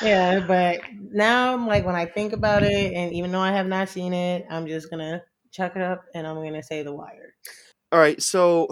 [0.00, 0.80] Yeah, but
[1.12, 4.14] now I'm like when I think about it, and even though I have not seen
[4.14, 7.34] it, I'm just gonna chuck it up, and I'm gonna say The Wire.
[7.90, 8.68] All right, so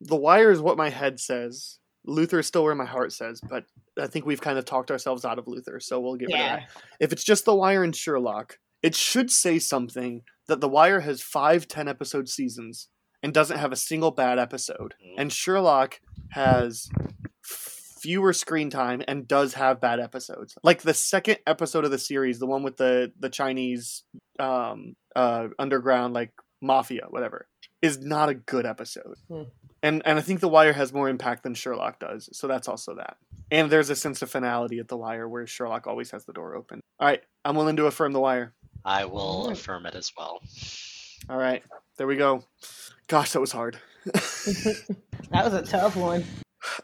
[0.00, 1.78] The Wire is what my head says.
[2.04, 3.64] Luther is still where my heart says, but
[3.98, 6.46] I think we've kind of talked ourselves out of Luther, so we'll get rid of
[6.60, 6.70] that.
[7.00, 11.20] If it's just The Wire and Sherlock, it should say something that The Wire has
[11.22, 12.88] five 10 episode seasons
[13.22, 16.00] and doesn't have a single bad episode, and Sherlock
[16.30, 16.88] has
[17.42, 20.54] fewer screen time and does have bad episodes.
[20.62, 24.04] Like the second episode of the series, the one with the the Chinese
[24.38, 26.32] um uh underground like
[26.62, 27.47] mafia whatever
[27.82, 29.16] is not a good episode.
[29.28, 29.42] Hmm.
[29.82, 32.28] And and I think The Wire has more impact than Sherlock does.
[32.32, 33.16] So that's also that.
[33.50, 36.54] And there's a sense of finality at The Wire where Sherlock always has the door
[36.54, 36.80] open.
[36.98, 38.54] All right, I'm willing to affirm The Wire.
[38.84, 40.40] I will affirm it as well.
[41.30, 41.62] All right,
[41.96, 42.44] there we go.
[43.06, 43.78] Gosh, that was hard.
[45.30, 46.24] That was a tough one.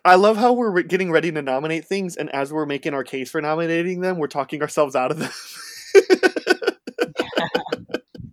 [0.05, 3.31] I love how we're getting ready to nominate things, and as we're making our case
[3.31, 5.31] for nominating them, we're talking ourselves out of them.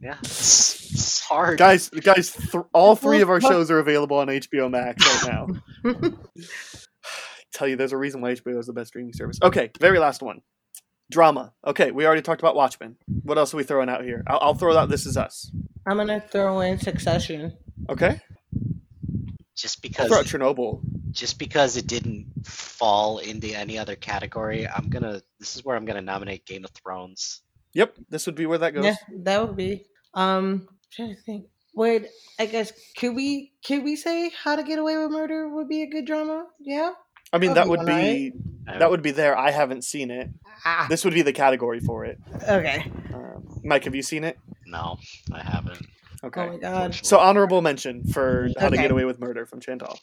[0.01, 1.57] Yeah, it's, it's hard.
[1.59, 5.47] guys, guys, th- all three of our shows are available on HBO Max right now.
[7.53, 9.37] Tell you, there's a reason why HBO is the best streaming service.
[9.43, 10.41] Okay, very last one.
[11.11, 11.53] Drama.
[11.67, 12.95] Okay, we already talked about Watchmen.
[13.23, 14.23] What else are we throwing out here?
[14.27, 15.51] I'll, I'll throw out This Is Us.
[15.85, 17.57] I'm gonna throw in Succession.
[17.89, 18.21] Okay,
[19.55, 20.81] Just I'll because throw out Chernobyl.
[21.11, 25.21] just because it didn't fall into any other category, I'm gonna.
[25.39, 27.41] This is where I'm gonna nominate Game of Thrones.
[27.73, 28.85] Yep, this would be where that goes.
[28.85, 29.85] Yeah, that would be.
[30.13, 31.45] Um, trying to think.
[31.75, 35.69] Would I guess could we could we say How to Get Away with Murder would
[35.69, 36.47] be a good drama?
[36.59, 36.91] Yeah.
[37.31, 38.33] I mean, That'd that be would one, be
[38.79, 39.37] that would be there.
[39.37, 40.29] I haven't seen it.
[40.65, 42.17] Ah, This would be the category for it.
[42.47, 42.91] okay.
[43.13, 44.37] Um, Mike, have you seen it?
[44.67, 44.97] No,
[45.33, 45.85] I haven't.
[46.25, 46.41] Okay.
[46.41, 46.93] Oh my god.
[47.03, 49.97] So honorable mention for How to Get Away with Murder from Chantal.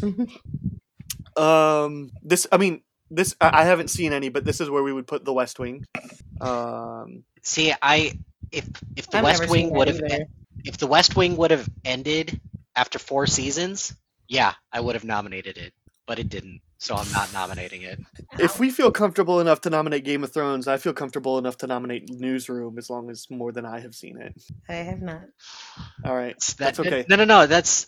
[1.36, 4.92] um, this I mean this I I haven't seen any, but this is where we
[4.92, 5.84] would put The West Wing.
[6.40, 8.18] Um, See, I
[8.52, 10.26] if if the I've West Wing would have either.
[10.64, 12.40] if the West Wing would have ended
[12.76, 13.94] after four seasons,
[14.28, 15.72] yeah, I would have nominated it,
[16.06, 17.98] but it didn't, so I'm not nominating it.
[18.38, 21.66] if we feel comfortable enough to nominate Game of Thrones, I feel comfortable enough to
[21.66, 24.34] nominate Newsroom as long as more than I have seen it.
[24.68, 25.22] I have not.
[26.04, 27.04] All right, It's- that's okay.
[27.08, 27.46] No, no, no.
[27.46, 27.86] That's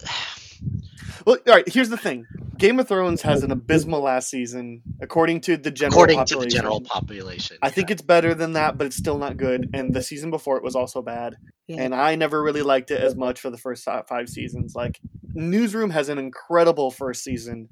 [1.27, 1.69] Well, all right.
[1.69, 2.27] Here's the thing:
[2.59, 6.49] Game of Thrones has an abysmal last season, according to the general according to population.
[6.49, 7.59] the general population.
[7.62, 9.70] I think it's better than that, but it's still not good.
[9.74, 11.37] And the season before it was also bad.
[11.66, 11.82] Yeah.
[11.82, 14.74] And I never really liked it as much for the first five seasons.
[14.74, 14.99] Like,
[15.35, 17.69] Newsroom has an incredible first season,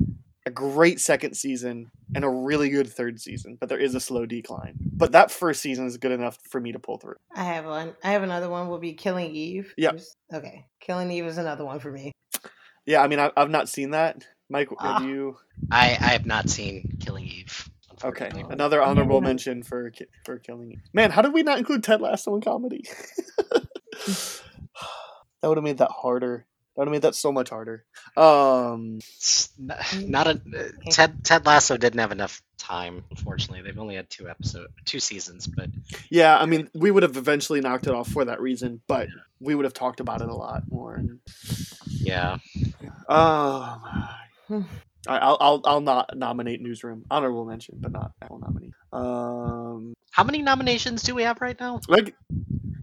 [0.47, 3.57] a great second season, and a really good third season.
[3.59, 4.75] But there is a slow decline.
[4.93, 7.17] But that first season is good enough for me to pull through.
[7.35, 7.95] I have one.
[8.05, 8.69] I have another one.
[8.69, 9.75] Will be Killing Eve.
[9.77, 9.93] Yeah.
[9.93, 10.67] Just- Okay.
[10.81, 12.13] Killing Eve is another one for me.
[12.89, 14.27] Yeah, I mean, I, I've not seen that.
[14.49, 15.01] Mike, Ah.
[15.01, 15.37] have you?
[15.71, 17.69] I I have not seen Killing Eve.
[18.03, 18.55] Okay, unfortunately.
[18.55, 19.93] another honorable mention for
[20.25, 20.81] for Killing Eve.
[20.95, 22.85] Man, how did we not include Ted Lasso in comedy?
[24.07, 24.41] that
[25.43, 26.47] would have made that harder.
[26.79, 27.85] That mean, that's so much harder.
[28.17, 30.41] Um, It's not a
[30.91, 33.03] Ted Ted Lasso didn't have enough time.
[33.11, 35.69] Unfortunately, they've only had two episode two seasons, but
[36.09, 39.09] yeah, I mean, we would have eventually knocked it off for that reason, but
[39.41, 40.95] we would have talked about it a lot more.
[40.95, 41.19] And,
[41.89, 42.39] yeah,
[43.09, 44.65] oh my.
[45.09, 47.05] I'll, I'll I'll not nominate Newsroom.
[47.11, 48.73] Honorable mention, but not I will nominate.
[48.93, 51.81] Um, how many nominations do we have right now?
[51.89, 52.15] like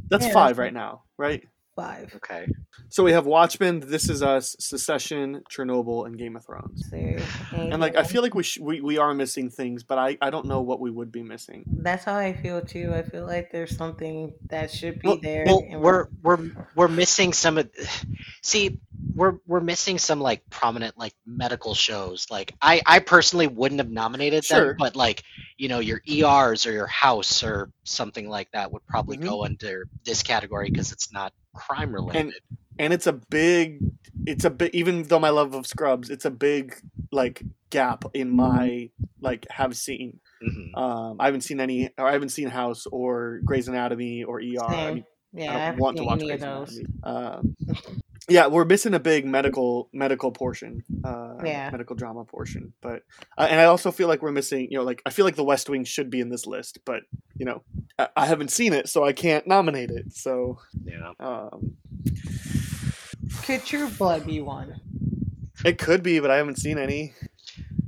[0.09, 1.43] that's Yeah, five that's- right now, right?
[1.75, 2.13] Five.
[2.15, 2.47] Okay,
[2.87, 6.89] So we have Watchmen, This Is Us, Succession, Chernobyl, and Game of Thrones.
[6.93, 10.29] And like I feel like we sh- we we are missing things, but I I
[10.29, 11.65] don't know what we would be missing.
[11.67, 12.93] that's how I feel too.
[12.95, 15.43] I feel like there's something that should be well, there.
[15.45, 17.69] well and we're we're we're missing some of.
[18.41, 18.79] See,
[19.13, 22.27] we're we're missing some like prominent like medical shows.
[22.31, 24.67] Like I I personally wouldn't have nominated Sure.
[24.67, 25.23] them, but like
[25.57, 29.23] you know your ERs or your House or something like that would probably Mhm.
[29.25, 32.33] go under this category because it's not crime related.
[32.77, 33.79] And it's a big
[34.25, 36.75] it's a bit even though my love of Scrubs, it's a big
[37.11, 38.89] like gap in my
[39.21, 40.19] like have seen.
[40.43, 40.77] Mhm.
[40.77, 41.89] Um, I haven't seen any.
[41.97, 44.63] Or I haven't seen House or Grey's Anatomy or ER.
[44.63, 44.93] I Same.
[44.95, 46.77] mean, yeah, I I don't haven't want to watch any of Grey's those.
[47.03, 47.03] Anatomy.
[47.03, 47.55] Um,
[48.27, 51.69] yeah, we're missing a big medical medical portion, uh, Yeah.
[51.71, 52.73] medical drama portion.
[52.81, 53.03] But
[53.37, 54.67] uh, and I also feel like we're missing.
[54.71, 57.03] You know, like I feel like The West Wing should be in this list, but
[57.37, 57.63] you know,
[57.99, 60.13] I, I haven't seen it, so I can't nominate it.
[60.13, 61.11] So Yeah.
[61.19, 61.77] um,
[63.43, 64.81] Could True Blood be one?
[65.63, 67.13] it could be, but I haven't seen any.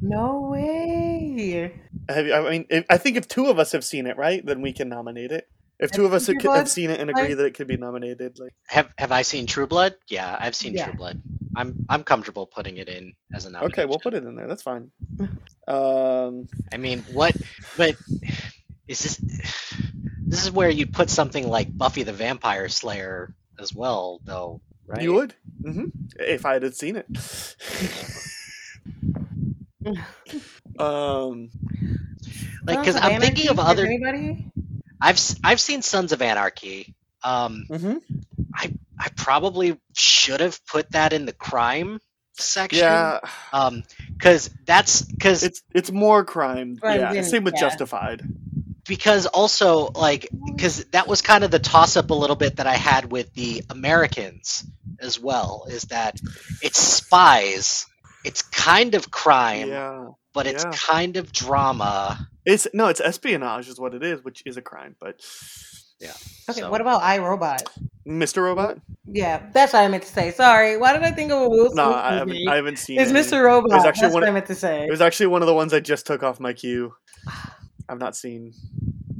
[0.01, 1.73] No way.
[2.09, 4.45] Have you, I mean, if, I think if two of us have seen it, right,
[4.45, 5.47] then we can nominate it.
[5.79, 7.77] If two of us have, have seen it and agree like- that it could be
[7.77, 9.95] nominated, like Have Have I seen True Blood?
[10.07, 10.85] Yeah, I've seen Yeah.
[10.85, 11.21] True Blood.
[11.55, 13.81] I'm I'm comfortable putting it in as a nomination.
[13.81, 14.47] okay, we'll put it in there.
[14.47, 14.91] That's fine.
[15.67, 17.35] Um, I mean, what?
[17.75, 17.97] But
[18.87, 19.17] is this?
[20.25, 25.01] This is where you put something like Buffy the Vampire Slayer as well, though, right?
[25.01, 25.85] You would, hmm
[26.17, 27.05] if I had seen it.
[30.79, 31.49] um,
[32.65, 33.83] like because I'm thinking of other.
[33.85, 34.49] Anybody?
[35.01, 36.95] I've s- I've seen Sons of Anarchy.
[37.23, 38.01] Um, mhm.
[38.99, 41.99] I probably should have put that in the crime
[42.33, 42.79] section.
[42.79, 43.19] Yeah,
[43.53, 43.83] Um,
[44.17, 46.77] because that's because it's it's more crime.
[46.81, 47.61] Right, yeah, then, same with yeah.
[47.61, 48.23] Justified.
[48.87, 52.65] because also like because that was kind of the toss up a little bit that
[52.67, 54.63] I had with the Americans
[54.99, 56.19] as well is that
[56.63, 57.85] it's spies,
[58.23, 60.07] it's kind of crime, Yeah,
[60.37, 60.71] but it's yeah.
[60.73, 62.29] kind of drama.
[62.45, 64.95] it's no, it's espionage is what it is, which is a crime.
[64.99, 65.25] But
[65.99, 66.11] yeah.
[66.49, 67.63] Okay, So- what about iRobot?
[68.07, 68.41] Mr.
[68.43, 68.79] Robot?
[69.05, 70.31] Yeah, that's what I meant to say.
[70.31, 72.47] Sorry, why did I think of a Will Smith No, I haven't.
[72.47, 72.99] I haven't seen.
[73.01, 73.19] It's any.
[73.19, 73.43] Mr.
[73.43, 73.71] Robot.
[73.71, 74.21] It was actually that's one.
[74.21, 74.85] what I Of, meant to say.
[74.85, 76.93] it was actually one of the ones I just took off my queue.
[77.89, 78.53] I've not seen.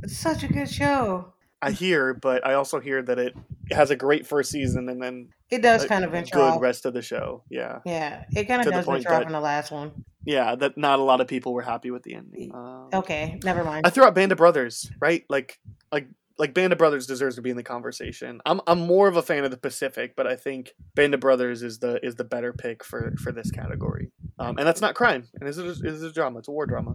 [0.04, 1.34] It's such a good show.
[1.62, 3.36] I hear, but I also hear that it
[3.72, 6.62] has a great first season and then It does kind of venture good off.
[6.62, 7.44] rest of the show.
[7.50, 10.06] Yeah, Yeah, it kind of the does point venture off that- in the last one.
[10.28, 10.56] Yeah.
[10.56, 12.54] That not a lot of people were happy with the ending.
[12.54, 13.86] Um, Okay, never mind.
[13.88, 15.24] I threw out Band of Brothers, right?
[15.30, 15.60] Like,
[15.92, 18.42] like, like Band of Brothers deserves to be in the conversation.
[18.46, 21.64] I'm, I'm more of a fan of the Pacific, but I think Band of Brothers
[21.64, 24.12] is the is the better pick for for this category.
[24.38, 26.40] Um, and that's not crime, and it's a, it's a drama.
[26.40, 26.94] It's a war drama.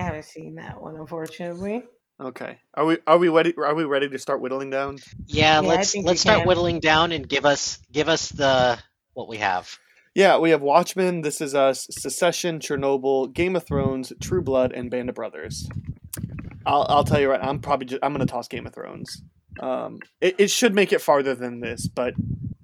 [0.00, 1.84] I haven't seen that one, unfortunately.
[2.20, 3.54] Okay, are we are we ready?
[3.56, 4.98] Are we ready to start whittling down?
[5.26, 6.48] Yeah, Yeah, let's let's start can.
[6.48, 8.76] whittling down and give us give us the
[9.14, 9.78] what we have.
[10.18, 14.90] Yeah, we have Watchmen, This Is Us, Succession, Chernobyl, Game of Thrones, True Blood, and
[14.90, 15.68] Band of Brothers.
[16.66, 19.22] I'll, I'll tell you right, I'm probably just, I'm gonna toss Game of Thrones.
[19.60, 22.14] Um, it, it should make it farther than this, but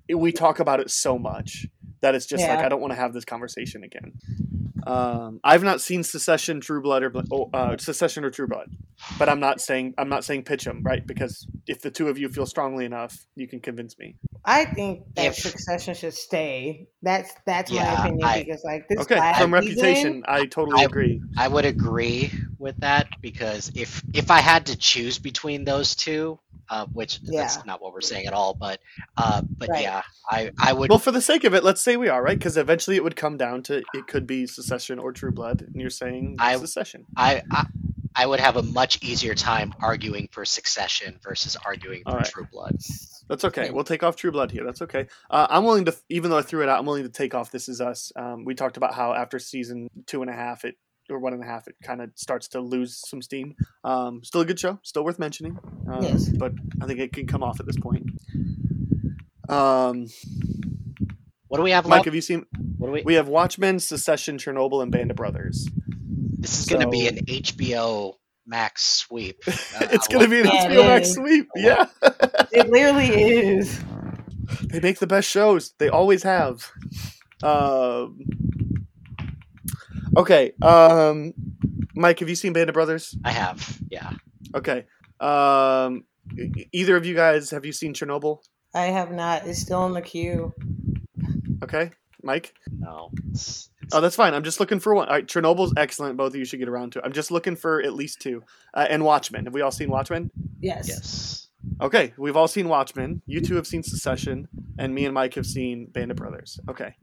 [0.08, 1.68] it, we talk about it so much
[2.00, 4.14] that it's just like I don't want to have this conversation again.
[4.84, 8.72] Um, I've not seen Succession, True Blood, or oh, uh, Succession or True Blood,
[9.16, 12.18] but I'm not saying I'm not saying pitch them right because if the two of
[12.18, 14.16] you feel strongly enough, you can convince me.
[14.46, 16.88] I think that If- Succession should stay.
[17.02, 20.46] That's that's Yeah, my opinion I- because like this Okay, last from season- reputation, I
[20.46, 21.22] totally I- agree.
[21.38, 26.38] I would agree with that because if if I had to choose between those two,
[26.68, 28.80] uh, which that's not what we're saying at all, but
[29.16, 29.82] uh, but Right.
[29.82, 32.38] yeah, I I would Well, for the sake of it, let's say we are right,
[32.38, 35.76] because eventually it would come down to it could be Succession or True Blood, and
[35.80, 37.06] you're saying I- Succession.
[37.16, 37.64] I, I
[38.16, 42.24] I would have a much easier time arguing for Succession versus arguing for All right.
[42.24, 42.76] True Blood.
[43.28, 43.70] That's okay.
[43.70, 44.64] We'll take off True Blood here.
[44.64, 45.06] That's okay.
[45.30, 47.50] Uh, I'm willing to, even though I threw it out, I'm willing to take off
[47.50, 48.12] This Is Us.
[48.16, 50.76] Um, we talked about how after season two and a half, it
[51.10, 53.54] or one and a half, it kind of starts to lose some steam.
[53.82, 55.58] Um, still a good show, still worth mentioning.
[55.90, 56.28] Um, Yes.
[56.28, 58.06] But I think it can come off at this point.
[59.48, 60.06] Um,
[61.48, 62.04] What do we have Mike, left?
[62.06, 62.46] have you seen?
[62.78, 63.02] What do we?
[63.02, 65.68] We have Watchmen, Succession, Chernobyl, and Band of Brothers.
[66.44, 68.14] This is going to be an HBO
[68.46, 69.42] Max sweep.
[69.48, 71.14] Uh, it's gonna be an Yeah, it HBO Max is.
[71.14, 71.48] sweep.
[71.56, 71.86] Yeah.
[72.52, 73.82] It literally is.
[74.68, 75.72] They make the best shows.
[75.78, 76.70] They always have.
[77.42, 78.20] Um,
[80.16, 80.52] okay.
[80.62, 81.32] Um,
[81.96, 83.16] Mike, have you seen Band of Brothers?
[83.24, 84.10] I have, yeah.
[84.54, 84.84] Okay.
[85.18, 86.04] Um,
[86.72, 88.38] either of you guys have you seen Chernobyl?
[88.74, 89.46] I have not.
[89.46, 90.52] It's still in the queue.
[91.64, 91.90] Okay,
[92.22, 92.54] Mike.
[92.70, 94.34] No, it's, it's, Oh, that's fine.
[94.34, 95.06] I'm just looking for one.
[95.06, 96.16] All right, Chernobyl's excellent.
[96.16, 97.04] Both of you should get around to it.
[97.04, 98.42] I'm just looking for at least two.
[98.74, 99.44] Uh, and Watchmen.
[99.44, 100.32] Have we all seen Watchmen?
[100.60, 100.88] Yes.
[100.88, 101.48] yes.
[101.80, 103.22] Okay, we've all seen Watchmen.
[103.26, 104.48] You two have seen Succession,
[104.78, 106.58] and me and Mike have seen Band of Brothers.
[106.68, 106.96] Okay.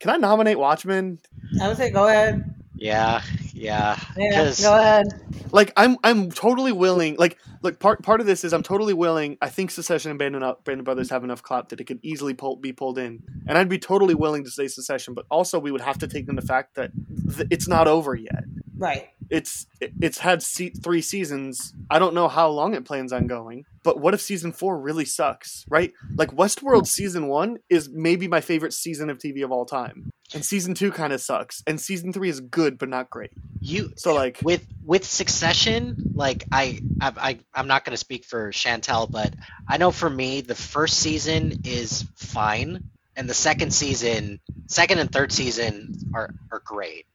[0.00, 1.20] Can I nominate Watchmen?
[1.62, 2.55] I would say go ahead.
[2.76, 3.22] Yeah,
[3.54, 3.98] yeah.
[4.16, 5.06] Yeah, 'cause- go ahead.
[5.52, 9.38] like I'm I'm totally willing like look part part of this is I'm totally willing
[9.40, 11.84] I think Succession and Band of, uh, Band of Brothers have enough clout that it
[11.84, 15.24] could easily pull, be pulled in and I'd be totally willing to say Succession but
[15.30, 16.90] also we would have to take into the fact that
[17.36, 18.44] th- it's not over yet
[18.78, 19.08] Right.
[19.30, 23.64] it's it's had se- three seasons I don't know how long it plans on going
[23.84, 28.40] but what if season four really sucks right like Westworld season one is maybe my
[28.42, 32.12] favorite season of TV of all time and season two kind of sucks and season
[32.12, 37.12] three is good but not great You so like with with Succession, like I, I,
[37.16, 39.34] I I'm not going to speak for Chantal, but
[39.68, 42.84] I know for me the first season is fine,
[43.16, 44.38] and the second season,
[44.68, 47.06] second and third season are are great.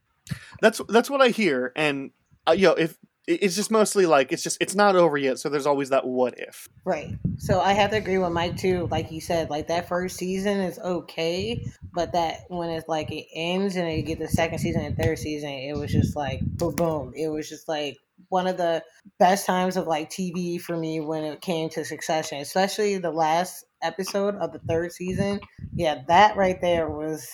[0.60, 2.10] That's that's what I hear, and
[2.46, 2.94] uh, you know, if
[3.26, 6.34] it's just mostly like it's just it's not over yet, so there's always that what
[6.38, 6.68] if.
[6.84, 7.16] Right.
[7.38, 8.88] So I have to agree with Mike too.
[8.90, 13.26] Like you said, like that first season is okay, but that when it's like it
[13.34, 16.74] ends and you get the second season and third season, it was just like boom,
[16.74, 17.12] boom.
[17.16, 17.96] It was just like
[18.28, 18.82] one of the
[19.18, 23.64] best times of like TV for me when it came to Succession, especially the last
[23.82, 25.40] episode of the third season.
[25.74, 27.30] Yeah, that right there was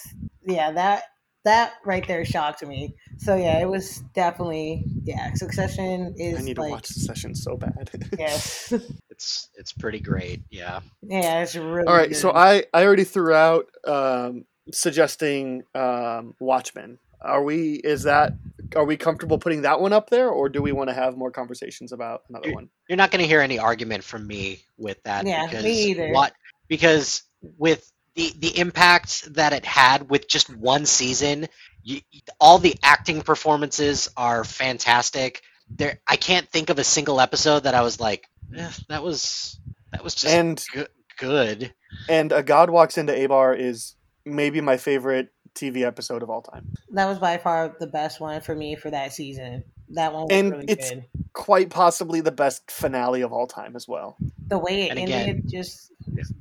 [0.46, 1.04] yeah that
[1.48, 2.94] that right there shocked me.
[3.16, 5.32] So yeah, it was definitely yeah.
[5.34, 7.90] Succession is I need like to watch the session so bad.
[8.18, 8.72] yes,
[9.10, 10.42] It's it's pretty great.
[10.48, 10.78] Yeah.
[11.02, 12.16] yeah, it's really All right, good.
[12.16, 17.00] so I I already threw out um, suggesting um, Watchmen.
[17.20, 17.74] Are we?
[17.74, 18.34] Is that?
[18.76, 21.32] Are we comfortable putting that one up there, or do we want to have more
[21.32, 22.68] conversations about another one?
[22.88, 26.12] You're not going to hear any argument from me with that Yeah, because me either.
[26.12, 26.32] What,
[26.68, 27.24] because
[27.56, 31.46] with the the impact that it had with just one season,
[31.84, 32.00] you,
[32.40, 35.40] all the acting performances are fantastic.
[35.70, 39.60] There, I can't think of a single episode that I was like, eh, that was
[39.92, 41.72] that was just And- go- good.
[42.08, 46.42] And A God Walks into a bar is maybe my favorite TV episode of all
[46.42, 46.66] time.
[46.90, 49.64] That was by far the best one for me for that season.
[49.90, 51.04] That one was And really it's good.
[51.32, 54.16] quite possibly the best finale of all time as well.
[54.46, 55.92] The way it And ended, again- just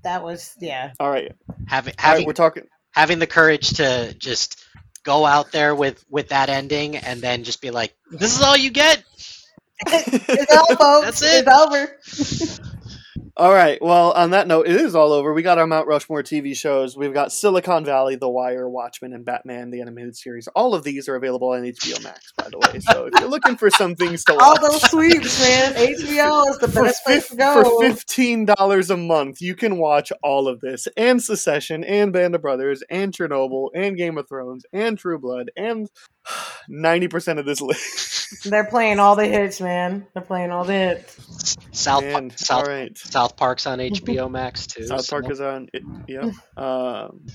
[0.04, 0.92] that was yeah.
[1.00, 1.32] All right.
[1.68, 4.64] Having All right, having we're talking having the courage to just
[5.04, 8.58] go out there with with that ending and then just be like, this is all
[8.58, 9.04] you get.
[9.88, 11.06] It's all, folks.
[11.22, 11.46] That's it.
[11.48, 12.72] It's over.
[13.40, 13.78] All right.
[13.80, 15.32] Well, on that note, it is all over.
[15.32, 16.98] We got our Mount Rushmore TV shows.
[16.98, 20.48] We've got Silicon Valley, The Wire, Watchmen, and Batman, the animated series.
[20.56, 22.80] All of these are available on HBO Max, by the way.
[22.80, 25.74] So if you're looking for some things to watch, All those sweeps, man.
[25.76, 27.62] HBO is the for, best place to go.
[27.62, 32.34] for fifteen dollars a month, you can watch all of this, and Succession, and Band
[32.34, 35.88] of Brothers, and Chernobyl, and Game of Thrones, and True Blood, and
[36.68, 38.44] ninety percent of this list.
[38.50, 40.06] They're playing all the hits, man.
[40.14, 41.58] They're playing all the hits.
[41.72, 42.98] South Man, South all right.
[42.98, 44.86] South Park's on HBO Max too.
[44.88, 45.70] South Park so- is on.
[45.74, 46.34] It, yep.
[46.58, 47.26] Um,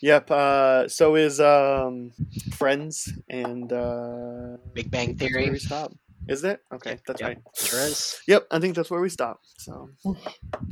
[0.00, 0.30] yep.
[0.30, 2.12] Uh, so is um,
[2.52, 5.50] Friends and uh, Big Bang that's where Theory.
[5.50, 5.92] we stop.
[6.28, 6.60] Is it?
[6.72, 7.38] Okay, that's Yep, right.
[7.56, 8.20] Sure is.
[8.28, 9.40] Yep, I think that's where we stop.
[9.58, 9.88] So,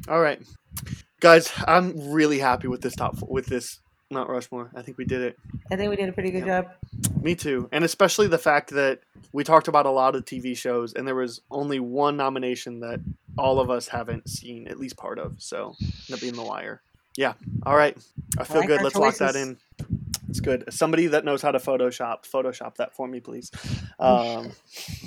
[0.08, 0.40] all right,
[1.20, 3.80] guys, I'm really happy with this top with this
[4.10, 4.70] Mount Rushmore.
[4.74, 5.38] I think we did it.
[5.70, 6.68] I think we did a pretty good job.
[7.20, 9.00] Me too, and especially the fact that
[9.32, 13.00] we talked about a lot of TV shows, and there was only one nomination that
[13.36, 15.34] all of us haven't seen at least part of.
[15.38, 15.76] So,
[16.08, 16.80] that being The Wire.
[17.16, 17.34] Yeah.
[17.64, 17.96] All right.
[18.38, 18.82] I feel like good.
[18.82, 19.58] Let's lock that in.
[20.28, 20.64] It's good.
[20.70, 23.50] Somebody that knows how to Photoshop, Photoshop that for me, please.
[23.98, 24.52] Um,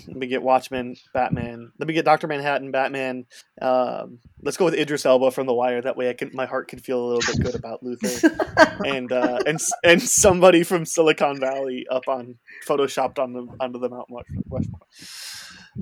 [0.08, 1.72] let me get Watchmen, Batman.
[1.78, 3.26] Let me get Doctor Manhattan, Batman.
[3.62, 5.82] Um, let's go with Idris Elba from The Wire.
[5.82, 8.36] That way, I can my heart can feel a little bit good about Luther.
[8.86, 13.90] and uh, and and somebody from Silicon Valley up on photoshopped on the onto the
[13.90, 14.08] Mount
[14.50, 14.82] Rushmore.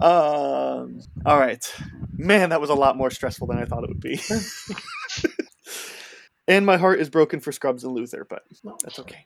[0.02, 1.64] Um, all right,
[2.16, 4.20] man, that was a lot more stressful than I thought it would be.
[6.50, 8.44] and my heart is broken for Scrubs and Luther, but
[8.84, 9.26] that's okay.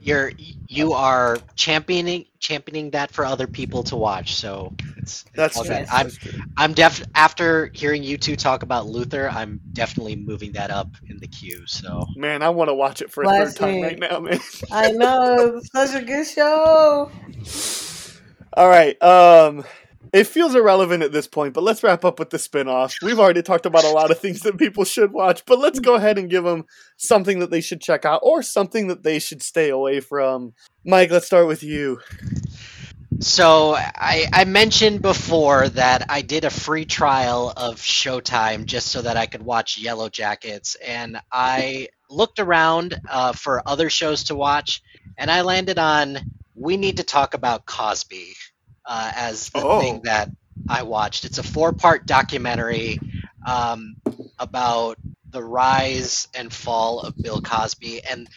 [0.00, 0.32] You're
[0.68, 4.34] you are championing championing that for other people to watch.
[4.36, 5.76] So it's, it's That's all true.
[5.76, 5.86] good.
[5.90, 6.32] I'm That's true.
[6.56, 11.18] I'm def after hearing you two talk about Luther, I'm definitely moving that up in
[11.18, 11.62] the queue.
[11.66, 13.82] So Man, I want to watch it for a Bless third time it.
[13.82, 14.40] right now, man.
[14.70, 15.56] I know.
[15.58, 17.10] It's such a good show.
[18.54, 19.00] All right.
[19.02, 19.64] Um
[20.12, 23.00] it feels irrelevant at this point, but let's wrap up with the spin-offs.
[23.02, 25.94] We've already talked about a lot of things that people should watch, but let's go
[25.94, 26.64] ahead and give them
[26.96, 30.54] something that they should check out or something that they should stay away from.
[30.84, 32.00] Mike, let's start with you.
[33.20, 39.02] So I, I mentioned before that I did a free trial of Showtime just so
[39.02, 44.82] that I could watch Yellowjackets, and I looked around uh, for other shows to watch,
[45.18, 46.18] and I landed on
[46.54, 48.34] We Need to Talk About Cosby
[48.90, 49.78] uh, as the Oh.
[49.78, 50.30] thing that
[50.68, 51.26] I watched.
[51.26, 53.00] It's a four-part documentary
[53.46, 53.96] um,
[54.38, 54.98] about
[55.30, 58.28] the rise and fall of Bill Cosby, and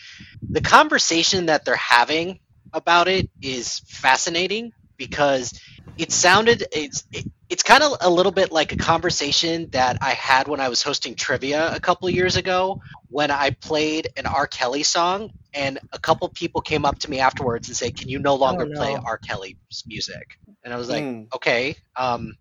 [0.52, 2.40] the conversation that they're having
[2.74, 5.60] about it is fascinating because
[5.98, 10.12] it sounded it's it, it's kind of a little bit like a conversation that I
[10.12, 14.48] had when I was hosting trivia a couple years ago when I played an R.
[14.48, 18.18] Kelly song and a couple people came up to me afterwards and said, "Can you
[18.18, 18.80] no longer no.
[18.80, 19.20] play R.
[19.20, 21.28] Kelly's music?" And I was like, Mm.
[21.36, 22.36] "Okay, um,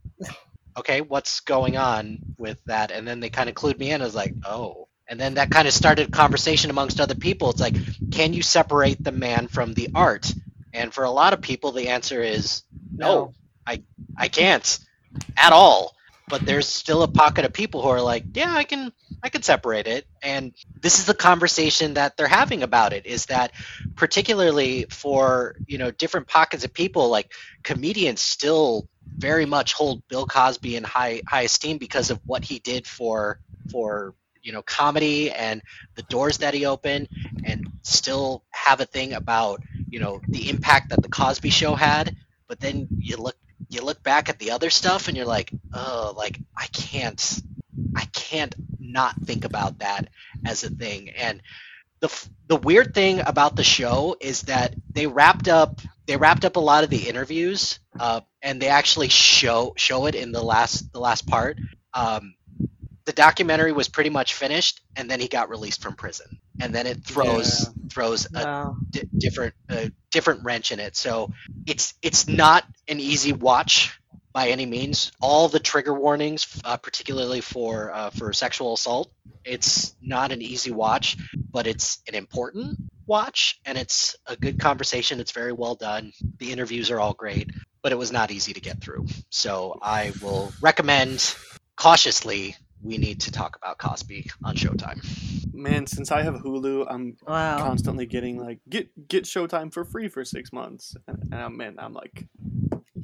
[0.78, 4.00] okay, what's going on with that?" And then they kind of clued me in.
[4.00, 7.50] I was like, "Oh." And then that kind of started a conversation amongst other people.
[7.50, 7.76] It's like,
[8.10, 10.32] can you separate the man from the art?
[10.72, 12.62] And for a lot of people, the answer is
[12.96, 13.34] no,
[13.66, 13.82] I
[14.18, 14.78] I can't
[15.38, 15.96] at all.
[16.28, 19.42] But there's still a pocket of people who are like, yeah, I can I can
[19.42, 20.06] separate it.
[20.22, 23.06] And this is the conversation that they're having about it.
[23.06, 23.52] Is that
[23.96, 28.88] particularly for you know different pockets of people, like comedians still
[29.18, 33.40] very much hold Bill Cosby in high high esteem because of what he did for
[33.70, 35.62] for you know comedy and
[35.96, 37.08] the doors that he opened
[37.44, 42.16] and still have a thing about you know the impact that the Cosby show had
[42.52, 43.36] but then you look
[43.70, 47.42] you look back at the other stuff and you're like oh like I can't
[47.96, 50.08] I can't not think about that
[50.44, 51.08] as a thing.
[51.08, 51.40] And
[52.00, 56.56] the the weird thing about the show is that they wrapped up they wrapped up
[56.56, 60.92] a lot of the interviews uh, and they actually show show it in the last
[60.92, 61.56] the last part.
[61.94, 62.34] Um,
[63.06, 66.86] the documentary was pretty much finished and then he got released from prison and then
[66.86, 68.76] it throws throws a Wow.
[68.90, 71.30] di- different uh, different wrench in it so
[71.66, 73.98] it's it's not an easy watch
[74.32, 75.12] by any means.
[75.20, 79.12] All the trigger warnings, uh, particularly for uh, for sexual assault,
[79.44, 81.16] it's not an easy watch,
[81.50, 85.20] but it's an important watch, and it's a good conversation.
[85.20, 86.12] It's very well done.
[86.38, 87.50] The interviews are all great,
[87.82, 89.06] but it was not easy to get through.
[89.30, 91.34] So I will recommend
[91.76, 92.56] cautiously.
[92.82, 95.54] We need to talk about Cosby on Showtime.
[95.54, 97.58] Man, since I have Hulu, I'm Wow.
[97.58, 101.76] constantly getting like get get Showtime for free for six months, and, and I'm man,
[101.78, 102.26] I'm like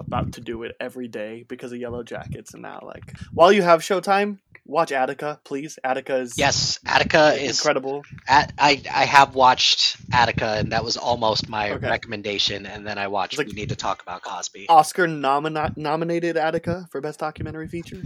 [0.01, 3.81] about to do it every day because of Yellowjackets, and now like while you have
[3.83, 5.79] Showtime, watch Attica, please.
[5.85, 8.03] Attica is Yes, Attica is incredible.
[8.27, 11.89] At, I I have watched Attica, and that was almost my Okay.
[11.89, 12.67] recommendation.
[12.67, 13.39] And then I watched.
[13.39, 14.67] Like- we need to talk about Cosby.
[14.69, 18.03] Oscar nomina- nominated Attica for best documentary feature.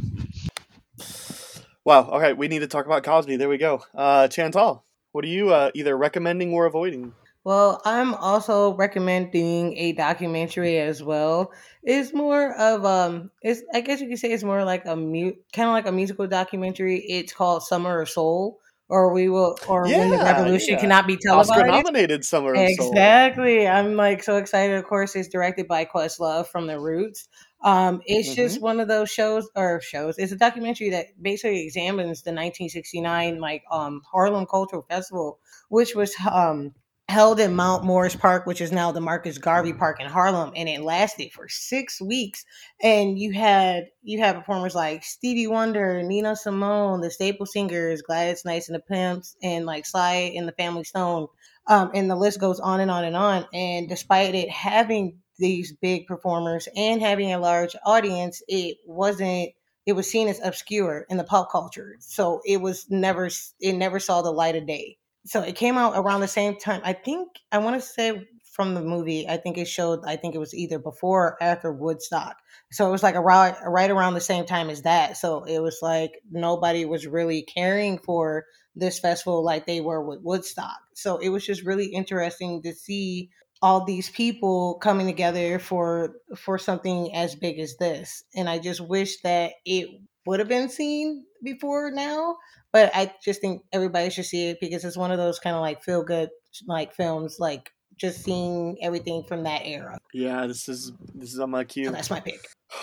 [1.85, 2.09] Wow.
[2.11, 3.37] Okay, we need to talk about Cosby.
[3.37, 3.83] There we go.
[3.95, 7.13] Uh, Chantal, what are you uh, either recommending or avoiding?
[7.45, 11.51] Well, I'm also recommending a documentary as well.
[11.83, 15.33] It's more of um, it's I guess you could say it's more like a mu-
[15.53, 17.01] kind of like a musical documentary.
[17.01, 20.81] It's called Summer of Soul, or we will, or when the revolution yeah.
[20.81, 21.51] cannot be televised.
[21.51, 22.91] Oscar nominated Summer of Soul.
[22.91, 23.67] Exactly.
[23.67, 24.77] I'm like so excited.
[24.77, 27.27] Of course, it's directed by Questlove from The Roots.
[27.65, 28.63] Um, it's just Mm-hmm.
[28.63, 30.19] one of those shows or shows.
[30.19, 36.15] It's a documentary that basically examines the 1969 like um Harlem Cultural Festival, which was
[36.31, 36.75] um
[37.09, 40.69] held in Mount Morris Park, which is now the Marcus Garvey Park in Harlem, and
[40.69, 42.45] it lasted for six weeks.
[42.83, 48.45] And you had you had performers like Stevie Wonder, Nina Simone, the Staple Singers, Gladys
[48.45, 51.29] Knights and the Pimps, and like Sly and the Family Stone.
[51.69, 53.47] Um, and the list goes on and on and on.
[53.53, 59.51] And despite it having these big performers and having a large audience, it wasn't.
[59.85, 63.29] It was seen as obscure in the pop culture, so it was never.
[63.61, 64.97] It never saw the light of day.
[65.27, 66.81] So it came out around the same time.
[66.85, 69.27] I think I want to say from the movie.
[69.29, 70.01] I think it showed.
[70.05, 72.37] I think it was either before or after Woodstock.
[72.71, 75.17] So it was like around right around the same time as that.
[75.17, 78.45] So it was like nobody was really caring for
[78.77, 80.79] this festival like they were with Woodstock.
[80.95, 83.31] So it was just really interesting to see
[83.63, 88.25] all these people coming together for for something as big as this.
[88.35, 89.89] And I just wish that it
[90.27, 92.37] would have been seen before now.
[92.73, 95.63] But I just think everybody should see it because it's one of those kind of
[95.63, 96.31] like feel good
[96.67, 99.99] like films, like just seeing everything from that era.
[100.13, 101.87] Yeah, this is this is on my queue.
[101.87, 102.41] So that's my pick.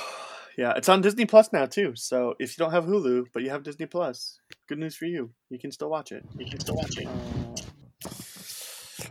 [0.57, 1.93] Yeah, it's on Disney Plus now too.
[1.95, 5.31] So if you don't have Hulu but you have Disney Plus, good news for you.
[5.49, 6.25] You can still watch it.
[6.37, 7.07] You can still watch it.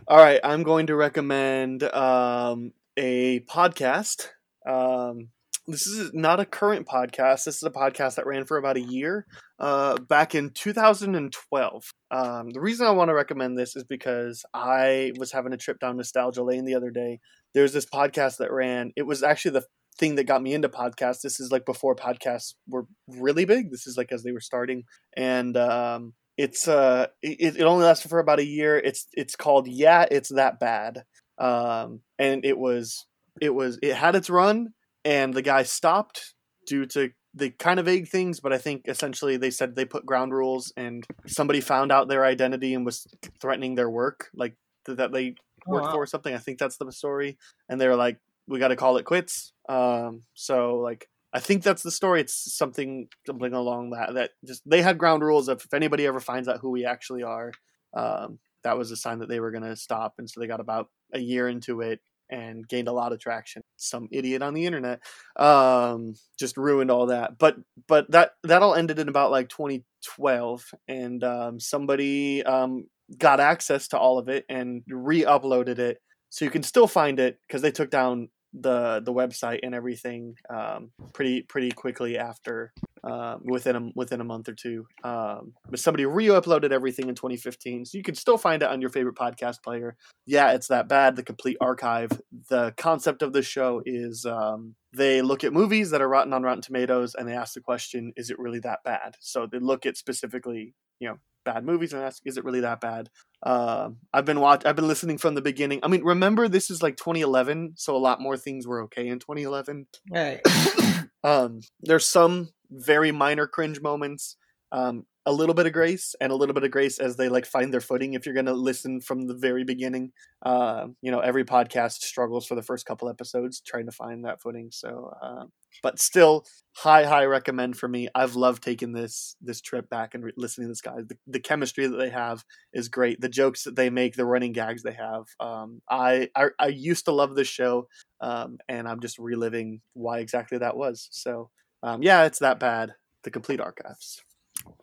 [0.07, 4.27] All right, I'm going to recommend um, a podcast.
[4.67, 5.29] Um,
[5.67, 7.43] this is not a current podcast.
[7.45, 9.25] This is a podcast that ran for about a year
[9.59, 11.93] uh, back in 2012.
[12.11, 15.79] Um, the reason I want to recommend this is because I was having a trip
[15.79, 17.19] down nostalgia lane the other day.
[17.53, 18.93] There's this podcast that ran.
[18.95, 19.65] It was actually the
[19.97, 21.21] thing that got me into podcasts.
[21.21, 23.69] This is like before podcasts were really big.
[23.69, 24.85] This is like as they were starting,
[25.15, 28.77] and um, it's uh, it, it only lasted for about a year.
[28.77, 31.03] It's it's called Yeah, It's That Bad,
[31.37, 33.05] um, and it was
[33.41, 34.69] it was it had its run,
[35.03, 36.33] and the guy stopped
[36.65, 40.05] due to the kind of vague things, but I think essentially they said they put
[40.05, 43.05] ground rules, and somebody found out their identity and was
[43.41, 45.35] threatening their work, like th- that they
[45.67, 45.91] Oh, worked wow.
[45.91, 46.33] for or something.
[46.33, 47.37] I think that's the story,
[47.67, 51.63] and they were like, "We got to call it quits." Um, so like, I think
[51.63, 52.21] that's the story.
[52.21, 56.19] It's something something along that that just they had ground rules of if anybody ever
[56.19, 57.51] finds out who we actually are,
[57.93, 60.59] um, that was a sign that they were going to stop, and so they got
[60.59, 61.99] about a year into it
[62.31, 63.61] and gained a lot of traction.
[63.77, 65.01] Some idiot on the internet
[65.35, 67.37] um, just ruined all that.
[67.37, 73.39] But but that that all ended in about like 2012, and um, somebody um, got
[73.39, 75.99] access to all of it and re-uploaded it,
[76.29, 80.35] so you can still find it because they took down the the website and everything
[80.49, 84.85] um, pretty pretty quickly after uh, within a within a month or two.
[85.03, 88.89] Um, but somebody re-uploaded everything in 2015, so you can still find it on your
[88.89, 89.95] favorite podcast player.
[90.25, 91.15] Yeah, it's that bad.
[91.15, 92.11] The complete archive.
[92.49, 96.43] The concept of the show is um, they look at movies that are rotten on
[96.43, 99.85] Rotten Tomatoes and they ask the question, "Is it really that bad?" So they look
[99.85, 101.17] at specifically, you know,
[101.53, 103.09] bad movies and ask, "Is it really that bad?"
[103.43, 104.63] Um, I've been watch.
[104.65, 105.79] I've been listening from the beginning.
[105.83, 109.19] I mean, remember this is like 2011, so a lot more things were okay in
[109.19, 109.87] 2011.
[110.11, 110.41] Right.
[111.23, 114.35] um, there's some very minor cringe moments,
[114.71, 117.45] Um, a little bit of grace and a little bit of grace as they like
[117.45, 118.13] find their footing.
[118.15, 120.11] If you're going to listen from the very beginning,
[120.43, 124.41] uh, you know every podcast struggles for the first couple episodes trying to find that
[124.41, 124.69] footing.
[124.71, 125.45] So, uh,
[125.83, 128.07] but still, high high recommend for me.
[128.15, 130.95] I've loved taking this this trip back and re- listening to this guy.
[131.07, 133.21] The, the chemistry that they have is great.
[133.21, 135.25] The jokes that they make, the running gags they have.
[135.39, 137.87] Um, I, I I used to love this show,
[138.19, 141.07] um, and I'm just reliving why exactly that was.
[141.11, 141.51] So,
[141.83, 142.93] um, yeah, it's that bad.
[143.23, 144.23] The complete archives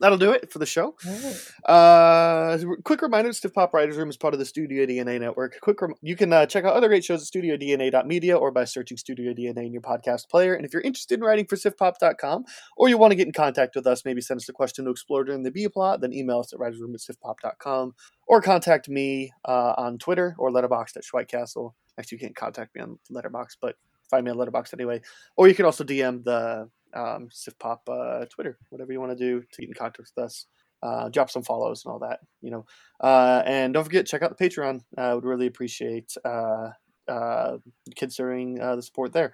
[0.00, 0.94] that'll do it for the show.
[1.64, 5.58] Uh, quick reminder: Stiff Pop Writers Room is part of the Studio DNA network.
[5.60, 8.96] Quick, rem- you can uh, check out other great shows at StudioDNA.media or by searching
[8.96, 10.54] Studio DNA in your podcast player.
[10.54, 12.44] And if you're interested in writing for StiffPop.com
[12.76, 14.90] or you want to get in contact with us, maybe send us a question to
[14.90, 17.94] explore during the B plot, then email us at writersroom at StiffPop.com
[18.26, 21.72] or contact me uh, on Twitter or Letterboxd at Schweitcastle.
[21.98, 23.76] Actually, you can't contact me on Letterboxd, but
[24.10, 25.00] find me on Letterboxd anyway.
[25.36, 27.28] Or you can also DM the um,
[27.88, 30.46] uh, Twitter, whatever you want to do to get in contact with us.
[30.82, 32.64] Uh, drop some follows and all that, you know.
[33.00, 34.80] Uh, and don't forget, check out the Patreon.
[34.96, 36.70] I would really appreciate uh,
[37.08, 37.58] uh,
[37.96, 39.32] considering uh, the support there.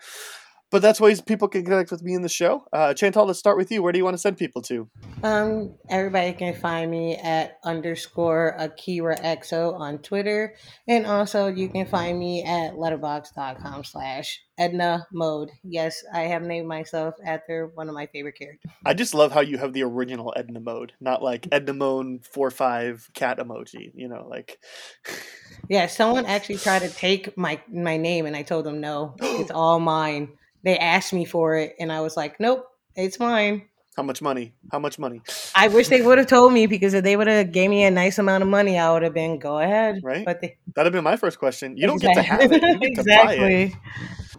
[0.73, 2.65] But that's ways people can connect with me in the show.
[2.73, 3.83] Uh, Chantal, let's start with you.
[3.83, 4.89] Where do you want to send people to?
[5.23, 10.55] Um, everybody can find me at underscore Akira XO on Twitter.
[10.89, 15.51] And also you can find me at letterboxd.com slash Edna Mode.
[15.63, 18.71] Yes, I have named myself after one of my favorite characters.
[18.87, 22.51] I just love how you have the original Edna mode, not like Edna Mode four
[22.51, 23.93] five cat emoji.
[23.95, 24.59] You know, like
[25.69, 29.51] Yeah, someone actually tried to take my my name and I told them no, it's
[29.51, 30.39] all mine.
[30.65, 33.69] They asked me for it and I was like, Nope, it's mine.
[33.97, 34.55] how much money?
[34.71, 35.21] How much money?
[35.55, 37.91] I wish they would have told me because if they would have gave me a
[37.91, 40.01] nice amount of money, I would have been go ahead.
[40.03, 40.25] Right?
[40.25, 41.77] But they, That'd have been my first question.
[41.77, 42.63] You don't get to have it.
[42.63, 43.41] You get to buy it.
[43.41, 43.77] exactly.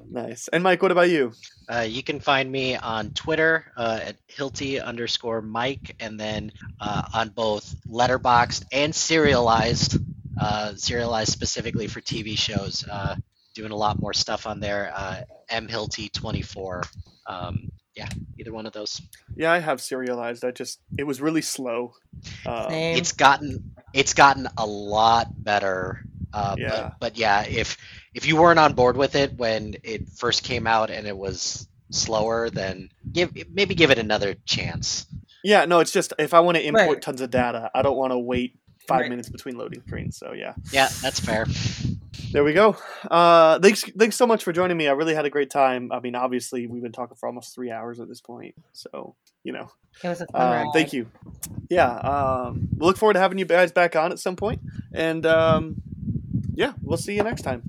[0.09, 0.47] Nice.
[0.47, 1.33] And Mike, what about you?
[1.67, 7.03] Uh, you can find me on Twitter uh, at Hilty underscore Mike, and then uh,
[7.13, 9.97] on both Letterboxd and Serialized,
[10.39, 12.85] uh, Serialized specifically for TV shows.
[13.53, 14.91] Doing a lot more stuff on there.
[14.95, 16.83] Uh, M Hilty twenty four.
[17.27, 18.09] Um, yeah,
[18.39, 18.99] either one of those.
[19.35, 20.43] Yeah, I have Serializd.
[20.43, 21.93] I just it was really slow.
[22.45, 26.03] Uh, It's gotten it's gotten a lot better.
[26.33, 26.69] Uh, Yeah.
[26.69, 27.77] But, but yeah, if
[28.15, 31.67] if you weren't on board with it when it first came out and it was
[31.91, 35.05] slower, then give maybe give it another chance.
[35.43, 37.01] yeah, no, it's just if I want to import Right.
[37.01, 38.57] tons of data, I don't want to wait
[38.87, 39.09] five Right.
[39.11, 40.17] minutes between loading screens.
[40.17, 41.45] So yeah, Yeah, that's fair.
[42.33, 42.75] There we go.
[43.09, 44.87] Uh, thanks, thanks so much for joining me.
[44.87, 45.91] I really had a great time.
[45.91, 49.53] I mean, obviously, we've been talking for almost three hours at this point, so you
[49.53, 49.69] know,
[50.03, 50.67] It was a fun Um, ride.
[50.73, 51.07] thank you.
[51.69, 54.61] Yeah, um, we'll look forward to having you guys back on at some point,
[54.93, 55.75] and um,
[56.55, 57.63] yeah, we'll see you next time.